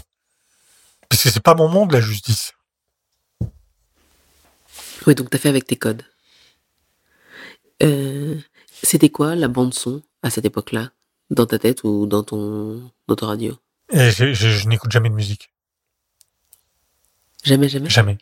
Parce 1.10 1.24
que 1.24 1.30
c'est 1.30 1.44
pas 1.44 1.56
mon 1.56 1.68
monde, 1.68 1.92
la 1.92 2.00
justice. 2.00 2.54
Oui, 5.06 5.16
donc 5.16 5.30
tu 5.30 5.36
as 5.36 5.40
fait 5.40 5.50
avec 5.50 5.66
tes 5.66 5.76
codes. 5.76 6.06
Euh, 7.84 8.40
c'était 8.84 9.10
quoi 9.10 9.36
la 9.36 9.50
bande-son 9.50 10.02
à 10.24 10.30
cette 10.30 10.46
époque-là? 10.46 10.92
Dans 11.32 11.46
ta 11.46 11.58
tête 11.58 11.84
ou 11.84 12.06
dans 12.06 12.24
ton, 12.24 12.92
dans 13.08 13.16
ton 13.16 13.26
radio? 13.28 13.58
Je, 13.92 14.34
je 14.34 14.68
n'écoute 14.68 14.92
jamais 14.92 15.10
de 15.10 15.16
musique. 15.16 15.52
Jamais, 17.44 17.68
jamais? 17.68 17.90
Jamais. 17.90 18.18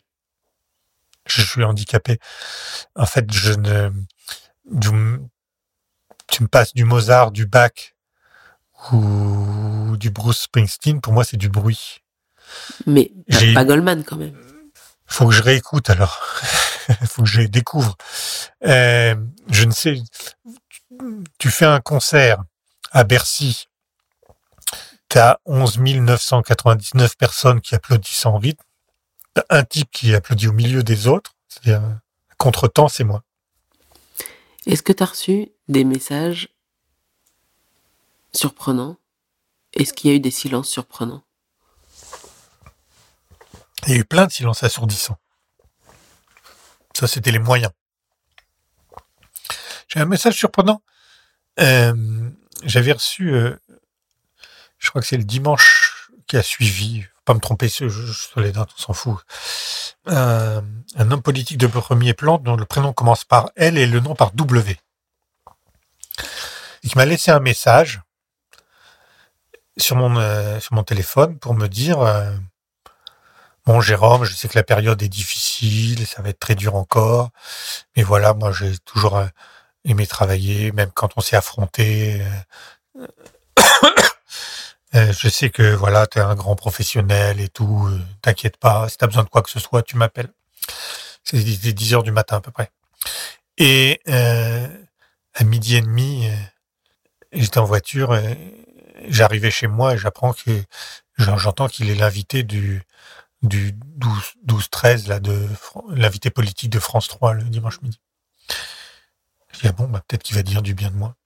Je 1.26 1.42
suis 1.42 1.62
handicapé. 1.62 2.18
En 2.96 3.06
fait, 3.06 3.30
je 3.30 3.52
ne 3.52 3.90
tu 6.30 6.42
me 6.42 6.48
passes 6.48 6.72
du 6.72 6.84
Mozart, 6.84 7.32
du 7.32 7.46
Bach 7.46 7.94
ou 8.92 9.96
du 9.98 10.10
Bruce 10.10 10.42
Springsteen, 10.42 11.00
pour 11.00 11.12
moi 11.12 11.24
c'est 11.24 11.36
du 11.36 11.48
bruit. 11.48 12.02
Mais 12.86 13.12
pas 13.54 13.64
Goldman 13.64 14.04
quand 14.04 14.16
même. 14.16 14.36
Faut 15.06 15.26
que 15.26 15.34
je 15.34 15.42
réécoute 15.42 15.90
alors. 15.90 16.20
faut 17.06 17.22
que 17.22 17.28
je 17.28 17.42
découvre. 17.42 17.96
Euh, 18.64 19.14
je 19.50 19.64
ne 19.64 19.72
sais. 19.72 20.00
Tu 21.38 21.50
fais 21.50 21.66
un 21.66 21.80
concert 21.80 22.42
à 22.90 23.04
Bercy. 23.04 23.68
Tu 25.08 25.18
as 25.18 25.40
11 25.44 25.78
999 25.78 27.16
personnes 27.16 27.60
qui 27.60 27.74
applaudissent 27.74 28.26
en 28.26 28.38
rythme. 28.38 28.62
un 29.48 29.64
type 29.64 29.90
qui 29.90 30.14
applaudit 30.14 30.48
au 30.48 30.52
milieu 30.52 30.82
des 30.82 31.06
autres. 31.06 31.34
C'est-à-dire, 31.48 31.82
contre-temps, 32.36 32.88
c'est 32.88 33.04
moi. 33.04 33.22
Est-ce 34.66 34.82
que 34.82 34.92
tu 34.92 35.02
as 35.02 35.06
reçu 35.06 35.48
des 35.68 35.84
messages 35.84 36.48
surprenants? 38.32 38.96
Est-ce 39.72 39.92
qu'il 39.92 40.10
y 40.10 40.12
a 40.12 40.16
eu 40.16 40.20
des 40.20 40.30
silences 40.30 40.68
surprenants? 40.68 41.22
Il 43.86 43.92
y 43.92 43.96
a 43.96 44.00
eu 44.00 44.04
plein 44.04 44.26
de 44.26 44.32
silences 44.32 44.62
assourdissants. 44.62 45.18
Ça, 46.94 47.06
c'était 47.06 47.30
les 47.30 47.38
moyens. 47.38 47.72
J'ai 49.88 50.00
un 50.00 50.04
message 50.04 50.34
surprenant. 50.34 50.82
Euh, 51.58 52.19
j'avais 52.64 52.92
reçu, 52.92 53.32
euh, 53.32 53.56
je 54.78 54.90
crois 54.90 55.00
que 55.00 55.06
c'est 55.06 55.16
le 55.16 55.24
dimanche 55.24 56.10
qui 56.26 56.36
a 56.36 56.42
suivi, 56.42 57.02
faut 57.02 57.08
pas 57.24 57.34
me 57.34 57.40
tromper 57.40 57.68
sur, 57.68 57.90
sur 57.90 58.40
les 58.40 58.52
dates, 58.52 58.70
on 58.76 58.80
s'en 58.80 58.92
fout. 58.92 59.18
Euh, 60.08 60.60
un 60.96 61.10
homme 61.10 61.22
politique 61.22 61.58
de 61.58 61.66
premier 61.66 62.14
plan 62.14 62.38
dont 62.38 62.56
le 62.56 62.64
prénom 62.64 62.92
commence 62.92 63.24
par 63.24 63.50
L 63.56 63.78
et 63.78 63.86
le 63.86 64.00
nom 64.00 64.14
par 64.14 64.32
W. 64.32 64.76
Et 66.82 66.88
qui 66.88 66.96
m'a 66.96 67.04
laissé 67.04 67.30
un 67.30 67.40
message 67.40 68.00
sur 69.76 69.96
mon 69.96 70.16
euh, 70.16 70.60
sur 70.60 70.74
mon 70.74 70.82
téléphone 70.82 71.38
pour 71.38 71.54
me 71.54 71.68
dire 71.68 71.98
bon 73.66 73.80
Jérôme, 73.80 74.24
je 74.24 74.34
sais 74.34 74.48
que 74.48 74.58
la 74.58 74.62
période 74.62 75.02
est 75.02 75.08
difficile, 75.08 76.06
ça 76.06 76.22
va 76.22 76.30
être 76.30 76.40
très 76.40 76.54
dur 76.54 76.74
encore, 76.74 77.30
mais 77.96 78.02
voilà, 78.02 78.34
moi 78.34 78.52
j'ai 78.52 78.78
toujours 78.78 79.22
aimé 79.84 80.06
travailler, 80.06 80.72
même 80.72 80.90
quand 80.94 81.10
on 81.16 81.20
s'est 81.20 81.36
affronté. 81.36 82.22
euh, 82.22 83.06
euh, 84.94 85.12
je 85.12 85.28
sais 85.28 85.50
que 85.50 85.74
voilà, 85.74 86.06
tu 86.06 86.18
es 86.18 86.22
un 86.22 86.34
grand 86.34 86.56
professionnel 86.56 87.40
et 87.40 87.48
tout, 87.48 87.86
euh, 87.90 88.00
t'inquiète 88.22 88.56
pas, 88.56 88.88
si 88.88 88.96
tu 88.98 89.04
as 89.04 89.08
besoin 89.08 89.24
de 89.24 89.28
quoi 89.28 89.42
que 89.42 89.50
ce 89.50 89.60
soit, 89.60 89.82
tu 89.82 89.96
m'appelles. 89.96 90.32
C'est 91.24 91.38
10 91.38 91.94
heures 91.94 92.02
du 92.02 92.12
matin 92.12 92.36
à 92.38 92.40
peu 92.40 92.50
près. 92.50 92.70
Et 93.58 94.00
euh, 94.08 94.68
à 95.34 95.44
midi 95.44 95.76
et 95.76 95.82
demi, 95.82 96.28
j'étais 97.32 97.58
en 97.58 97.64
voiture, 97.64 98.18
j'arrivais 99.08 99.50
chez 99.50 99.66
moi 99.68 99.94
et 99.94 99.98
j'apprends 99.98 100.32
que 100.32 100.64
j'en- 101.18 101.38
j'entends 101.38 101.68
qu'il 101.68 101.90
est 101.90 101.94
l'invité 101.94 102.42
du 102.42 102.82
du 103.42 103.72
12 103.74 104.34
12 104.44 104.70
13 104.70 105.08
là 105.08 105.20
de 105.20 105.48
l'invité 105.90 106.30
politique 106.30 106.70
de 106.70 106.78
France 106.80 107.08
3 107.08 107.34
le 107.34 107.44
dimanche 107.44 107.80
midi. 107.82 108.00
Dis 109.60 109.68
ah 109.68 109.72
bon 109.72 109.88
bah 109.88 110.02
peut-être 110.06 110.22
qu'il 110.22 110.36
va 110.36 110.42
dire 110.42 110.62
du 110.62 110.74
bien 110.74 110.90
de 110.90 110.96
moi. 110.96 111.16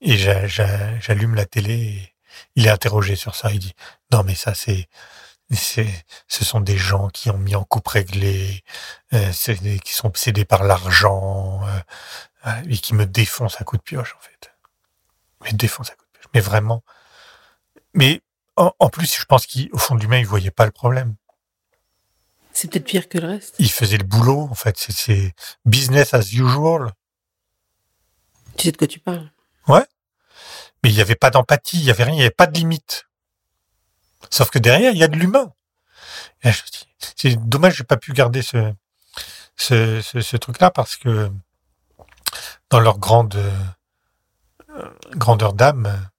Et 0.00 0.16
j'a- 0.16 0.46
j'a- 0.46 0.98
j'allume 1.00 1.34
la 1.34 1.44
télé 1.46 1.74
et 1.74 2.14
il 2.56 2.66
est 2.66 2.70
interrogé 2.70 3.14
sur 3.16 3.34
ça. 3.34 3.50
Il 3.52 3.58
dit 3.60 3.74
non 4.10 4.22
mais 4.24 4.34
ça 4.34 4.54
c'est 4.54 4.88
c'est 5.50 6.04
ce 6.28 6.44
sont 6.46 6.60
des 6.60 6.78
gens 6.78 7.08
qui 7.10 7.28
ont 7.30 7.36
mis 7.36 7.54
en 7.54 7.64
coupe 7.64 7.88
réglée, 7.88 8.64
euh, 9.12 9.30
c'est 9.32 9.60
des- 9.62 9.78
qui 9.80 9.92
sont 9.92 10.06
obsédés 10.08 10.46
par 10.46 10.64
l'argent 10.64 11.60
euh, 11.66 11.80
euh, 12.46 12.62
et 12.70 12.78
qui 12.78 12.94
me 12.94 13.04
défoncent 13.06 13.60
à 13.60 13.64
coups 13.64 13.80
de 13.80 13.84
pioche 13.84 14.14
en 14.16 14.20
fait. 14.20 14.52
Me 15.44 15.56
défoncent 15.56 15.90
à 15.90 15.94
coups 15.94 16.08
de 16.10 16.18
pioche. 16.18 16.30
Mais 16.34 16.40
vraiment. 16.40 16.82
Mais 17.94 18.22
en, 18.56 18.72
en 18.78 18.88
plus, 18.88 19.14
je 19.18 19.24
pense 19.26 19.46
qu'au 19.46 19.76
fond 19.78 19.94
de 19.94 20.00
lui-même, 20.00 20.20
il 20.20 20.26
voyait 20.26 20.50
pas 20.50 20.64
le 20.64 20.70
problème. 20.72 21.16
C'est 22.54 22.70
peut-être 22.70 22.84
pire 22.86 23.08
que 23.08 23.18
le 23.18 23.28
reste. 23.28 23.54
Il 23.58 23.70
faisait 23.70 23.98
le 23.98 24.04
boulot, 24.04 24.48
en 24.50 24.54
fait. 24.54 24.78
C'est- 24.78 24.92
C'est 24.92 25.34
business 25.66 26.14
as 26.14 26.32
usual. 26.32 26.92
Tu 28.56 28.64
sais 28.64 28.72
de 28.72 28.76
quoi 28.76 28.86
tu 28.86 28.98
parles. 29.00 29.30
Mais 30.82 30.90
il 30.90 30.94
n'y 30.94 31.00
avait 31.00 31.16
pas 31.16 31.30
d'empathie, 31.30 31.78
il 31.78 31.84
n'y 31.84 31.90
avait 31.90 32.04
rien, 32.04 32.14
il 32.14 32.16
n'y 32.16 32.22
avait 32.22 32.30
pas 32.30 32.46
de 32.46 32.54
limite. 32.54 33.06
Sauf 34.30 34.50
que 34.50 34.58
derrière, 34.58 34.92
il 34.92 34.98
y 34.98 35.04
a 35.04 35.08
de 35.08 35.16
l'humain. 35.16 35.52
C'est 37.16 37.36
dommage, 37.36 37.76
j'ai 37.76 37.84
pas 37.84 37.96
pu 37.96 38.12
garder 38.12 38.42
ce, 38.42 38.72
ce, 39.56 40.00
ce, 40.00 40.36
truc-là 40.36 40.70
parce 40.70 40.96
que 40.96 41.30
dans 42.70 42.80
leur 42.80 42.98
grande 42.98 43.36
euh, 43.36 44.90
grandeur 45.10 45.52
d'âme, 45.52 46.10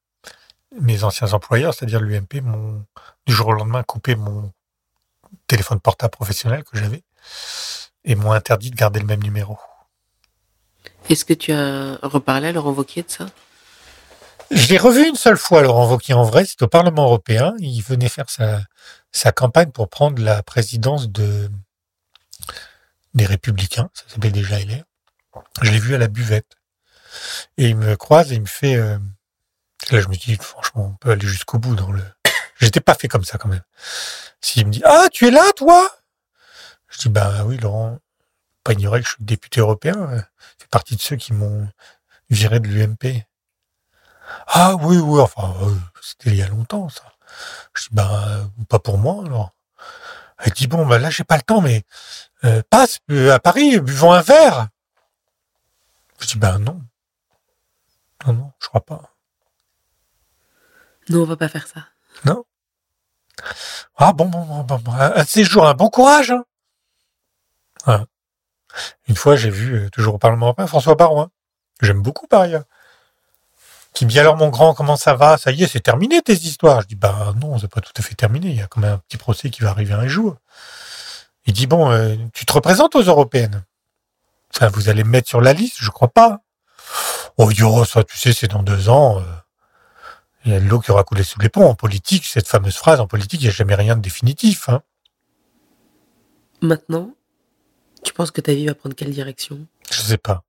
mes 0.80 1.04
anciens 1.04 1.34
employeurs, 1.34 1.74
c'est-à-dire 1.74 2.00
l'UMP, 2.00 2.42
m'ont 2.42 2.86
du 3.26 3.34
jour 3.34 3.48
au 3.48 3.54
lendemain 3.54 3.84
coupé 3.84 4.16
mon 4.16 4.52
téléphone 5.48 5.80
portable 5.80 6.12
professionnel 6.12 6.64
que 6.64 6.78
j'avais 6.78 7.04
et 8.06 8.16
m'ont 8.16 8.32
interdit 8.32 8.72
de 8.72 8.76
garder 8.76 9.00
le 9.00 9.06
même 9.06 9.24
numéro. 9.24 9.58
Est-ce 11.10 11.26
que 11.26 11.34
tu 11.34 11.52
as 11.52 11.98
reparlé 12.02 12.48
à 12.48 12.52
Laurent 12.52 12.72
Wauquiez 12.72 13.04
de 13.04 13.12
ça? 13.12 13.26
Je 14.52 14.68
l'ai 14.68 14.78
revu 14.78 15.08
une 15.08 15.16
seule 15.16 15.38
fois, 15.38 15.62
Laurent 15.62 15.90
Wauquiez, 15.90 16.14
en 16.14 16.24
vrai, 16.24 16.46
c'était 16.46 16.64
au 16.64 16.68
Parlement 16.68 17.06
européen. 17.06 17.54
Il 17.60 17.82
venait 17.82 18.10
faire 18.10 18.26
sa, 18.30 19.32
campagne 19.32 19.72
pour 19.72 19.90
prendre 19.90 20.22
la 20.22 20.44
présidence 20.44 21.10
de, 21.10 21.50
des 23.14 23.26
Républicains. 23.26 23.90
Ça 23.94 24.04
s'appelait 24.08 24.32
déjà 24.32 24.60
LR. 24.60 24.84
Je 25.62 25.72
l'ai 25.72 25.80
vu 25.80 25.96
à 25.96 25.98
la 25.98 26.08
buvette. 26.08 26.56
Et 27.58 27.70
il 27.70 27.76
me 27.76 27.96
croise 27.96 28.32
et 28.32 28.36
il 28.36 28.42
me 28.42 28.48
fait... 28.48 28.76
euh, 28.76 28.98
Là, 29.92 30.00
je 30.00 30.08
me 30.08 30.16
dis, 30.16 30.36
franchement, 30.36 30.92
on 30.92 30.96
peut 30.96 31.12
aller 31.12 31.28
jusqu'au 31.28 31.60
bout 31.60 31.76
dans 31.76 31.92
le... 31.92 32.02
J'étais 32.60 32.80
pas 32.80 32.96
fait 32.96 33.08
comme 33.08 33.26
ça, 33.26 33.38
quand 33.38 33.50
même. 33.50 33.64
S'il 34.40 34.66
me 34.66 34.72
dit, 34.72 34.82
ah, 34.86 35.08
tu 35.12 35.28
es 35.28 35.32
là, 35.32 35.52
toi? 35.56 35.90
Je 36.90 37.00
dis, 37.00 37.10
bah 37.10 37.44
oui, 37.46 37.58
Laurent, 37.58 38.00
pas 38.64 38.74
ignorer 38.74 39.02
que 39.02 39.08
je 39.08 39.14
suis 39.16 39.24
député 39.24 39.60
européen. 39.62 39.96
euh, 39.98 40.18
Je 40.18 40.64
fais 40.64 40.68
partie 40.72 40.96
de 40.96 41.02
ceux 41.02 41.16
qui 41.16 41.34
m'ont 41.34 41.68
viré 42.30 42.60
de 42.60 42.68
l'UMP. 42.68 43.24
Ah 44.48 44.76
oui, 44.76 44.98
oui, 44.98 45.22
enfin, 45.22 45.54
euh, 45.62 45.76
c'était 46.02 46.30
il 46.32 46.36
y 46.38 46.42
a 46.42 46.48
longtemps, 46.48 46.90
ça. 46.90 47.04
Je 47.76 47.84
dis, 47.84 47.90
ben, 47.92 48.10
euh, 48.12 48.46
pas 48.70 48.80
pour 48.80 48.98
moi, 48.98 49.24
alors. 49.26 49.52
Elle 50.40 50.52
dit, 50.54 50.68
bon, 50.68 50.86
ben 50.86 51.00
là, 51.00 51.10
j'ai 51.10 51.24
pas 51.24 51.38
le 51.38 51.42
temps, 51.44 51.62
mais 51.62 51.84
euh, 52.44 52.62
passe 52.70 53.00
euh, 53.12 53.34
à 53.34 53.40
Paris, 53.40 53.80
buvons 53.80 54.12
un 54.14 54.22
verre. 54.22 54.68
Je 56.20 56.28
dis, 56.28 56.38
ben 56.38 56.60
non. 56.60 56.82
Non, 58.26 58.34
non, 58.34 58.52
je 58.60 58.68
crois 58.68 58.84
pas. 58.86 59.14
Non, 61.10 61.24
on 61.24 61.26
va 61.26 61.36
pas 61.38 61.50
faire 61.50 61.68
ça. 61.68 61.86
Non. 62.26 62.46
Ah 63.98 64.14
bon, 64.14 64.26
bon, 64.30 64.44
bon, 64.46 64.64
bon, 64.64 64.80
bon, 64.80 64.92
un 64.94 65.14
un 65.16 65.24
de 65.24 65.28
ces 65.28 65.44
jours, 65.44 65.68
un 65.68 65.74
bon 65.74 65.90
courage. 65.90 66.32
hein. 66.32 66.46
Voilà. 67.86 68.06
Une 69.08 69.16
fois, 69.16 69.36
j'ai 69.36 69.50
vu, 69.50 69.76
euh, 69.76 69.90
toujours 69.90 70.16
au 70.16 70.18
Parlement 70.18 70.48
européen, 70.48 70.68
François 70.68 70.96
Barouin. 70.96 71.30
J'aime 71.82 72.02
beaucoup 72.02 72.28
par. 72.28 72.46
Qui 73.94 74.06
me 74.06 74.10
dit 74.10 74.20
alors 74.20 74.38
mon 74.38 74.50
grand, 74.50 74.74
comment 74.74 74.96
ça 74.96 75.14
va? 75.14 75.38
Ça 75.38 75.52
y 75.52 75.64
est, 75.64 75.68
c'est 75.68 75.80
terminé 75.80 76.22
tes 76.22 76.34
histoires. 76.34 76.82
Je 76.82 76.88
dis 76.88 76.96
bah 76.96 77.34
non, 77.40 77.60
c'est 77.60 77.68
pas 77.68 77.82
tout 77.82 77.92
à 77.96 78.02
fait 78.02 78.16
terminé. 78.16 78.50
Il 78.50 78.56
y 78.56 78.62
a 78.62 78.68
quand 78.68 78.82
même 78.82 78.94
un 78.94 78.98
petit 78.98 79.18
procès 79.18 79.50
qui 79.52 79.62
va 79.62 79.70
arriver 79.70 79.94
un 79.94 80.08
jour. 80.08 80.38
Il 81.46 81.54
dit 81.54 81.68
bon, 81.68 81.92
euh, 81.92 82.16
tu 82.34 82.46
te 82.46 82.54
représentes 82.54 82.96
aux 82.96 83.04
européennes? 83.04 83.64
Enfin, 84.56 84.70
vous 84.70 84.90
allez 84.90 85.04
me 85.04 85.10
mettre 85.10 85.30
sur 85.30 85.42
la 85.42 85.54
liste? 85.54 85.78
Je 85.80 85.90
crois 85.92 86.08
pas. 86.08 86.42
Oh 87.38 87.52
yo, 87.52 87.86
ça, 87.86 88.04
tu 88.04 88.18
sais, 88.18 88.34
c'est 88.34 88.48
dans 88.48 88.64
deux 88.64 88.90
ans. 88.90 89.20
euh, 89.20 89.24
il 90.46 90.52
y 90.52 90.56
a 90.56 90.60
de 90.60 90.68
l'eau 90.68 90.80
qui 90.80 90.92
aura 90.92 91.04
coulé 91.04 91.24
sous 91.24 91.40
les 91.40 91.50
ponts. 91.50 91.70
En 91.70 91.76
politique, 91.76 92.26
cette 92.26 92.48
fameuse 92.48 92.76
phrase, 92.76 93.00
en 93.00 93.08
politique, 93.08 93.42
il 93.42 93.46
n'y 93.46 93.50
a 93.50 93.54
jamais 93.54 93.76
rien 93.76 93.96
de 93.96 94.02
définitif. 94.02 94.70
Hein. 94.70 94.82
Maintenant, 96.62 97.12
tu 98.04 98.14
penses 98.14 98.32
que 98.32 98.42
ta 98.42 98.54
vie 98.54 98.66
va 98.68 98.76
prendre 98.76 98.96
quelle 98.96 99.12
direction? 99.12 99.66
Je 99.92 100.02
sais 100.02 100.18
pas. 100.18 100.44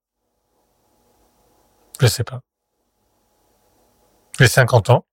Je 2.01 2.07
sais 2.07 2.25
pas. 2.25 2.43
J'ai 4.39 4.49
50 4.49 4.91
ans. 4.91 5.07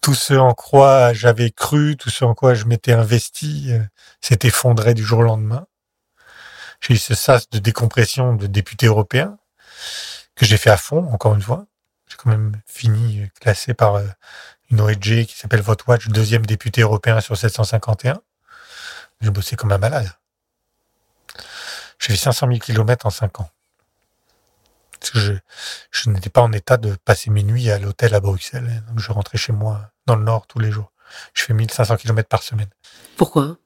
Tout 0.00 0.14
ce 0.14 0.34
en 0.34 0.54
quoi 0.54 1.12
j'avais 1.12 1.50
cru, 1.50 1.96
tout 1.96 2.10
ce 2.10 2.24
en 2.24 2.34
quoi 2.34 2.54
je 2.54 2.64
m'étais 2.66 2.92
investi, 2.92 3.72
euh, 3.72 3.80
s'est 4.20 4.38
effondré 4.42 4.94
du 4.94 5.02
jour 5.02 5.20
au 5.20 5.22
lendemain. 5.22 5.66
J'ai 6.80 6.94
eu 6.94 6.98
ce 6.98 7.14
sas 7.14 7.48
de 7.48 7.58
décompression 7.58 8.34
de 8.34 8.46
député 8.46 8.86
européen 8.86 9.38
que 10.36 10.44
j'ai 10.44 10.58
fait 10.58 10.70
à 10.70 10.76
fond, 10.76 11.08
encore 11.10 11.34
une 11.34 11.42
fois. 11.42 11.66
J'ai 12.08 12.16
quand 12.16 12.30
même 12.30 12.60
fini 12.66 13.22
euh, 13.22 13.26
classé 13.40 13.72
par 13.72 13.96
euh, 13.96 14.06
une 14.70 14.80
ONG 14.80 15.24
qui 15.24 15.34
s'appelle 15.36 15.62
VoteWatch, 15.62 16.08
deuxième 16.08 16.44
député 16.44 16.82
européen 16.82 17.20
sur 17.20 17.36
751. 17.36 18.20
J'ai 19.20 19.30
bossé 19.30 19.56
comme 19.56 19.72
un 19.72 19.78
malade. 19.78 20.10
J'ai 22.04 22.12
fait 22.12 22.18
500 22.18 22.48
000 22.48 22.58
kilomètres 22.58 23.06
en 23.06 23.10
5 23.10 23.40
ans. 23.40 23.48
Parce 25.00 25.10
que 25.10 25.18
je, 25.18 25.32
je 25.90 26.10
n'étais 26.10 26.28
pas 26.28 26.42
en 26.42 26.52
état 26.52 26.76
de 26.76 26.96
passer 27.02 27.30
mes 27.30 27.42
nuits 27.42 27.70
à 27.70 27.78
l'hôtel 27.78 28.14
à 28.14 28.20
Bruxelles. 28.20 28.82
Donc 28.88 28.98
je 28.98 29.10
rentrais 29.10 29.38
chez 29.38 29.54
moi 29.54 29.90
dans 30.04 30.14
le 30.16 30.22
nord 30.22 30.46
tous 30.46 30.58
les 30.58 30.70
jours. 30.70 30.92
Je 31.32 31.42
fais 31.44 31.54
1500 31.54 31.96
kilomètres 31.96 32.28
par 32.28 32.42
semaine. 32.42 32.68
Pourquoi? 33.16 33.56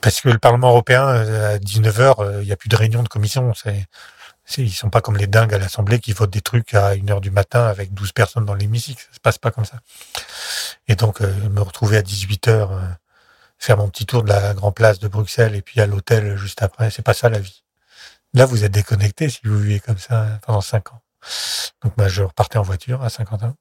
Parce 0.00 0.22
que 0.22 0.30
le 0.30 0.38
Parlement 0.38 0.70
européen, 0.70 1.08
euh, 1.08 1.56
à 1.56 1.58
19h, 1.58 2.40
il 2.40 2.46
n'y 2.46 2.52
a 2.52 2.56
plus 2.56 2.70
de 2.70 2.76
réunion 2.76 3.02
de 3.02 3.08
commission. 3.08 3.52
C'est, 3.52 3.86
c'est, 4.46 4.62
ils 4.62 4.72
sont 4.72 4.88
pas 4.88 5.02
comme 5.02 5.18
les 5.18 5.26
dingues 5.26 5.52
à 5.52 5.58
l'Assemblée 5.58 5.98
qui 5.98 6.14
votent 6.14 6.30
des 6.30 6.40
trucs 6.40 6.72
à 6.72 6.94
1h 6.94 7.20
du 7.20 7.30
matin 7.30 7.66
avec 7.66 7.92
12 7.92 8.12
personnes 8.12 8.46
dans 8.46 8.54
l'hémicycle. 8.54 9.02
Ça 9.10 9.14
se 9.14 9.20
passe 9.20 9.36
pas 9.36 9.50
comme 9.50 9.66
ça. 9.66 9.80
Et 10.86 10.94
donc, 10.94 11.20
euh, 11.20 11.32
me 11.50 11.60
retrouver 11.60 11.98
à 11.98 12.02
18h, 12.02 12.48
euh, 12.48 12.80
faire 13.58 13.76
mon 13.76 13.88
petit 13.88 14.06
tour 14.06 14.22
de 14.22 14.28
la 14.28 14.54
Grand 14.54 14.72
Place 14.72 15.00
de 15.00 15.08
Bruxelles 15.08 15.54
et 15.54 15.62
puis 15.62 15.80
à 15.80 15.86
l'hôtel 15.86 16.36
juste 16.36 16.62
après, 16.62 16.90
c'est 16.90 17.02
pas 17.02 17.14
ça 17.14 17.28
la 17.28 17.40
vie. 17.40 17.62
Là, 18.34 18.44
vous 18.46 18.64
êtes 18.64 18.72
déconnecté 18.72 19.28
si 19.30 19.40
vous 19.44 19.58
vivez 19.58 19.80
comme 19.80 19.98
ça 19.98 20.38
pendant 20.46 20.60
5 20.60 20.92
ans. 20.92 21.00
Donc, 21.82 21.94
bah, 21.96 22.08
je 22.08 22.22
repartais 22.22 22.58
en 22.58 22.62
voiture 22.62 23.02
à 23.02 23.10
50 23.10 23.42
ans. 23.42 23.54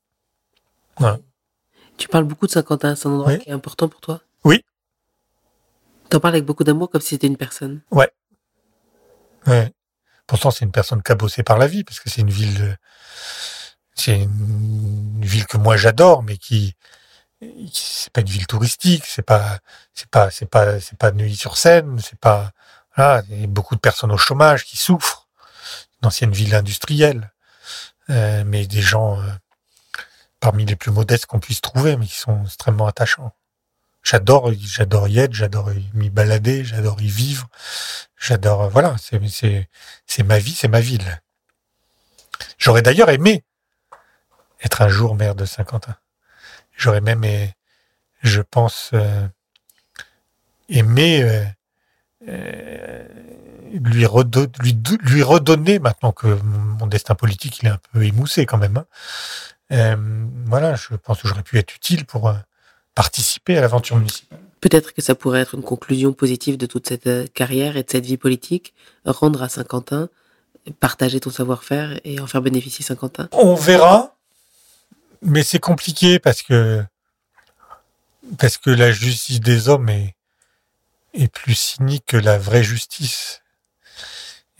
Voilà. 0.98 1.20
Tu 1.98 2.08
parles 2.08 2.26
beaucoup 2.26 2.46
de 2.48 2.52
Saint-Quentin, 2.52 2.96
c'est 2.96 3.08
un 3.08 3.12
endroit 3.12 3.32
Oui. 3.34 3.40
qui 3.40 3.50
est 3.50 3.54
important 3.54 3.88
pour 3.88 4.02
toi? 4.02 4.22
Oui. 4.44 4.64
T'en 6.10 6.20
parles 6.20 6.36
avec 6.36 6.46
beaucoup 6.46 6.64
d'amour 6.64 6.90
comme 6.90 7.02
si 7.02 7.10
c'était 7.10 7.28
une 7.28 7.38
personne. 7.38 7.82
Ouais. 7.92 8.12
Pourtant, 10.28 10.52
c'est 10.52 10.66
une 10.66 10.72
personne 10.74 11.02
cabossée 11.02 11.42
par 11.44 11.58
la 11.58 11.68
vie, 11.68 11.86
parce 11.86 12.00
que 12.02 12.10
c'est 12.10 12.20
une 12.22 12.30
ville, 12.30 12.78
c'est 13.96 14.20
une 14.24 15.22
ville 15.26 15.46
que 15.48 15.56
moi 15.58 15.78
j'adore, 15.78 16.22
mais 16.22 16.38
qui, 16.38 16.76
qui- 17.40 17.72
c'est 17.74 18.12
pas 18.12 18.20
une 18.22 18.28
ville 18.28 18.46
touristique, 18.46 19.06
c'est 19.06 19.22
pas, 19.22 19.60
c'est 19.94 20.10
pas, 20.10 20.30
c'est 20.30 20.46
pas, 20.50 20.82
c'est 20.82 20.98
pas 20.98 21.12
Neuilly-sur-Seine, 21.12 22.00
c'est 22.00 22.20
pas, 22.20 22.52
voilà, 22.98 23.22
il 23.30 23.42
y 23.42 23.44
a 23.44 23.48
beaucoup 23.48 23.76
de 23.76 23.80
personnes 23.80 24.12
au 24.12 24.18
chômage 24.18 24.66
qui 24.66 24.76
souffrent. 24.76 25.28
Une 26.02 26.08
ancienne 26.08 26.32
ville 26.32 26.54
industrielle, 26.56 27.32
euh, 28.10 28.44
mais 28.46 28.66
des 28.66 28.82
gens, 28.82 29.22
euh, 29.22 29.32
parmi 30.40 30.66
les 30.66 30.76
plus 30.76 30.92
modestes 30.92 31.28
qu'on 31.28 31.40
puisse 31.40 31.62
trouver, 31.62 31.96
mais 31.96 32.08
qui 32.08 32.16
sont 32.16 32.44
extrêmement 32.44 32.88
attachants. 32.88 33.34
J'adore, 34.04 34.52
j'adore 34.60 35.08
y 35.08 35.20
être, 35.20 35.34
j'adore 35.34 35.70
m'y 35.94 36.10
balader, 36.10 36.64
j'adore 36.64 37.02
y 37.02 37.08
vivre, 37.08 37.48
j'adore, 38.18 38.70
voilà, 38.70 38.96
c'est, 39.00 39.20
c'est, 39.28 39.70
c'est 40.06 40.24
ma 40.24 40.40
vie, 40.40 40.54
c'est 40.54 40.68
ma 40.68 40.80
ville. 40.80 41.22
J'aurais 42.58 42.82
d'ailleurs 42.82 43.10
aimé 43.10 43.44
être 44.62 44.82
un 44.82 44.90
jour 44.90 45.16
maire 45.16 45.36
de 45.36 45.46
Saint-Quentin. 45.46 45.96
J'aurais 46.76 47.02
même, 47.02 47.26
je 48.22 48.42
pense, 48.42 48.92
euh, 48.94 49.28
aimé 50.70 51.48
euh, 52.28 53.04
euh, 53.74 53.78
lui, 53.84 54.06
lui, 55.02 55.24
redonner, 55.24 55.80
maintenant 55.80 56.12
que 56.12 56.28
mon 56.80 56.88
destin 56.88 57.16
politique 57.16 57.60
il 57.62 57.68
est 57.68 57.72
un 57.72 57.80
peu 57.94 58.04
émoussé 58.04 58.46
quand 58.46 58.58
même. 58.58 58.84
Hein. 59.70 59.98
voilà, 60.46 60.76
je 60.76 60.96
pense 60.96 61.22
que 61.22 61.28
j'aurais 61.28 61.44
pu 61.44 61.58
être 61.58 61.76
utile 61.76 62.06
pour 62.06 62.34
participer 62.96 63.58
à 63.58 63.62
l'aventure 63.62 63.98
municipale. 63.98 64.40
Peut-être 64.62 64.94
que 64.94 65.02
ça 65.02 65.14
pourrait 65.14 65.42
être 65.42 65.56
une 65.56 65.64
conclusion 65.64 66.14
positive 66.14 66.58
de 66.58 66.66
toute 66.66 66.88
cette 66.88 67.32
carrière 67.34 67.78
et 67.78 67.84
de 67.84 67.90
cette 67.90 68.06
vie 68.06 68.18
politique, 68.18 68.74
rendre 69.06 69.44
à 69.44 69.50
Saint-Quentin, 69.50 70.10
partager 70.80 71.20
ton 71.20 71.30
savoir-faire 71.30 72.00
et 72.04 72.20
en 72.20 72.28
faire 72.28 72.42
bénéficier 72.42 72.84
Saint-Quentin. 72.84 73.30
On 73.34 73.54
verra 73.54 74.18
mais 75.22 75.44
c'est 75.44 75.60
compliqué 75.60 76.20
parce 76.20 76.42
que 76.42 76.84
parce 78.38 78.58
que 78.58 78.70
la 78.70 78.92
justice 78.92 79.40
des 79.40 79.70
hommes 79.70 79.90
est, 79.90 80.16
est 81.18 81.28
plus 81.28 81.56
cynique 81.56 82.06
que 82.06 82.18
la 82.18 82.38
vraie 82.38 82.64
justice. 82.64 83.42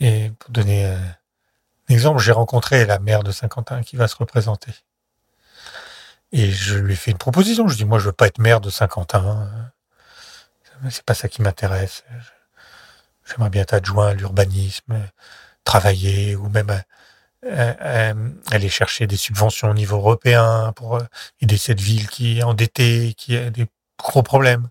Et 0.00 0.30
pour 0.38 0.50
donner 0.50 0.86
un 0.86 1.94
exemple, 1.94 2.20
j'ai 2.20 2.32
rencontré 2.32 2.84
la 2.86 2.98
mère 2.98 3.22
de 3.22 3.32
Saint-Quentin 3.32 3.82
qui 3.82 3.96
va 3.96 4.08
se 4.08 4.16
représenter. 4.16 4.72
Et 6.32 6.50
je 6.50 6.76
lui 6.76 6.92
ai 6.92 6.96
fait 6.96 7.10
une 7.10 7.18
proposition. 7.18 7.68
Je 7.68 7.76
dis, 7.76 7.84
moi, 7.84 7.98
je 7.98 8.04
veux 8.04 8.12
pas 8.12 8.26
être 8.26 8.38
maire 8.38 8.60
de 8.60 8.70
Saint-Quentin. 8.70 9.50
C'est 10.90 11.04
pas 11.04 11.14
ça 11.14 11.28
qui 11.28 11.42
m'intéresse. 11.42 12.04
J'aimerais 13.24 13.50
bien 13.50 13.62
être 13.62 13.74
adjoint 13.74 14.08
à 14.08 14.14
l'urbanisme, 14.14 15.00
travailler, 15.64 16.36
ou 16.36 16.48
même 16.48 16.70
euh, 16.70 16.82
euh, 17.80 18.30
aller 18.50 18.68
chercher 18.68 19.06
des 19.06 19.16
subventions 19.16 19.70
au 19.70 19.74
niveau 19.74 19.96
européen 19.96 20.72
pour 20.74 20.96
euh, 20.96 21.04
aider 21.40 21.56
cette 21.56 21.80
ville 21.80 22.08
qui 22.08 22.38
est 22.38 22.42
endettée, 22.42 23.14
qui 23.16 23.36
a 23.36 23.50
des 23.50 23.66
gros 23.98 24.22
problèmes. 24.22 24.68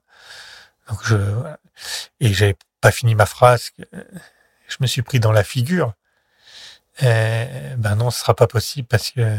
Et 2.20 2.34
j'avais 2.34 2.56
pas 2.82 2.92
fini 2.92 3.16
ma 3.16 3.26
phrase, 3.26 3.72
je 4.68 4.78
me 4.80 4.88
suis 4.88 5.02
pris 5.02 5.20
dans 5.20 5.32
la 5.32 5.44
figure. 5.44 5.94
ben 7.02 7.96
non, 7.96 8.12
ce 8.12 8.20
sera 8.20 8.36
pas 8.36 8.48
possible 8.48 8.88
parce 8.88 9.12
que 9.12 9.38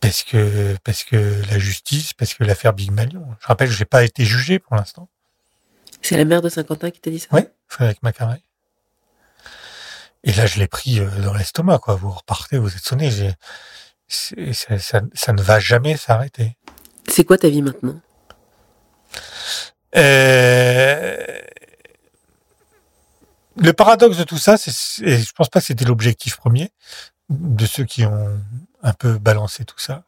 parce 0.00 0.22
que 0.22 0.76
parce 0.84 1.04
que 1.04 1.42
la 1.50 1.58
justice, 1.58 2.12
parce 2.12 2.34
que 2.34 2.44
l'affaire 2.44 2.72
Big 2.72 2.90
Malion. 2.90 3.26
Je 3.40 3.46
rappelle, 3.46 3.70
j'ai 3.70 3.84
pas 3.84 4.04
été 4.04 4.24
jugé 4.24 4.58
pour 4.58 4.76
l'instant. 4.76 5.08
C'est 6.02 6.16
la 6.16 6.24
mère 6.24 6.42
de 6.42 6.48
Saint-Quentin 6.48 6.90
qui 6.90 7.00
t'a 7.00 7.10
dit 7.10 7.18
ça? 7.18 7.28
Oui, 7.32 7.42
Frédéric 7.66 8.02
Macaré. 8.02 8.42
Et 10.24 10.32
là, 10.32 10.46
je 10.46 10.58
l'ai 10.58 10.68
pris 10.68 11.00
euh, 11.00 11.08
dans 11.22 11.34
l'estomac, 11.34 11.78
quoi. 11.78 11.94
Vous 11.94 12.10
repartez, 12.10 12.58
vous 12.58 12.74
êtes 12.74 12.84
sonné. 12.84 13.10
Ça, 14.08 14.78
ça, 14.78 15.00
ça, 15.12 15.32
ne 15.32 15.42
va 15.42 15.60
jamais 15.60 15.96
s'arrêter. 15.96 16.56
C'est 17.08 17.24
quoi 17.24 17.38
ta 17.38 17.48
vie 17.48 17.62
maintenant? 17.62 17.90
euh... 17.90 18.07
Le 19.94 21.42
paradoxe 23.72 24.16
de 24.16 24.24
tout 24.24 24.38
ça, 24.38 24.56
c'est, 24.56 25.02
et 25.02 25.18
je 25.18 25.32
pense 25.32 25.48
pas 25.48 25.60
que 25.60 25.66
c'était 25.66 25.84
l'objectif 25.84 26.36
premier 26.36 26.70
de 27.28 27.66
ceux 27.66 27.84
qui 27.84 28.04
ont 28.04 28.40
un 28.82 28.92
peu 28.92 29.18
balancé 29.18 29.64
tout 29.64 29.78
ça, 29.78 30.04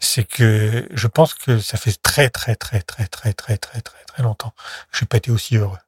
c'est 0.00 0.24
que 0.24 0.88
je 0.90 1.06
pense 1.06 1.34
que 1.34 1.60
ça 1.60 1.76
fait 1.78 1.96
très 2.02 2.28
très 2.28 2.56
très 2.56 2.82
très 2.82 3.06
très 3.06 3.32
très 3.34 3.56
très 3.56 3.80
très 3.80 4.04
très 4.04 4.22
longtemps 4.22 4.52
que 4.90 4.98
j'ai 4.98 5.06
pas 5.06 5.18
été 5.18 5.30
aussi 5.30 5.56
heureux. 5.56 5.78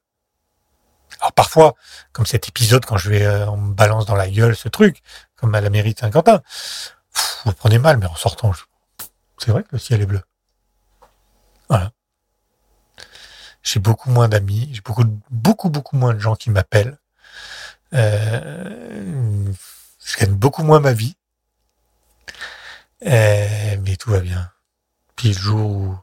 Alors 1.19 1.33
parfois, 1.33 1.75
comme 2.11 2.25
cet 2.25 2.47
épisode, 2.49 2.85
quand 2.85 2.97
je 2.97 3.09
vais, 3.09 3.25
euh, 3.25 3.47
on 3.49 3.57
me 3.57 3.73
balance 3.73 4.05
dans 4.05 4.15
la 4.15 4.29
gueule 4.29 4.55
ce 4.55 4.67
truc, 4.69 5.01
comme 5.35 5.53
à 5.55 5.61
la 5.61 5.69
mairie 5.69 5.93
de 5.93 5.99
Saint-Quentin, 5.99 6.41
vous 7.45 7.53
prenez 7.53 7.79
mal, 7.79 7.97
mais 7.97 8.07
en 8.07 8.15
sortant, 8.15 8.51
c'est 9.37 9.51
vrai 9.51 9.63
que 9.63 9.69
le 9.73 9.79
ciel 9.79 10.01
est 10.01 10.05
bleu. 10.05 10.21
Voilà. 11.69 11.91
J'ai 13.65 13.79
beaucoup 13.79 14.11
moins 14.11 14.29
d'amis, 14.29 14.69
j'ai 14.71 14.81
beaucoup, 14.81 15.03
beaucoup, 15.31 15.69
beaucoup 15.69 15.97
moins 15.97 16.13
de 16.13 16.19
gens 16.19 16.35
qui 16.35 16.51
m'appellent. 16.51 16.99
Euh, 17.93 19.51
je 20.05 20.17
gagne 20.17 20.35
beaucoup 20.35 20.63
moins 20.63 20.79
ma 20.79 20.93
vie. 20.93 21.15
Euh, 23.05 23.77
mais 23.83 23.95
tout 23.97 24.11
va 24.11 24.19
bien. 24.19 24.51
Puis 25.15 25.29
le 25.29 25.39
jour 25.39 25.71
où 25.71 25.97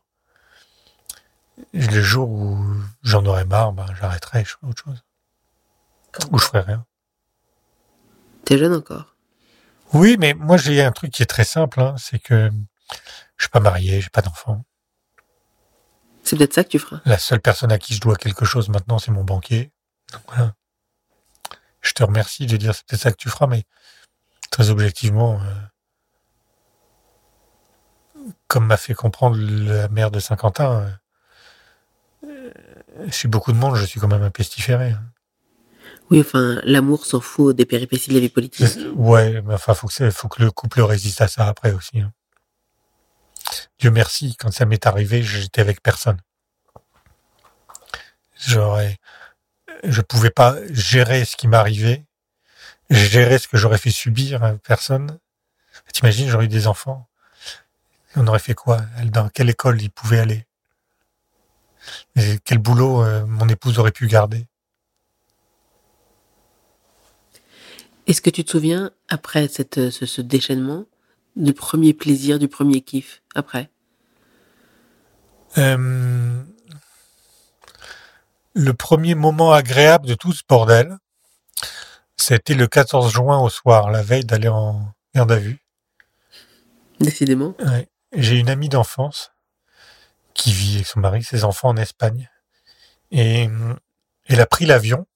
le 1.73 2.03
jour 2.03 2.29
où 2.29 2.59
j'en 3.03 3.25
aurai 3.25 3.45
marre, 3.45 3.73
ben, 3.73 3.87
j'arrêterai, 4.01 4.45
je 4.45 4.51
ferai 4.51 4.67
autre 4.67 4.83
chose. 4.83 5.05
Ou 6.33 6.39
je 6.39 6.45
ferai 6.45 6.61
rien. 6.61 6.85
T'es 8.45 8.59
jeune 8.59 8.75
encore. 8.75 9.15
Oui, 9.93 10.17
mais 10.19 10.35
moi 10.35 10.57
j'ai 10.57 10.83
un 10.83 10.91
truc 10.91 11.13
qui 11.13 11.23
est 11.23 11.27
très 11.27 11.45
simple, 11.45 11.81
hein, 11.81 11.95
c'est 11.97 12.19
que 12.19 12.51
je 13.37 13.45
suis 13.45 13.51
pas 13.51 13.61
marié, 13.61 14.01
j'ai 14.01 14.11
pas 14.11 14.23
d'enfant. 14.23 14.65
C'est 16.33 16.39
peut-être 16.39 16.55
ça 16.55 16.65
que 16.65 16.71
tu 16.71 16.79
feras. 16.79 17.03
La 17.05 17.19
seule 17.19 17.43
personne 17.43 17.71
à 17.73 17.79
qui 17.79 17.93
je 17.93 18.01
dois 18.01 18.17
quelque 18.17 18.47
chose 18.47 18.71
maintenant, 18.71 18.99
c'est 18.99 19.11
mon 19.11 19.23
banquier. 19.23 19.71
Donc 20.15 20.23
voilà. 20.29 20.55
Je 21.83 21.93
te 21.93 22.03
remercie 22.03 22.47
de 22.47 22.57
dire 22.57 22.75
c'est 22.75 22.87
peut-être 22.87 23.03
ça 23.03 23.11
que 23.11 23.19
tu 23.19 23.29
feras, 23.29 23.47
mais 23.47 23.65
très 24.51 24.71
objectivement, 24.71 25.43
euh, 28.17 28.25
comme 28.49 28.65
m'a 28.65 28.79
fait 28.79 28.95
comprendre 28.95 29.37
la 29.37 29.89
mère 29.89 30.11
de 30.11 30.21
Saint-Quentin, 30.21 30.99
euh, 32.25 32.51
suis 33.11 33.29
beaucoup 33.29 33.53
de 33.53 33.59
monde, 33.59 33.75
je 33.77 33.85
suis 33.85 34.01
quand 34.01 34.09
même 34.09 34.23
un 34.23 34.31
pestiféré. 34.31 34.93
Hein. 34.93 35.03
Oui, 36.11 36.19
enfin, 36.21 36.63
l'amour 36.65 37.05
s'en 37.05 37.21
fout 37.21 37.55
des 37.55 37.67
péripéties 37.67 38.09
de 38.09 38.15
la 38.15 38.21
vie 38.21 38.31
politique. 38.31 38.79
Ouais, 38.95 39.43
mais 39.43 39.53
enfin, 39.53 39.75
faut 39.75 39.87
que, 39.87 40.11
faut 40.11 40.29
que 40.29 40.43
le 40.43 40.51
couple 40.51 40.81
résiste 40.81 41.21
à 41.21 41.29
ça 41.29 41.47
après 41.47 41.73
aussi. 41.73 42.01
Hein. 42.01 42.11
Dieu 43.83 43.91
merci, 43.91 44.37
quand 44.37 44.53
ça 44.53 44.65
m'est 44.65 44.87
arrivé, 44.87 45.25
j'étais 45.25 45.61
avec 45.61 45.83
personne. 45.83 46.19
J'aurais, 48.37 48.97
je 49.83 50.01
pouvais 50.01 50.31
pas 50.31 50.55
gérer 50.71 51.25
ce 51.25 51.35
qui 51.35 51.49
m'arrivait, 51.49 52.05
gérer 52.91 53.39
ce 53.39 53.49
que 53.49 53.57
j'aurais 53.57 53.79
fait 53.79 53.91
subir 53.91 54.45
à 54.45 54.53
personne. 54.53 55.19
T'imagines, 55.93 56.29
j'aurais 56.29 56.45
eu 56.45 56.49
des 56.49 56.69
enfants. 56.69 57.09
On 58.15 58.25
aurait 58.29 58.39
fait 58.39 58.55
quoi? 58.55 58.83
Dans 59.07 59.29
quelle 59.29 59.51
école 59.51 59.83
ils 59.83 59.91
pouvaient 59.91 60.21
aller? 60.21 60.47
Quel 62.45 62.59
boulot 62.59 63.03
euh, 63.03 63.27
mon 63.27 63.49
épouse 63.49 63.81
aurait 63.81 63.91
pu 63.91 64.07
garder? 64.07 64.47
Est-ce 68.07 68.23
que 68.23 68.31
tu 68.31 68.45
te 68.45 68.51
souviens, 68.53 68.93
après 69.09 69.49
ce, 69.49 70.21
déchaînement, 70.21 70.85
du 71.37 71.53
premier 71.53 71.95
plaisir, 71.95 72.39
du 72.39 72.49
premier 72.49 72.81
kiff, 72.81 73.23
après? 73.35 73.71
Euh, 75.59 76.43
Le 78.55 78.75
premier 78.75 79.15
moment 79.15 79.53
agréable 79.53 80.07
de 80.07 80.15
tout 80.15 80.33
ce 80.33 80.43
bordel, 80.47 80.99
c'était 82.17 82.55
le 82.55 82.67
14 82.67 83.13
juin 83.13 83.39
au 83.41 83.49
soir, 83.49 83.91
la 83.91 84.03
veille 84.03 84.25
d'aller 84.25 84.49
en 84.49 84.93
garde 85.15 85.33
à 85.33 85.39
vue. 85.39 85.59
Décidément. 87.01 87.55
J'ai 88.15 88.37
une 88.37 88.51
amie 88.51 88.69
d'enfance 88.69 89.33
qui 90.35 90.53
vit 90.53 90.75
avec 90.77 90.87
son 90.87 91.01
mari, 91.01 91.23
ses 91.23 91.45
enfants 91.45 91.71
en 91.71 91.77
Espagne. 91.77 92.31
Et 93.11 93.49
elle 94.27 94.41
a 94.41 94.47
pris 94.47 94.67
l'avion. 94.67 95.07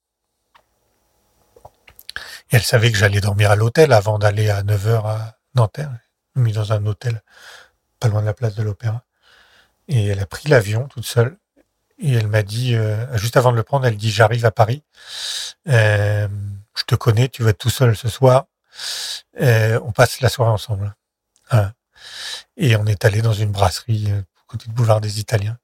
Et 2.50 2.56
elle 2.56 2.62
savait 2.62 2.90
que 2.90 2.98
j'allais 2.98 3.20
dormir 3.20 3.50
à 3.50 3.56
l'hôtel 3.56 3.92
avant 3.92 4.18
d'aller 4.18 4.48
à 4.48 4.62
9h 4.62 5.06
à 5.06 5.36
Nanterre. 5.54 5.92
Mis 6.36 6.52
dans 6.52 6.72
un 6.72 6.84
hôtel 6.86 7.22
pas 7.98 8.08
loin 8.08 8.20
de 8.20 8.26
la 8.26 8.34
place 8.34 8.54
de 8.54 8.62
l'Opéra. 8.62 9.04
Et 9.88 10.06
elle 10.06 10.20
a 10.20 10.26
pris 10.26 10.48
l'avion 10.48 10.88
toute 10.88 11.06
seule. 11.06 11.36
Et 11.98 12.12
elle 12.12 12.26
m'a 12.26 12.42
dit, 12.42 12.74
euh, 12.74 13.16
juste 13.16 13.36
avant 13.36 13.52
de 13.52 13.56
le 13.56 13.62
prendre, 13.62 13.86
elle 13.86 13.96
dit, 13.96 14.10
j'arrive 14.10 14.44
à 14.44 14.50
Paris. 14.50 14.82
Euh, 15.68 16.28
je 16.76 16.84
te 16.84 16.94
connais, 16.94 17.28
tu 17.28 17.42
vas 17.42 17.50
être 17.50 17.58
tout 17.58 17.70
seul 17.70 17.96
ce 17.96 18.08
soir. 18.08 18.46
Euh, 19.40 19.80
on 19.82 19.92
passe 19.92 20.20
la 20.20 20.28
soirée 20.28 20.50
ensemble. 20.50 20.94
Et 22.56 22.76
on 22.76 22.86
est 22.86 23.04
allé 23.04 23.22
dans 23.22 23.32
une 23.32 23.50
brasserie 23.50 24.12
côté 24.46 24.68
de 24.68 24.72
boulevard 24.72 25.00
des 25.00 25.20
Italiens. 25.20 25.58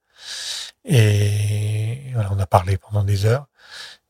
Et 0.85 2.11
voilà, 2.15 2.31
on 2.33 2.39
a 2.39 2.47
parlé 2.47 2.79
pendant 2.79 3.05
des 3.05 3.27
heures. 3.27 3.47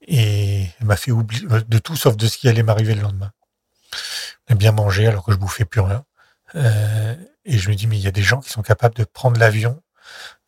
Et 0.03 0.67
elle 0.81 0.87
m'a 0.87 0.97
fait 0.97 1.11
oublier 1.11 1.47
de 1.47 1.79
tout 1.79 1.97
sauf 1.97 2.17
de 2.17 2.27
ce 2.27 2.39
qui 2.39 2.49
allait 2.49 2.63
m'arriver 2.63 2.95
le 2.95 3.03
lendemain. 3.03 3.33
On 4.49 4.55
a 4.55 4.57
bien 4.57 4.73
mangé 4.73 5.07
alors 5.07 5.25
que 5.25 5.33
je 5.33 5.37
bouffais 5.37 5.65
plus 5.65 5.81
rien. 5.81 6.05
Euh, 6.55 7.15
et 7.45 7.59
je 7.59 7.71
me 7.71 7.75
dis, 7.75 7.87
mais 7.87 7.97
il 7.97 8.03
y 8.03 8.09
a 8.09 8.13
des 8.13 8.23
gens 8.23 8.41
qui 8.41 8.51
sont 8.51 8.63
capables 8.63 8.95
de 8.95 9.05
prendre 9.05 9.39
l'avion 9.39 9.83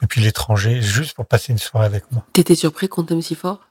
depuis 0.01 0.21
l'étranger 0.21 0.83
juste 0.83 1.15
pour 1.15 1.27
passer 1.27 1.53
une 1.53 1.59
soirée 1.59 1.87
avec 1.87 2.11
moi. 2.13 2.27
T'étais 2.33 2.55
surpris 2.55 2.89
qu'on 2.89 3.05
t'aime 3.05 3.23
si 3.23 3.35
fort? 3.35 3.69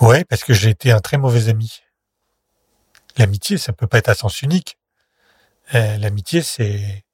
Ouais, 0.00 0.24
parce 0.24 0.44
que 0.44 0.52
j'ai 0.52 0.70
été 0.70 0.92
un 0.92 1.00
très 1.00 1.16
mauvais 1.16 1.48
ami. 1.48 1.80
L'amitié, 3.16 3.56
ça 3.56 3.72
peut 3.72 3.86
pas 3.86 3.98
être 3.98 4.10
à 4.10 4.14
sens 4.14 4.42
unique. 4.42 4.78
Euh, 5.74 5.96
L'amitié, 5.96 6.42
c'est 6.42 7.04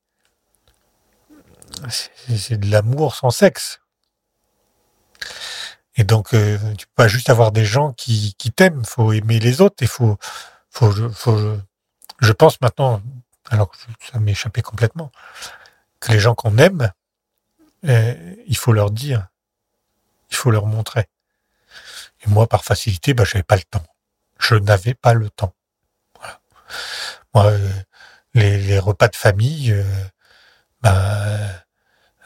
c'est 1.88 2.58
de 2.58 2.70
l'amour 2.70 3.14
sans 3.14 3.30
sexe. 3.30 3.80
Et 5.96 6.04
donc, 6.04 6.34
euh, 6.34 6.58
tu 6.76 6.86
peux 6.86 6.92
pas 6.96 7.08
juste 7.08 7.30
avoir 7.30 7.52
des 7.52 7.64
gens 7.64 7.92
qui, 7.92 8.34
qui 8.38 8.50
t'aiment. 8.50 8.84
faut 8.84 9.12
aimer 9.12 9.38
les 9.38 9.60
autres. 9.60 9.76
Il 9.80 9.88
faut, 9.88 10.16
faut, 10.70 10.92
faut, 11.10 11.56
je 12.20 12.32
pense 12.32 12.60
maintenant, 12.60 13.02
alors 13.50 13.70
que 13.70 13.76
ça 13.76 14.18
échappé 14.26 14.62
complètement, 14.62 15.10
que 16.00 16.12
les 16.12 16.18
gens 16.20 16.34
qu'on 16.34 16.58
aime, 16.58 16.92
euh, 17.84 18.34
il 18.46 18.56
faut 18.56 18.72
leur 18.72 18.90
dire, 18.90 19.28
il 20.30 20.36
faut 20.36 20.50
leur 20.50 20.66
montrer. 20.66 21.08
Et 22.24 22.28
moi, 22.28 22.46
par 22.46 22.64
facilité, 22.64 23.14
bah, 23.14 23.24
j'avais 23.24 23.42
pas 23.42 23.56
le 23.56 23.62
temps. 23.62 23.84
Je 24.38 24.54
n'avais 24.54 24.94
pas 24.94 25.14
le 25.14 25.30
temps. 25.30 25.54
Voilà. 26.18 26.40
Moi, 27.34 27.46
euh, 27.46 27.72
les, 28.34 28.58
les 28.58 28.78
repas 28.78 29.08
de 29.08 29.16
famille, 29.16 29.72
euh, 29.72 29.84
bah, 30.80 31.64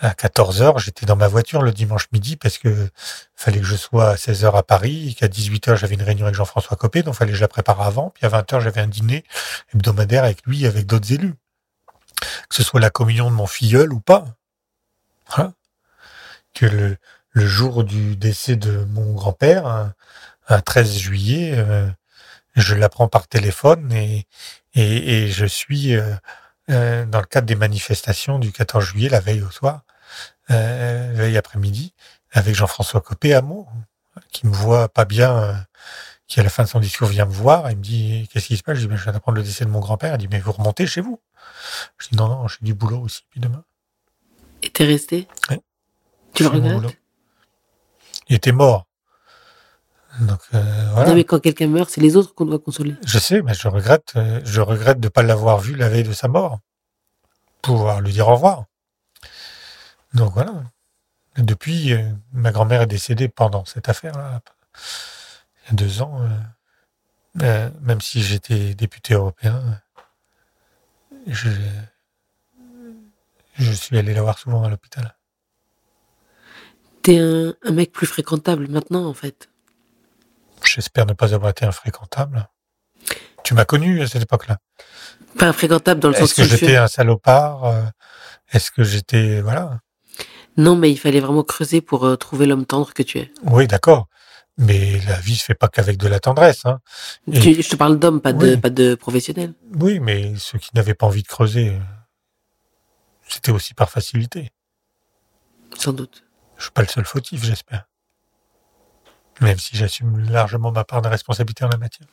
à 0.01 0.15
14 0.15 0.63
heures, 0.63 0.79
j'étais 0.79 1.07
dans 1.07 1.17
ma 1.17 1.29
voiture 1.29 1.63
le 1.63 1.73
dimanche 1.73 2.07
midi 2.13 2.37
parce 2.37 2.59
que 2.59 2.91
fallait 3.35 3.61
que 3.61 3.67
je 3.67 3.77
sois 3.77 4.11
à 4.11 4.17
16 4.17 4.45
heures 4.45 4.57
à 4.57 4.63
Paris 4.63 5.11
et 5.11 5.15
qu'à 5.15 5.29
18 5.29 5.69
heures, 5.69 5.77
j'avais 5.77 5.95
une 5.95 6.03
réunion 6.03 6.27
avec 6.27 6.37
Jean-François 6.37 6.77
Copé, 6.77 7.03
donc 7.03 7.15
fallait 7.15 7.31
que 7.31 7.37
je 7.37 7.41
la 7.41 7.49
prépare 7.49 7.81
avant. 7.81 8.11
Puis 8.11 8.27
à 8.27 8.29
20 8.29 8.53
heures, 8.53 8.61
j'avais 8.61 8.81
un 8.81 8.89
dîner 8.89 9.25
hebdomadaire 9.75 10.25
avec 10.25 10.45
lui, 10.47 10.65
et 10.65 10.67
avec 10.67 10.87
d'autres 10.87 11.13
élus. 11.13 11.35
Que 12.49 12.55
ce 12.55 12.63
soit 12.63 12.81
la 12.81 12.91
communion 12.91 13.31
de 13.31 13.35
mon 13.35 13.47
filleul 13.47 13.93
ou 13.93 14.01
pas. 14.01 14.27
Voilà. 15.35 15.53
Que 16.55 16.67
le, 16.67 16.97
le 17.31 17.47
jour 17.47 17.85
du 17.85 18.17
décès 18.17 18.57
de 18.57 18.85
mon 18.91 19.15
grand-père, 19.15 19.67
un, 19.67 19.95
un 20.49 20.61
13 20.61 20.99
juillet, 20.99 21.53
euh, 21.57 21.89
je 22.55 22.75
l'apprends 22.75 23.09
par 23.09 23.29
téléphone 23.29 23.93
et, 23.93 24.27
et, 24.75 25.25
et 25.25 25.29
je 25.29 25.47
suis 25.47 25.95
euh, 25.95 26.15
euh, 26.71 27.05
dans 27.07 27.21
le 27.21 27.27
cadre 27.27 27.47
des 27.47 27.55
manifestations 27.55 28.39
du 28.39 28.53
14 28.53 28.85
juillet, 28.85 29.09
la 29.09 29.21
veille 29.21 29.43
au 29.43 29.51
soir, 29.51 29.83
euh, 30.51 31.13
veille 31.15 31.37
après-midi, 31.37 31.95
avec 32.33 32.55
Jean-François 32.55 33.01
Copé 33.01 33.35
à 33.35 33.43
Meaux, 33.43 33.69
qui 34.33 34.47
me 34.47 34.53
voit 34.53 34.89
pas 34.89 35.05
bien, 35.05 35.37
euh, 35.37 35.55
qui 36.27 36.41
à 36.41 36.43
la 36.43 36.49
fin 36.49 36.65
de 36.65 36.69
son 36.69 36.81
discours 36.81 37.09
vient 37.09 37.27
me 37.27 37.33
voir, 37.33 37.69
et 37.69 37.73
il 37.73 37.79
me 37.79 37.83
dit 37.83 38.29
qu'est-ce 38.33 38.49
qui 38.49 38.57
se 38.57 38.63
passe? 38.63 38.77
Je 38.77 38.83
dis 38.83 38.89
ben, 38.89 38.97
je 38.97 39.05
viens 39.05 39.13
d'apprendre 39.13 39.37
le 39.37 39.45
décès 39.45 39.65
de 39.65 39.71
mon 39.71 39.81
grand-père. 39.81 40.15
Il 40.15 40.19
dit 40.19 40.29
mais 40.29 40.41
vous 40.41 40.53
remontez 40.53 40.87
chez 40.87 41.01
vous? 41.01 41.21
Je 41.99 42.09
dis 42.09 42.17
non 42.17 42.29
non, 42.29 42.49
j'ai 42.49 42.59
du 42.63 42.75
boulot 42.75 43.01
aussi 43.01 43.23
puis 43.31 43.41
demain. 43.41 43.65
Et 44.63 44.71
t'es 44.71 44.85
resté? 44.85 45.29
Ouais. 45.51 45.61
Tu 46.35 46.43
le 46.43 46.49
regrettes? 46.49 46.99
Il 48.29 48.37
était 48.37 48.53
mort. 48.53 48.87
Donc 50.21 50.41
euh, 50.55 50.89
voilà. 50.93 51.11
Non, 51.11 51.15
mais 51.15 51.25
quand 51.25 51.41
quelqu'un 51.41 51.69
meurt, 51.69 51.91
c'est 51.91 52.01
les 52.01 52.17
autres 52.17 52.35
qu'on 52.35 52.47
doit 52.47 52.59
consoler. 52.59 52.95
Je 53.05 53.19
sais, 53.19 53.43
mais 53.43 53.55
je 53.55 53.69
regrette, 53.69 54.13
euh, 54.17 54.41
je 54.45 54.61
regrette 54.61 54.99
de 55.01 55.09
pas 55.09 55.23
l'avoir 55.23 55.59
vu 55.59 55.75
la 55.75 55.89
veille 55.89 56.05
de 56.05 56.13
sa 56.13 56.29
mort, 56.29 56.61
pouvoir 57.61 58.01
lui 58.01 58.13
dire 58.13 58.29
au 58.29 58.35
revoir. 58.35 58.65
Donc 60.15 60.33
voilà. 60.33 60.53
Depuis, 61.37 61.93
euh, 61.93 62.11
ma 62.33 62.51
grand-mère 62.51 62.83
est 62.83 62.87
décédée 62.87 63.29
pendant 63.29 63.67
cette 63.67 63.91
affaire-là, 63.91 64.41
il 65.65 65.71
y 65.71 65.73
a 65.73 65.75
deux 65.75 66.01
ans. 66.01 66.27
euh, 67.43 67.71
même 67.83 68.01
si 68.01 68.23
j'étais 68.23 68.75
député 68.75 69.13
européen, 69.13 69.83
je, 71.27 71.51
je 73.55 73.73
suis 73.73 73.99
allé 73.99 74.15
la 74.15 74.23
voir 74.23 74.39
souvent 74.39 74.63
à 74.65 74.71
l'hôpital. 74.71 75.15
T'es 77.03 77.19
un, 77.19 77.55
un 77.63 77.71
mec 77.73 77.93
plus 77.93 78.07
fréquentable 78.07 78.69
maintenant, 78.69 79.05
en 79.05 79.15
fait. 79.15 79.51
J'espère 80.67 81.07
ne 81.07 81.13
pas 81.13 81.35
avoir 81.35 81.51
été 81.51 81.65
infréquentable. 81.65 82.49
Tu 83.45 83.55
m'as 83.55 83.65
connu 83.65 84.03
à 84.03 84.09
cette 84.09 84.23
époque-là. 84.23 84.59
Pas 85.39 85.47
infréquentable 85.49 86.01
dans 86.01 86.09
le 86.09 86.15
sens 86.15 86.25
Est-ce 86.25 86.35
que 86.35 86.43
sulfureux. 86.43 86.59
j'étais 86.69 86.77
un 86.77 86.89
salopard 86.89 87.65
euh, 87.65 87.83
Est-ce 88.53 88.71
que 88.71 88.83
j'étais 88.83 89.41
voilà 89.41 89.81
Non, 90.57 90.75
mais 90.77 90.91
il 90.91 90.97
fallait 90.97 91.21
vraiment 91.21 91.45
creuser 91.45 91.81
pour 91.81 92.05
euh, 92.05 92.17
trouver 92.17 92.47
l'homme 92.47 92.67
tendre 92.67 92.93
que 92.93 93.03
tu 93.03 93.19
es. 93.19 93.33
Oui, 93.45 93.67
d'accord. 93.67 94.09
Mais 94.59 94.99
la 95.07 95.21
vie 95.21 95.37
se 95.37 95.45
fait 95.45 95.55
pas 95.55 95.69
qu'avec 95.69 95.99
de 95.99 96.09
la 96.09 96.19
tendresse. 96.19 96.65
Hein. 96.65 96.81
Tu- 97.31 97.63
je 97.63 97.69
te 97.69 97.77
parle 97.77 97.99
d'homme, 97.99 98.21
pas 98.23 98.33
de, 98.33 98.57
pas 98.57 98.71
de 98.71 98.95
professionnel. 98.95 99.53
Oui, 99.75 100.01
mais 100.01 100.33
ceux 100.39 100.59
qui 100.59 100.71
n'avaient 100.75 100.95
pas 100.95 101.07
envie 101.07 101.23
de 101.23 101.29
creuser, 101.29 101.79
c'était 103.29 103.53
aussi 103.53 103.75
par 103.75 103.91
facilité. 103.91 104.51
Sans 105.79 105.93
doute. 105.93 106.25
Je 106.57 106.63
suis 106.65 106.73
pas 106.73 106.81
le 106.83 106.89
seul 106.89 107.05
fautif, 107.05 107.45
j'espère. 107.45 107.85
Même 109.41 109.59
si 109.59 109.77
j'assume 109.77 110.19
largement 110.31 110.73
ma 110.73 110.85
part 110.85 111.03
de 111.03 111.09
responsabilité 111.09 111.65
en 111.65 111.69
la 111.69 111.77
matière. 111.77 112.09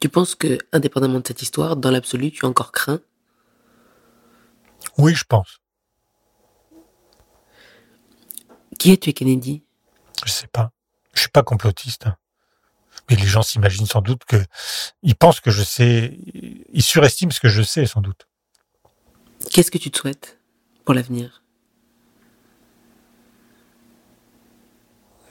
Tu 0.00 0.08
penses 0.08 0.34
que, 0.34 0.58
indépendamment 0.72 1.20
de 1.20 1.26
cette 1.26 1.42
histoire, 1.42 1.76
dans 1.76 1.90
l'absolu, 1.90 2.30
tu 2.30 2.44
as 2.44 2.48
encore 2.48 2.72
craint? 2.72 3.00
Oui, 4.98 5.14
je 5.14 5.24
pense. 5.24 5.58
Qui 8.78 8.92
est 8.92 9.02
tu 9.02 9.12
Kennedy? 9.12 9.62
Je 10.24 10.30
sais 10.30 10.46
pas. 10.46 10.72
Je 11.14 11.20
suis 11.20 11.30
pas 11.30 11.42
complotiste. 11.42 12.06
hein. 12.06 12.16
Mais 13.08 13.16
les 13.16 13.26
gens 13.26 13.42
s'imaginent 13.42 13.86
sans 13.86 14.02
doute 14.02 14.24
que 14.24 14.36
ils 15.02 15.14
pensent 15.14 15.40
que 15.40 15.50
je 15.50 15.62
sais. 15.62 16.18
Ils 16.72 16.82
surestiment 16.82 17.30
ce 17.30 17.40
que 17.40 17.48
je 17.48 17.62
sais, 17.62 17.86
sans 17.86 18.00
doute. 18.00 18.28
Qu'est-ce 19.50 19.70
que 19.70 19.78
tu 19.78 19.90
te 19.90 19.98
souhaites 19.98 20.38
pour 20.84 20.94
l'avenir? 20.94 21.42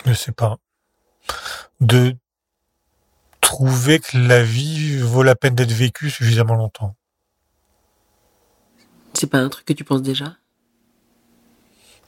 Je 0.05 0.13
sais 0.13 0.31
pas. 0.31 0.57
De 1.81 2.15
trouver 3.41 3.99
que 3.99 4.17
la 4.17 4.43
vie 4.43 4.97
vaut 4.97 5.23
la 5.23 5.35
peine 5.35 5.55
d'être 5.55 5.71
vécue 5.71 6.09
suffisamment 6.09 6.55
longtemps. 6.55 6.95
C'est 9.13 9.27
pas 9.27 9.37
un 9.39 9.49
truc 9.49 9.65
que 9.65 9.73
tu 9.73 9.83
penses 9.83 10.01
déjà? 10.01 10.35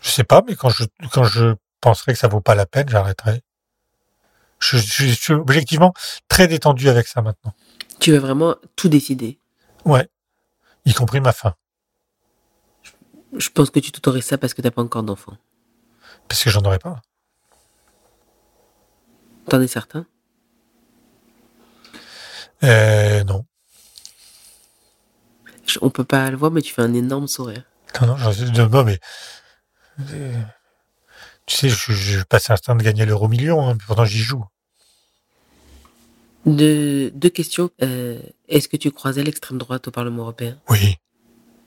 Je 0.01 0.09
sais 0.09 0.23
pas, 0.23 0.43
mais 0.47 0.55
quand 0.55 0.69
je 0.69 0.83
quand 1.11 1.23
je 1.23 1.55
penserai 1.81 2.13
que 2.13 2.19
ça 2.19 2.27
vaut 2.27 2.41
pas 2.41 2.55
la 2.55 2.65
peine, 2.65 2.89
j'arrêterai. 2.89 3.41
Je, 4.59 4.77
je- 4.77 5.05
je 5.07 5.11
suis 5.13 5.33
objectivement 5.33 5.93
très 6.27 6.47
détendu 6.47 6.89
avec 6.89 7.07
ça 7.07 7.21
maintenant. 7.21 7.53
Tu 7.99 8.11
veux 8.11 8.17
vraiment 8.17 8.55
tout 8.75 8.89
décider? 8.89 9.39
Ouais. 9.85 10.07
Y 10.85 10.93
compris 10.93 11.19
ma 11.21 11.33
fin. 11.33 11.55
Je 13.37 13.49
pense 13.49 13.69
que 13.69 13.79
tu 13.79 13.91
t'autorises 13.91 14.25
ça 14.25 14.37
parce 14.37 14.53
que 14.53 14.61
t'as 14.61 14.71
pas 14.71 14.81
encore 14.81 15.03
d'enfant. 15.03 15.37
Parce 16.27 16.43
que 16.43 16.49
j'en 16.49 16.61
aurais 16.61 16.79
pas. 16.79 17.01
T'en 19.49 19.61
es 19.61 19.67
certain? 19.67 20.05
Euh, 22.63 23.23
non. 23.23 23.45
Je- 25.65 25.79
On 25.81 25.89
peut 25.89 26.03
pas 26.03 26.29
le 26.31 26.37
voir, 26.37 26.51
mais 26.51 26.61
tu 26.61 26.73
fais 26.73 26.81
un 26.81 26.93
énorme 26.93 27.27
sourire. 27.27 27.63
Non, 28.01 28.07
non, 28.17 28.31
sais, 28.33 28.45
non, 28.67 28.83
mais, 28.83 28.99
euh, 30.11 30.41
tu 31.45 31.55
sais, 31.55 31.69
je, 31.69 31.91
je 31.93 32.23
passe 32.23 32.49
un 32.49 32.53
instant 32.53 32.75
de 32.75 32.83
gagner 32.83 33.05
l'euro 33.05 33.27
million, 33.27 33.61
hein, 33.67 33.73
mais 33.73 33.83
pourtant 33.85 34.05
j'y 34.05 34.19
joue. 34.19 34.43
De, 36.45 37.11
deux 37.13 37.29
questions. 37.29 37.69
Euh, 37.81 38.19
Est-ce 38.47 38.67
que 38.69 38.77
tu 38.77 38.91
croisais 38.91 39.23
l'extrême 39.23 39.57
droite 39.57 39.87
au 39.87 39.91
Parlement 39.91 40.23
européen? 40.23 40.57
Oui, 40.69 40.97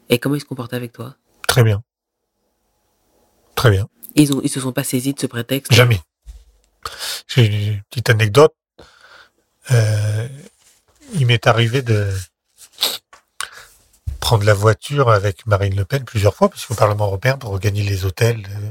Et 0.08 0.18
comment 0.18 0.34
ils 0.36 0.40
se 0.40 0.44
comportaient 0.46 0.76
avec 0.76 0.92
toi? 0.92 1.16
Très 1.46 1.62
bien. 1.62 1.82
Très 3.54 3.70
bien. 3.70 3.88
ils, 4.14 4.32
ont, 4.32 4.40
ils 4.42 4.48
se 4.48 4.60
sont 4.60 4.72
pas 4.72 4.84
saisis 4.84 5.12
de 5.12 5.20
ce 5.20 5.26
prétexte? 5.26 5.72
Jamais. 5.72 6.00
J'ai 7.32 7.46
une 7.46 7.82
petite 7.90 8.10
anecdote. 8.10 8.54
Euh, 9.70 10.28
il 11.14 11.26
m'est 11.26 11.46
arrivé 11.46 11.80
de 11.80 12.12
prendre 14.18 14.44
la 14.44 14.54
voiture 14.54 15.10
avec 15.10 15.46
Marine 15.46 15.76
Le 15.76 15.84
Pen 15.84 16.04
plusieurs 16.04 16.34
fois, 16.34 16.48
puisqu'au 16.48 16.74
Parlement 16.74 17.06
européen, 17.06 17.38
pour 17.38 17.50
regagner 17.50 17.84
les 17.84 18.04
hôtels, 18.04 18.48
euh, 18.50 18.70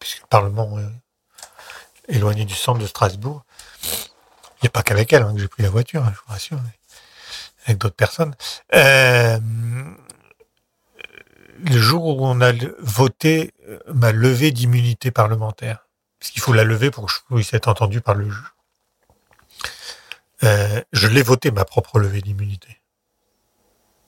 puisque 0.00 0.22
le 0.22 0.26
Parlement 0.26 0.76
est 0.80 2.16
éloigné 2.16 2.44
du 2.44 2.54
centre 2.54 2.80
de 2.80 2.86
Strasbourg. 2.86 3.44
Il 3.84 4.64
n'y 4.64 4.66
a 4.66 4.70
pas 4.70 4.82
qu'avec 4.82 5.12
elle 5.12 5.22
hein, 5.22 5.32
que 5.32 5.40
j'ai 5.40 5.48
pris 5.48 5.62
la 5.62 5.70
voiture, 5.70 6.04
hein, 6.04 6.12
je 6.12 6.18
vous 6.18 6.32
rassure, 6.32 6.58
mais 6.64 6.78
avec 7.66 7.78
d'autres 7.78 7.94
personnes. 7.94 8.34
Euh, 8.74 9.38
le 11.64 11.78
jour 11.78 12.04
où 12.06 12.26
on 12.26 12.40
a 12.40 12.52
voté 12.80 13.54
euh, 13.68 13.78
ma 13.94 14.10
levée 14.10 14.50
d'immunité 14.50 15.12
parlementaire, 15.12 15.86
parce 16.20 16.30
qu'il 16.30 16.42
faut 16.42 16.52
la 16.52 16.64
lever 16.64 16.90
pour 16.90 17.06
que 17.06 17.12
je 17.12 17.34
puisse 17.34 17.52
être 17.54 17.68
entendu 17.68 18.00
par 18.00 18.14
le 18.14 18.30
juge. 18.30 18.52
Euh, 20.42 20.82
je 20.92 21.08
l'ai 21.08 21.22
voté, 21.22 21.50
ma 21.50 21.64
propre 21.64 21.98
levée 21.98 22.20
d'immunité. 22.20 22.80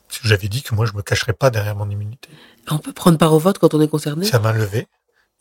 Parce 0.08 0.20
que 0.20 0.28
j'avais 0.28 0.48
dit 0.48 0.62
que 0.62 0.74
moi, 0.74 0.84
je 0.84 0.92
me 0.92 1.02
cacherais 1.02 1.32
pas 1.32 1.50
derrière 1.50 1.74
mon 1.74 1.88
immunité. 1.88 2.28
On 2.70 2.78
peut 2.78 2.92
prendre 2.92 3.16
part 3.16 3.32
au 3.32 3.38
vote 3.38 3.58
quand 3.58 3.72
on 3.74 3.80
est 3.80 3.88
concerné? 3.88 4.26
Ça 4.26 4.38
m'a 4.38 4.52
levé. 4.52 4.86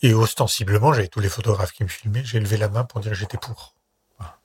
Et 0.02 0.14
ostensiblement, 0.14 0.94
j'avais 0.94 1.10
tous 1.10 1.20
les 1.20 1.30
photographes 1.30 1.74
qui 1.74 1.84
me 1.84 1.90
filmaient, 1.90 2.24
j'ai 2.24 2.40
levé 2.40 2.58
la 2.58 2.70
main 2.70 2.86
pour 2.86 3.02
dire 3.02 3.12
que 3.12 3.18
j'étais 3.18 3.38
pour. 3.38 3.76
Voilà. 4.18 4.38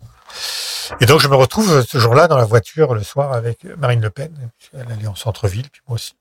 Et 1.01 1.07
donc, 1.07 1.21
je 1.21 1.29
me 1.29 1.37
retrouve 1.37 1.85
ce 1.85 1.99
jour-là 1.99 2.29
dans 2.29 2.37
la 2.37 2.45
voiture 2.45 2.95
le 2.95 3.03
soir 3.03 3.33
avec 3.33 3.65
Marine 3.65 4.01
Le 4.01 4.11
Pen. 4.11 4.51
Elle 4.73 4.91
allait 4.93 5.07
en 5.07 5.15
centre-ville, 5.15 5.69
puis 5.71 5.81
moi 5.89 5.95
aussi. 5.95 6.15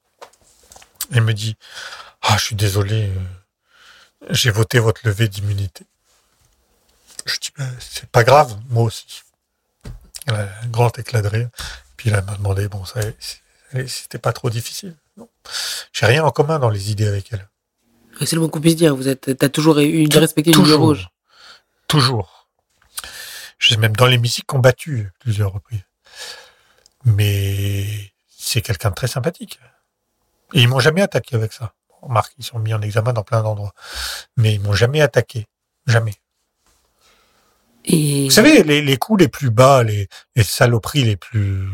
Elle 1.12 1.24
me 1.24 1.34
dit, 1.34 1.56
ah, 2.22 2.38
je 2.38 2.44
suis 2.46 2.56
désolé, 2.56 3.10
euh, 3.10 4.30
j'ai 4.32 4.50
voté 4.50 4.80
votre 4.80 5.02
levée 5.04 5.28
d'immunité. 5.28 5.86
Je 7.26 7.40
dis, 7.40 7.52
Ben, 7.58 7.70
c'est 7.80 8.10
pas 8.10 8.24
grave, 8.24 8.58
moi 8.70 8.84
aussi. 8.84 9.24
Un 10.28 10.68
grand 10.68 10.98
éclat 10.98 11.22
de 11.22 11.28
rire. 11.28 11.50
Puis 11.98 12.10
elle 12.10 12.24
m'a 12.24 12.36
demandé, 12.36 12.68
bon, 12.68 12.86
ça, 12.86 13.02
C'était 13.88 14.20
pas 14.20 14.34
trop 14.34 14.50
difficile. 14.50 14.96
Non. 15.18 15.30
J'ai 15.94 16.06
rien 16.06 16.24
en 16.24 16.32
commun 16.32 16.60
dans 16.60 16.70
les 16.70 16.92
idées 16.92 17.08
avec 17.08 17.32
elle. 17.32 17.48
C'est 18.22 18.34
le 18.34 18.42
moins 18.42 18.50
qu'on 18.50 18.62
puisse 18.62 18.76
dire. 18.76 18.96
Vous 18.96 19.08
êtes, 19.08 19.38
t'as 19.38 19.50
toujours 19.50 19.80
eu 19.80 20.08
de 20.08 20.20
respecter 20.20 20.52
une 20.52 20.64
ligne 20.64 20.74
rouge. 20.74 21.10
Toujours. 21.88 22.48
J'ai 23.60 23.78
même 23.78 23.96
dans 23.96 24.06
l'hémicycle 24.06 24.46
combattu 24.46 25.12
plusieurs 25.20 25.54
reprises. 25.54 25.84
Mais 27.06 28.14
c'est 28.28 28.62
quelqu'un 28.62 28.90
de 28.90 28.96
très 28.96 29.08
sympathique. 29.08 29.60
Et 30.54 30.62
ils 30.62 30.68
m'ont 30.68 30.80
jamais 30.80 31.02
attaqué 31.02 31.36
avec 31.36 31.54
ça. 31.54 31.74
Remarque, 32.02 32.34
ils 32.38 32.46
sont 32.46 32.60
mis 32.60 32.74
en 32.74 32.82
examen 32.82 33.14
dans 33.14 33.24
plein 33.24 33.42
d'endroits. 33.42 33.74
Mais 34.38 34.54
ils 34.54 34.62
m'ont 34.62 34.74
jamais 34.74 35.02
attaqué. 35.02 35.48
Jamais. 35.88 36.16
Et 37.86 38.26
Vous 38.26 38.32
savez, 38.32 38.64
les, 38.64 38.82
les 38.82 38.98
coups 38.98 39.22
les 39.22 39.28
plus 39.28 39.52
bas, 39.52 39.84
les, 39.84 40.08
les 40.36 40.44
saloperies 40.44 41.04
les 41.04 41.18
plus 41.18 41.68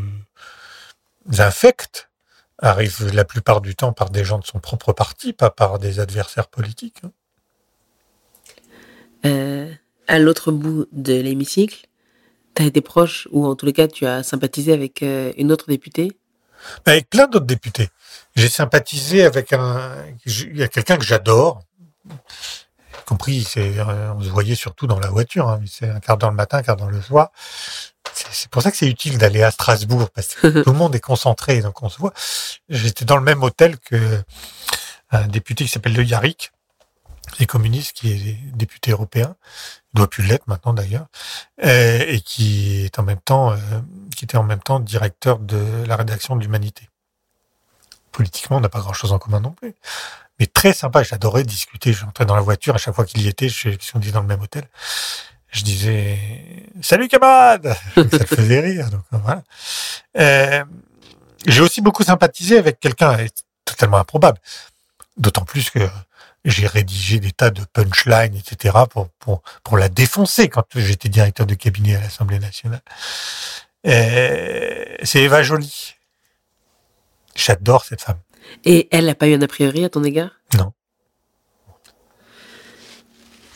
infectes 1.38 2.10
arrivent 2.58 3.12
la 3.14 3.26
plupart 3.26 3.62
du 3.62 3.76
temps 3.76 3.94
par 3.94 4.10
des 4.10 4.24
gens 4.24 4.40
de 4.40 4.46
son 4.46 4.60
propre 4.60 4.94
parti, 4.94 5.34
pas 5.34 5.50
par 5.50 5.80
des 5.80 6.00
adversaires 6.00 6.48
politiques. 6.48 7.02
hein. 7.04 7.12
euh, 9.26 9.72
à 10.08 10.20
l'autre 10.20 10.52
bout 10.52 10.86
de 10.92 11.14
l'hémicycle, 11.14 11.88
t'as 12.54 12.66
été 12.66 12.82
proche, 12.82 13.28
ou 13.32 13.46
en 13.46 13.56
tous 13.56 13.66
les 13.66 13.74
cas, 13.74 13.88
tu 13.88 14.06
as 14.06 14.24
sympathisé 14.24 14.74
avec 14.74 15.04
euh, 15.04 15.32
une 15.38 15.52
autre 15.52 15.68
députée? 15.68 16.12
Avec 16.86 17.10
plein 17.10 17.28
d'autres 17.28 17.46
députés. 17.46 17.90
J'ai 18.36 18.50
sympathisé 18.50 19.24
avec 19.24 19.54
un, 19.54 19.96
il 20.26 20.58
y 20.58 20.64
a 20.64 20.68
quelqu'un 20.68 20.98
que 20.98 21.06
j'adore. 21.06 21.64
Compris, 23.12 23.46
euh, 23.58 24.14
on 24.16 24.22
se 24.22 24.30
voyait 24.30 24.56
surtout 24.56 24.88
dans 24.88 24.98
la 24.98 25.10
voiture. 25.10 25.50
hein, 25.50 25.60
c'est 25.68 25.90
un 25.90 26.00
quart 26.00 26.16
d'heure 26.18 26.30
le 26.30 26.38
matin, 26.38 26.60
un 26.60 26.62
quart 26.62 26.78
d'heure 26.78 26.90
le 26.90 27.02
soir. 27.02 27.32
C'est 28.14 28.50
pour 28.50 28.62
ça 28.62 28.72
que 28.72 28.78
c'est 28.78 28.88
utile 28.88 29.18
d'aller 29.18 29.44
à 29.44 29.52
Strasbourg 29.52 30.10
parce 30.12 30.30
que 30.36 30.48
tout 30.64 30.72
le 30.72 30.78
monde 30.78 30.96
est 30.96 31.02
concentré, 31.02 31.60
donc 31.60 31.84
on 31.84 31.90
se 31.90 31.98
voit. 31.98 32.14
J'étais 32.70 33.04
dans 33.04 33.18
le 33.18 33.22
même 33.22 33.44
hôtel 33.44 33.78
que 33.80 34.24
un 35.10 35.28
député 35.28 35.66
qui 35.66 35.70
s'appelle 35.70 35.94
Le 35.94 36.06
Yarrick, 36.06 36.54
les 37.38 37.46
communistes, 37.46 37.92
qui 37.92 38.14
est 38.14 38.38
député 38.56 38.92
européen, 38.92 39.36
il 39.94 39.98
doit 39.98 40.10
plus 40.10 40.24
l'être 40.24 40.48
maintenant 40.48 40.74
d'ailleurs, 40.74 41.08
euh, 41.66 42.06
et 42.08 42.22
qui 42.22 42.86
est 42.86 42.98
en 42.98 43.04
même 43.04 43.20
temps, 43.20 43.52
euh, 43.52 43.58
qui 44.16 44.24
était 44.24 44.38
en 44.38 44.44
même 44.44 44.62
temps 44.62 44.80
directeur 44.80 45.38
de 45.38 45.84
la 45.86 45.98
rédaction 45.98 46.38
de 46.38 46.42
l'Humanité. 46.44 46.88
Politiquement, 48.14 48.56
on 48.56 48.62
n'a 48.62 48.70
pas 48.70 48.80
grand-chose 48.80 49.12
en 49.12 49.20
commun 49.20 49.42
non 49.42 49.52
plus, 49.52 49.76
très 50.48 50.74
sympa. 50.74 51.04
J'adorais 51.04 51.44
discuter. 51.44 51.94
J'entrais 51.94 52.26
dans 52.26 52.36
la 52.36 52.42
voiture 52.42 52.76
à 52.76 52.78
chaque 52.78 52.96
fois 52.96 53.06
qu'il 53.06 53.22
y 53.22 53.28
était, 53.28 53.50
je, 53.50 53.70
si 53.80 53.96
on 53.96 54.00
dit 54.00 54.12
dans 54.12 54.22
le 54.22 54.28
même 54.28 54.42
hôtel. 54.42 54.64
Je 55.52 55.64
disais 55.64 56.18
salut 56.82 57.10
camarade, 57.10 57.76
ça 57.96 58.02
le 58.04 58.26
faisait 58.26 58.62
rire. 58.62 58.88
Voilà. 59.12 59.44
Euh, 60.18 60.64
j'ai 61.46 61.62
aussi 61.62 61.82
beaucoup 61.82 62.04
sympathisé 62.04 62.58
avec 62.58 62.80
quelqu'un 62.80 63.18
totalement 63.66 63.98
improbable. 63.98 64.40
D'autant 65.18 65.44
plus 65.44 65.70
que 65.70 65.80
j'ai 66.46 66.68
rédigé 66.68 67.20
des 67.20 67.32
tas 67.32 67.50
de 67.50 67.64
punchlines, 67.66 68.36
etc. 68.36 68.78
pour 68.90 69.10
pour 69.20 69.42
pour 69.64 69.78
la 69.78 69.90
défoncer 69.90 70.48
quand 70.48 70.66
j'étais 70.76 71.10
directeur 71.10 71.46
de 71.46 71.56
cabinet 71.56 71.96
à 71.96 72.00
l'Assemblée 72.00 72.40
nationale. 72.40 72.82
Euh, 73.88 74.86
c'est 75.04 75.20
Eva 75.20 75.44
Joly. 75.44 75.96
J'adore 77.36 77.84
cette 77.86 78.02
femme. 78.02 78.20
Et 78.66 78.88
elle 78.92 79.06
n'a 79.06 79.16
pas 79.16 79.28
eu 79.28 79.34
un 79.34 79.42
a 79.42 79.48
priori 79.48 79.84
à 79.84 79.90
ton 79.90 80.04
égard? 80.04 80.32
Non. 80.58 80.74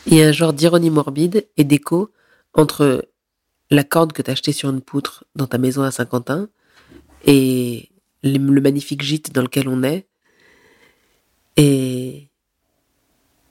Il 0.06 0.14
y 0.14 0.22
a 0.22 0.28
un 0.28 0.32
genre 0.32 0.52
d'ironie 0.52 0.90
morbide 0.90 1.46
et 1.56 1.64
d'écho 1.64 2.12
entre 2.54 3.08
la 3.70 3.84
corde 3.84 4.12
que 4.12 4.22
t'as 4.22 4.32
achetée 4.32 4.52
sur 4.52 4.70
une 4.70 4.80
poutre 4.80 5.24
dans 5.34 5.46
ta 5.46 5.58
maison 5.58 5.82
à 5.82 5.90
Saint-Quentin 5.90 6.48
et 7.24 7.90
le, 8.22 8.60
magnifique 8.60 9.02
gîte 9.02 9.32
dans 9.32 9.42
lequel 9.42 9.68
on 9.68 9.82
est. 9.82 10.06
Et 11.56 12.30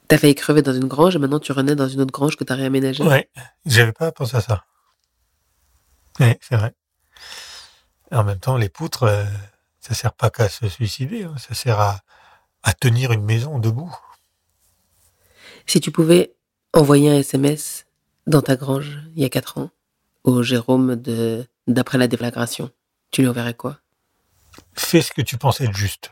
t'as 0.08 0.18
failli 0.18 0.36
crever 0.36 0.62
dans 0.62 0.74
une 0.74 0.88
grange 0.88 1.16
et 1.16 1.20
maintenant 1.20 1.40
tu 1.40 1.52
renais 1.52 1.76
dans 1.76 1.88
une 1.88 2.02
autre 2.02 2.14
grange 2.14 2.38
que 2.38 2.44
t'as 2.44 2.56
réaménagée. 2.56 3.04
Ouais, 3.04 3.30
j'avais 3.66 3.94
pas 3.94 4.12
pensé 4.12 4.38
à 4.38 4.42
ça. 4.42 4.64
Ouais, 6.20 6.40
c'est 6.42 6.56
vrai. 6.56 6.74
En 8.12 8.24
même 8.24 8.40
temps, 8.40 8.58
les 8.58 8.70
poutres, 8.70 9.04
euh, 9.04 9.26
ça 9.86 9.94
sert 9.94 10.14
pas 10.14 10.32
qu'à 10.32 10.50
se 10.50 10.68
suicider, 10.68 11.26
hein, 11.26 11.36
ça 11.38 11.54
sert 11.54 11.80
à, 11.80 12.02
à 12.64 12.74
tenir 12.74 13.12
une 13.12 13.24
maison 13.24 13.60
debout. 13.60 13.96
Si 15.68 15.80
tu 15.80 15.92
pouvais 15.92 16.36
envoyer 16.74 17.12
un 17.12 17.20
SMS 17.20 17.86
dans 18.26 18.42
ta 18.42 18.56
grange 18.56 18.98
il 19.16 19.22
y 19.22 19.26
a 19.26 19.30
quatre 19.30 19.60
ans 19.60 19.70
au 20.24 20.42
Jérôme 20.42 20.96
de 20.96 21.48
d'après 21.68 22.00
la 22.00 22.08
déflagration, 22.08 22.72
tu 23.12 23.22
lui 23.22 23.28
enverrais 23.28 23.54
quoi? 23.54 23.80
Fais 24.74 25.04
ce 25.04 25.12
que 25.12 25.22
tu 25.22 25.38
penses 25.38 25.62
être 25.62 25.78
juste. 25.78 26.10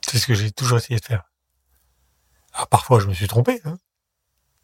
C'est 0.00 0.18
ce 0.18 0.26
que 0.26 0.34
j'ai 0.34 0.52
toujours 0.52 0.78
essayé 0.78 0.98
de 0.98 1.04
faire. 1.04 1.24
Alors 2.54 2.68
parfois, 2.68 2.98
je 2.98 3.08
me 3.08 3.14
suis 3.14 3.28
trompé. 3.28 3.60
Hein. 3.66 3.76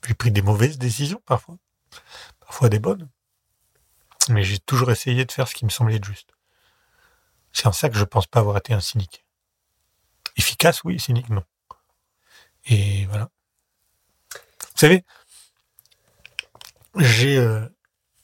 J'ai 0.07 0.14
pris 0.14 0.30
des 0.30 0.43
mauvaises 0.43 0.78
décisions 0.78 1.20
parfois, 1.26 1.59
parfois 2.41 2.70
des 2.70 2.78
bonnes. 2.78 3.11
Mais 4.30 4.43
j'ai 4.43 4.59
toujours 4.59 4.91
essayé 4.91 5.26
de 5.26 5.32
faire 5.32 5.49
ce 5.49 5.55
qui 5.55 5.66
me 5.66 5.70
semblait 5.70 5.97
être 5.97 6.05
juste. 6.07 6.38
C'est 7.59 7.66
en 7.66 7.72
ça 7.72 7.88
que 7.88 7.98
je 7.98 8.04
pense 8.04 8.28
pas 8.28 8.38
avoir 8.38 8.56
été 8.56 8.72
un 8.72 8.78
cynique. 8.78 9.24
Efficace, 10.36 10.84
oui, 10.84 11.00
cynique, 11.00 11.28
non. 11.28 11.42
Et 12.66 13.04
voilà. 13.06 13.30
Vous 14.32 14.76
savez, 14.76 15.04
j'ai 16.94 17.36
euh, 17.36 17.68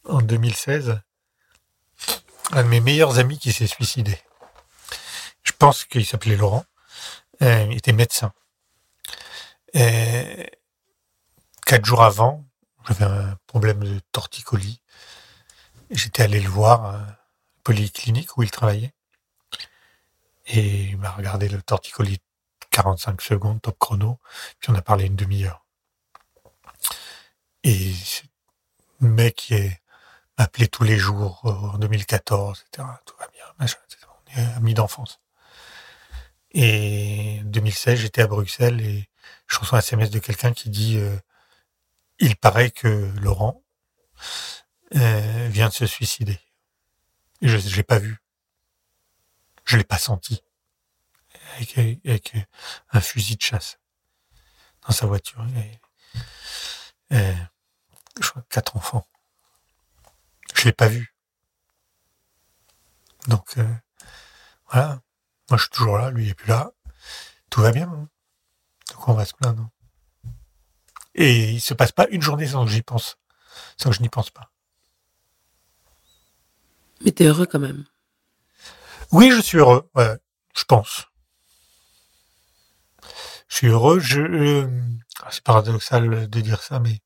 en 0.04 0.22
2016 0.22 1.00
un 2.52 2.62
de 2.62 2.68
mes 2.68 2.78
meilleurs 2.78 3.18
amis 3.18 3.40
qui 3.40 3.52
s'est 3.52 3.66
suicidé. 3.66 4.16
Je 5.42 5.50
pense 5.58 5.84
qu'il 5.84 6.06
s'appelait 6.06 6.36
Laurent. 6.36 6.64
Euh, 7.42 7.66
il 7.68 7.76
était 7.76 7.92
médecin. 7.92 8.32
Et 9.72 10.48
quatre 11.66 11.84
jours 11.84 12.04
avant, 12.04 12.44
j'avais 12.86 13.06
un 13.06 13.36
problème 13.48 13.82
de 13.82 13.98
torticolis. 14.12 14.80
J'étais 15.90 16.22
allé 16.22 16.38
le 16.38 16.48
voir 16.48 16.84
à 16.84 16.92
la 16.92 17.18
polyclinique 17.64 18.36
où 18.36 18.44
il 18.44 18.52
travaillait. 18.52 18.93
Et 20.46 20.84
il 20.84 20.98
m'a 20.98 21.10
regardé 21.10 21.48
le 21.48 21.62
torticolis 21.62 22.20
45 22.70 23.22
secondes, 23.22 23.62
top 23.62 23.78
chrono, 23.78 24.18
puis 24.58 24.70
on 24.70 24.74
a 24.74 24.82
parlé 24.82 25.06
une 25.06 25.16
demi-heure. 25.16 25.64
Et 27.62 27.94
le 29.00 29.08
mec 29.08 29.36
qui 29.36 29.54
est 29.54 29.80
m'appelait 30.38 30.66
tous 30.66 30.84
les 30.84 30.98
jours 30.98 31.40
euh, 31.44 31.74
en 31.74 31.78
2014, 31.78 32.64
etc. 32.68 32.88
Tout 33.06 33.14
va 33.18 33.28
bien, 33.28 33.44
machin, 33.58 33.78
etc. 33.86 34.06
On 34.08 34.40
est 34.40 34.54
amis 34.56 34.74
d'enfance. 34.74 35.20
Et 36.52 37.40
en 37.42 37.44
2016, 37.46 38.00
j'étais 38.00 38.22
à 38.22 38.26
Bruxelles 38.26 38.80
et 38.80 39.08
je 39.46 39.58
reçois 39.58 39.78
un 39.78 39.80
SMS 39.80 40.10
de 40.10 40.18
quelqu'un 40.18 40.52
qui 40.52 40.70
dit 40.70 40.98
euh, 40.98 41.16
il 42.18 42.36
paraît 42.36 42.70
que 42.70 43.10
Laurent 43.20 43.62
euh, 44.94 45.48
vient 45.50 45.68
de 45.68 45.74
se 45.74 45.86
suicider. 45.86 46.38
Je 47.42 47.56
ne 47.56 47.76
l'ai 47.76 47.82
pas 47.82 47.98
vu. 47.98 48.18
Je 49.64 49.76
l'ai 49.76 49.84
pas 49.84 49.98
senti. 49.98 50.42
Avec, 51.56 52.34
un 52.90 53.00
fusil 53.00 53.36
de 53.36 53.42
chasse 53.42 53.78
dans 54.86 54.92
sa 54.92 55.06
voiture. 55.06 55.44
Et, 57.10 57.34
je 58.20 58.30
crois 58.30 58.42
quatre 58.48 58.76
enfants. 58.76 59.06
Je 60.54 60.64
l'ai 60.64 60.72
pas 60.72 60.88
vu. 60.88 61.14
Donc 63.28 63.56
euh, 63.58 63.74
voilà. 64.70 65.00
Moi, 65.50 65.58
je 65.58 65.62
suis 65.62 65.70
toujours 65.70 65.98
là, 65.98 66.10
lui 66.10 66.24
il 66.24 66.30
est 66.30 66.34
plus 66.34 66.48
là. 66.48 66.72
Tout 67.50 67.60
va 67.60 67.72
bien. 67.72 67.88
hein. 67.88 68.08
Donc 68.90 69.08
on 69.08 69.14
va 69.14 69.24
se 69.24 69.34
plaindre. 69.34 69.68
Et 71.14 71.52
il 71.52 71.60
se 71.60 71.74
passe 71.74 71.92
pas 71.92 72.08
une 72.08 72.22
journée 72.22 72.46
sans 72.46 72.64
que 72.64 72.70
j'y 72.70 72.82
pense, 72.82 73.16
sans 73.76 73.90
que 73.90 73.96
je 73.96 74.02
n'y 74.02 74.08
pense 74.08 74.30
pas. 74.30 74.50
Mais 77.04 77.12
t'es 77.12 77.24
heureux 77.24 77.46
quand 77.46 77.60
même. 77.60 77.84
Oui, 79.12 79.30
je 79.30 79.40
suis 79.40 79.58
heureux. 79.58 79.88
Ouais, 79.94 80.16
je 80.56 80.64
pense. 80.64 81.06
Je 83.48 83.56
suis 83.56 83.66
heureux. 83.68 84.00
Je, 84.00 84.20
euh, 84.20 84.68
c'est 85.30 85.42
paradoxal 85.42 86.28
de 86.28 86.40
dire 86.40 86.62
ça, 86.62 86.78
mais 86.80 87.00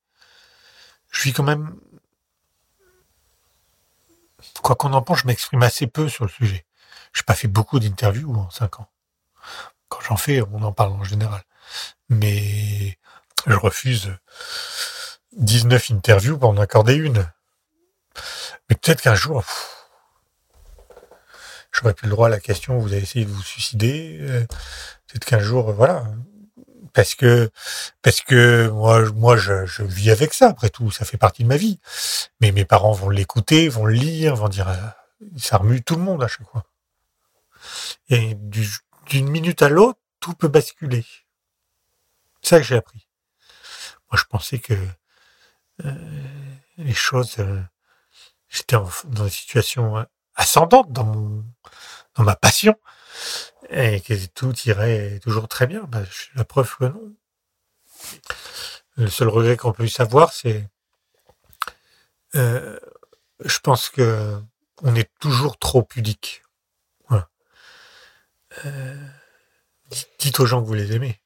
je 1.11 1.21
suis 1.21 1.33
quand 1.33 1.43
même. 1.43 1.79
Quoi 4.63 4.77
qu'on 4.77 4.93
en 4.93 5.03
pense, 5.03 5.21
je 5.21 5.27
m'exprime 5.27 5.63
assez 5.63 5.87
peu 5.87 6.09
sur 6.09 6.25
le 6.25 6.31
sujet. 6.31 6.65
J'ai 7.13 7.23
pas 7.23 7.35
fait 7.35 7.49
beaucoup 7.49 7.79
d'interviews 7.81 8.35
en 8.35 8.51
cinq 8.51 8.81
ans. 8.81 8.89
Quand 9.89 10.01
j'en 10.01 10.17
fais, 10.17 10.43
on 10.43 10.63
en 10.63 10.73
parle 10.73 10.93
en 10.93 11.05
général. 11.05 11.43
Mais 12.09 12.99
je 13.47 13.55
refuse 13.55 14.17
19 15.33 15.91
interviews 15.91 16.39
pour 16.39 16.51
en 16.51 16.59
accorder 16.59 16.95
une. 16.95 17.31
Mais 18.69 18.77
peut-être 18.77 19.03
qu'un 19.03 19.15
jour, 19.15 19.45
j'aurais 21.73 21.95
plus 21.95 22.07
le 22.07 22.11
droit 22.13 22.27
à 22.29 22.31
la 22.31 22.41
question, 22.41 22.79
vous 22.79 22.93
avez 22.93 23.03
essayé 23.03 23.25
de 23.25 23.31
vous 23.31 23.43
suicider. 23.43 24.19
euh, 24.21 24.47
Peut-être 25.07 25.25
qu'un 25.25 25.41
jour, 25.41 25.71
euh, 25.71 25.73
voilà. 25.73 26.05
Parce 26.95 27.15
que, 27.15 27.51
parce 28.03 28.21
que 28.23 28.69
moi, 28.69 29.11
moi, 29.13 29.37
je, 29.37 29.67
je 29.67 29.83
vis 29.83 30.11
avec 30.11 30.35
ça. 30.35 30.49
Après 30.49 30.71
tout, 30.71 30.91
ça 30.91 31.05
fait 31.05 31.19
partie 31.19 31.43
de 31.45 31.49
ma 31.49 31.57
vie. 31.57 31.79
Mais 32.41 32.51
mes 32.53 32.65
parents 32.65 32.93
vont 32.93 33.11
l'écouter, 33.11 33.69
vont 33.69 33.87
le 33.87 33.95
lire, 33.95 34.35
vont 34.37 34.49
dire, 34.49 34.69
euh, 34.69 34.77
ça 35.37 35.59
remue 35.59 35.83
tout 35.83 35.97
le 35.97 36.03
monde 36.03 36.23
à 36.23 36.29
chaque 36.29 36.49
fois. 36.49 36.65
Et 38.09 38.35
d'une 39.07 39.29
minute 39.29 39.63
à 39.63 39.69
l'autre, 39.69 39.99
tout 40.21 40.33
peut 40.35 40.49
basculer. 40.49 41.05
C'est 42.43 42.49
ça 42.51 42.59
que 42.59 42.65
j'ai 42.65 42.77
appris. 42.77 43.07
Moi, 44.11 44.19
je 44.19 44.25
pensais 44.25 44.59
que 44.59 44.75
euh, 45.85 46.23
les 46.79 46.95
choses, 46.95 47.37
j'étais 48.49 48.77
dans 49.05 49.25
une 49.25 49.31
situation 49.31 50.07
ascendante 50.39 50.91
dans 50.91 51.05
mon, 51.05 51.45
dans 52.15 52.25
ma 52.25 52.37
passion 52.37 52.75
et 53.69 54.01
que 54.01 54.15
tout 54.29 54.55
irait 54.65 55.21
toujours 55.23 55.49
très 55.49 55.67
bien. 55.67 55.83
Bah, 55.85 56.01
la 56.35 56.45
preuve 56.45 56.75
que 56.77 56.85
non. 56.87 57.13
Le 58.97 59.11
seul 59.11 59.29
regret 59.29 59.57
qu'on 59.57 59.73
peut 59.73 59.87
savoir, 59.87 60.33
c'est, 60.33 60.67
euh, 62.35 62.79
je 63.45 63.59
pense 63.59 63.91
que 63.91 64.41
on 64.83 64.95
est 64.95 65.11
toujours 65.21 65.59
trop 65.59 65.83
pudique. 65.83 66.43
Euh, 68.65 68.97
dites 70.19 70.41
aux 70.41 70.47
gens 70.47 70.61
que 70.63 70.67
vous 70.67 70.75
les 70.75 70.95
aimez. 70.95 71.21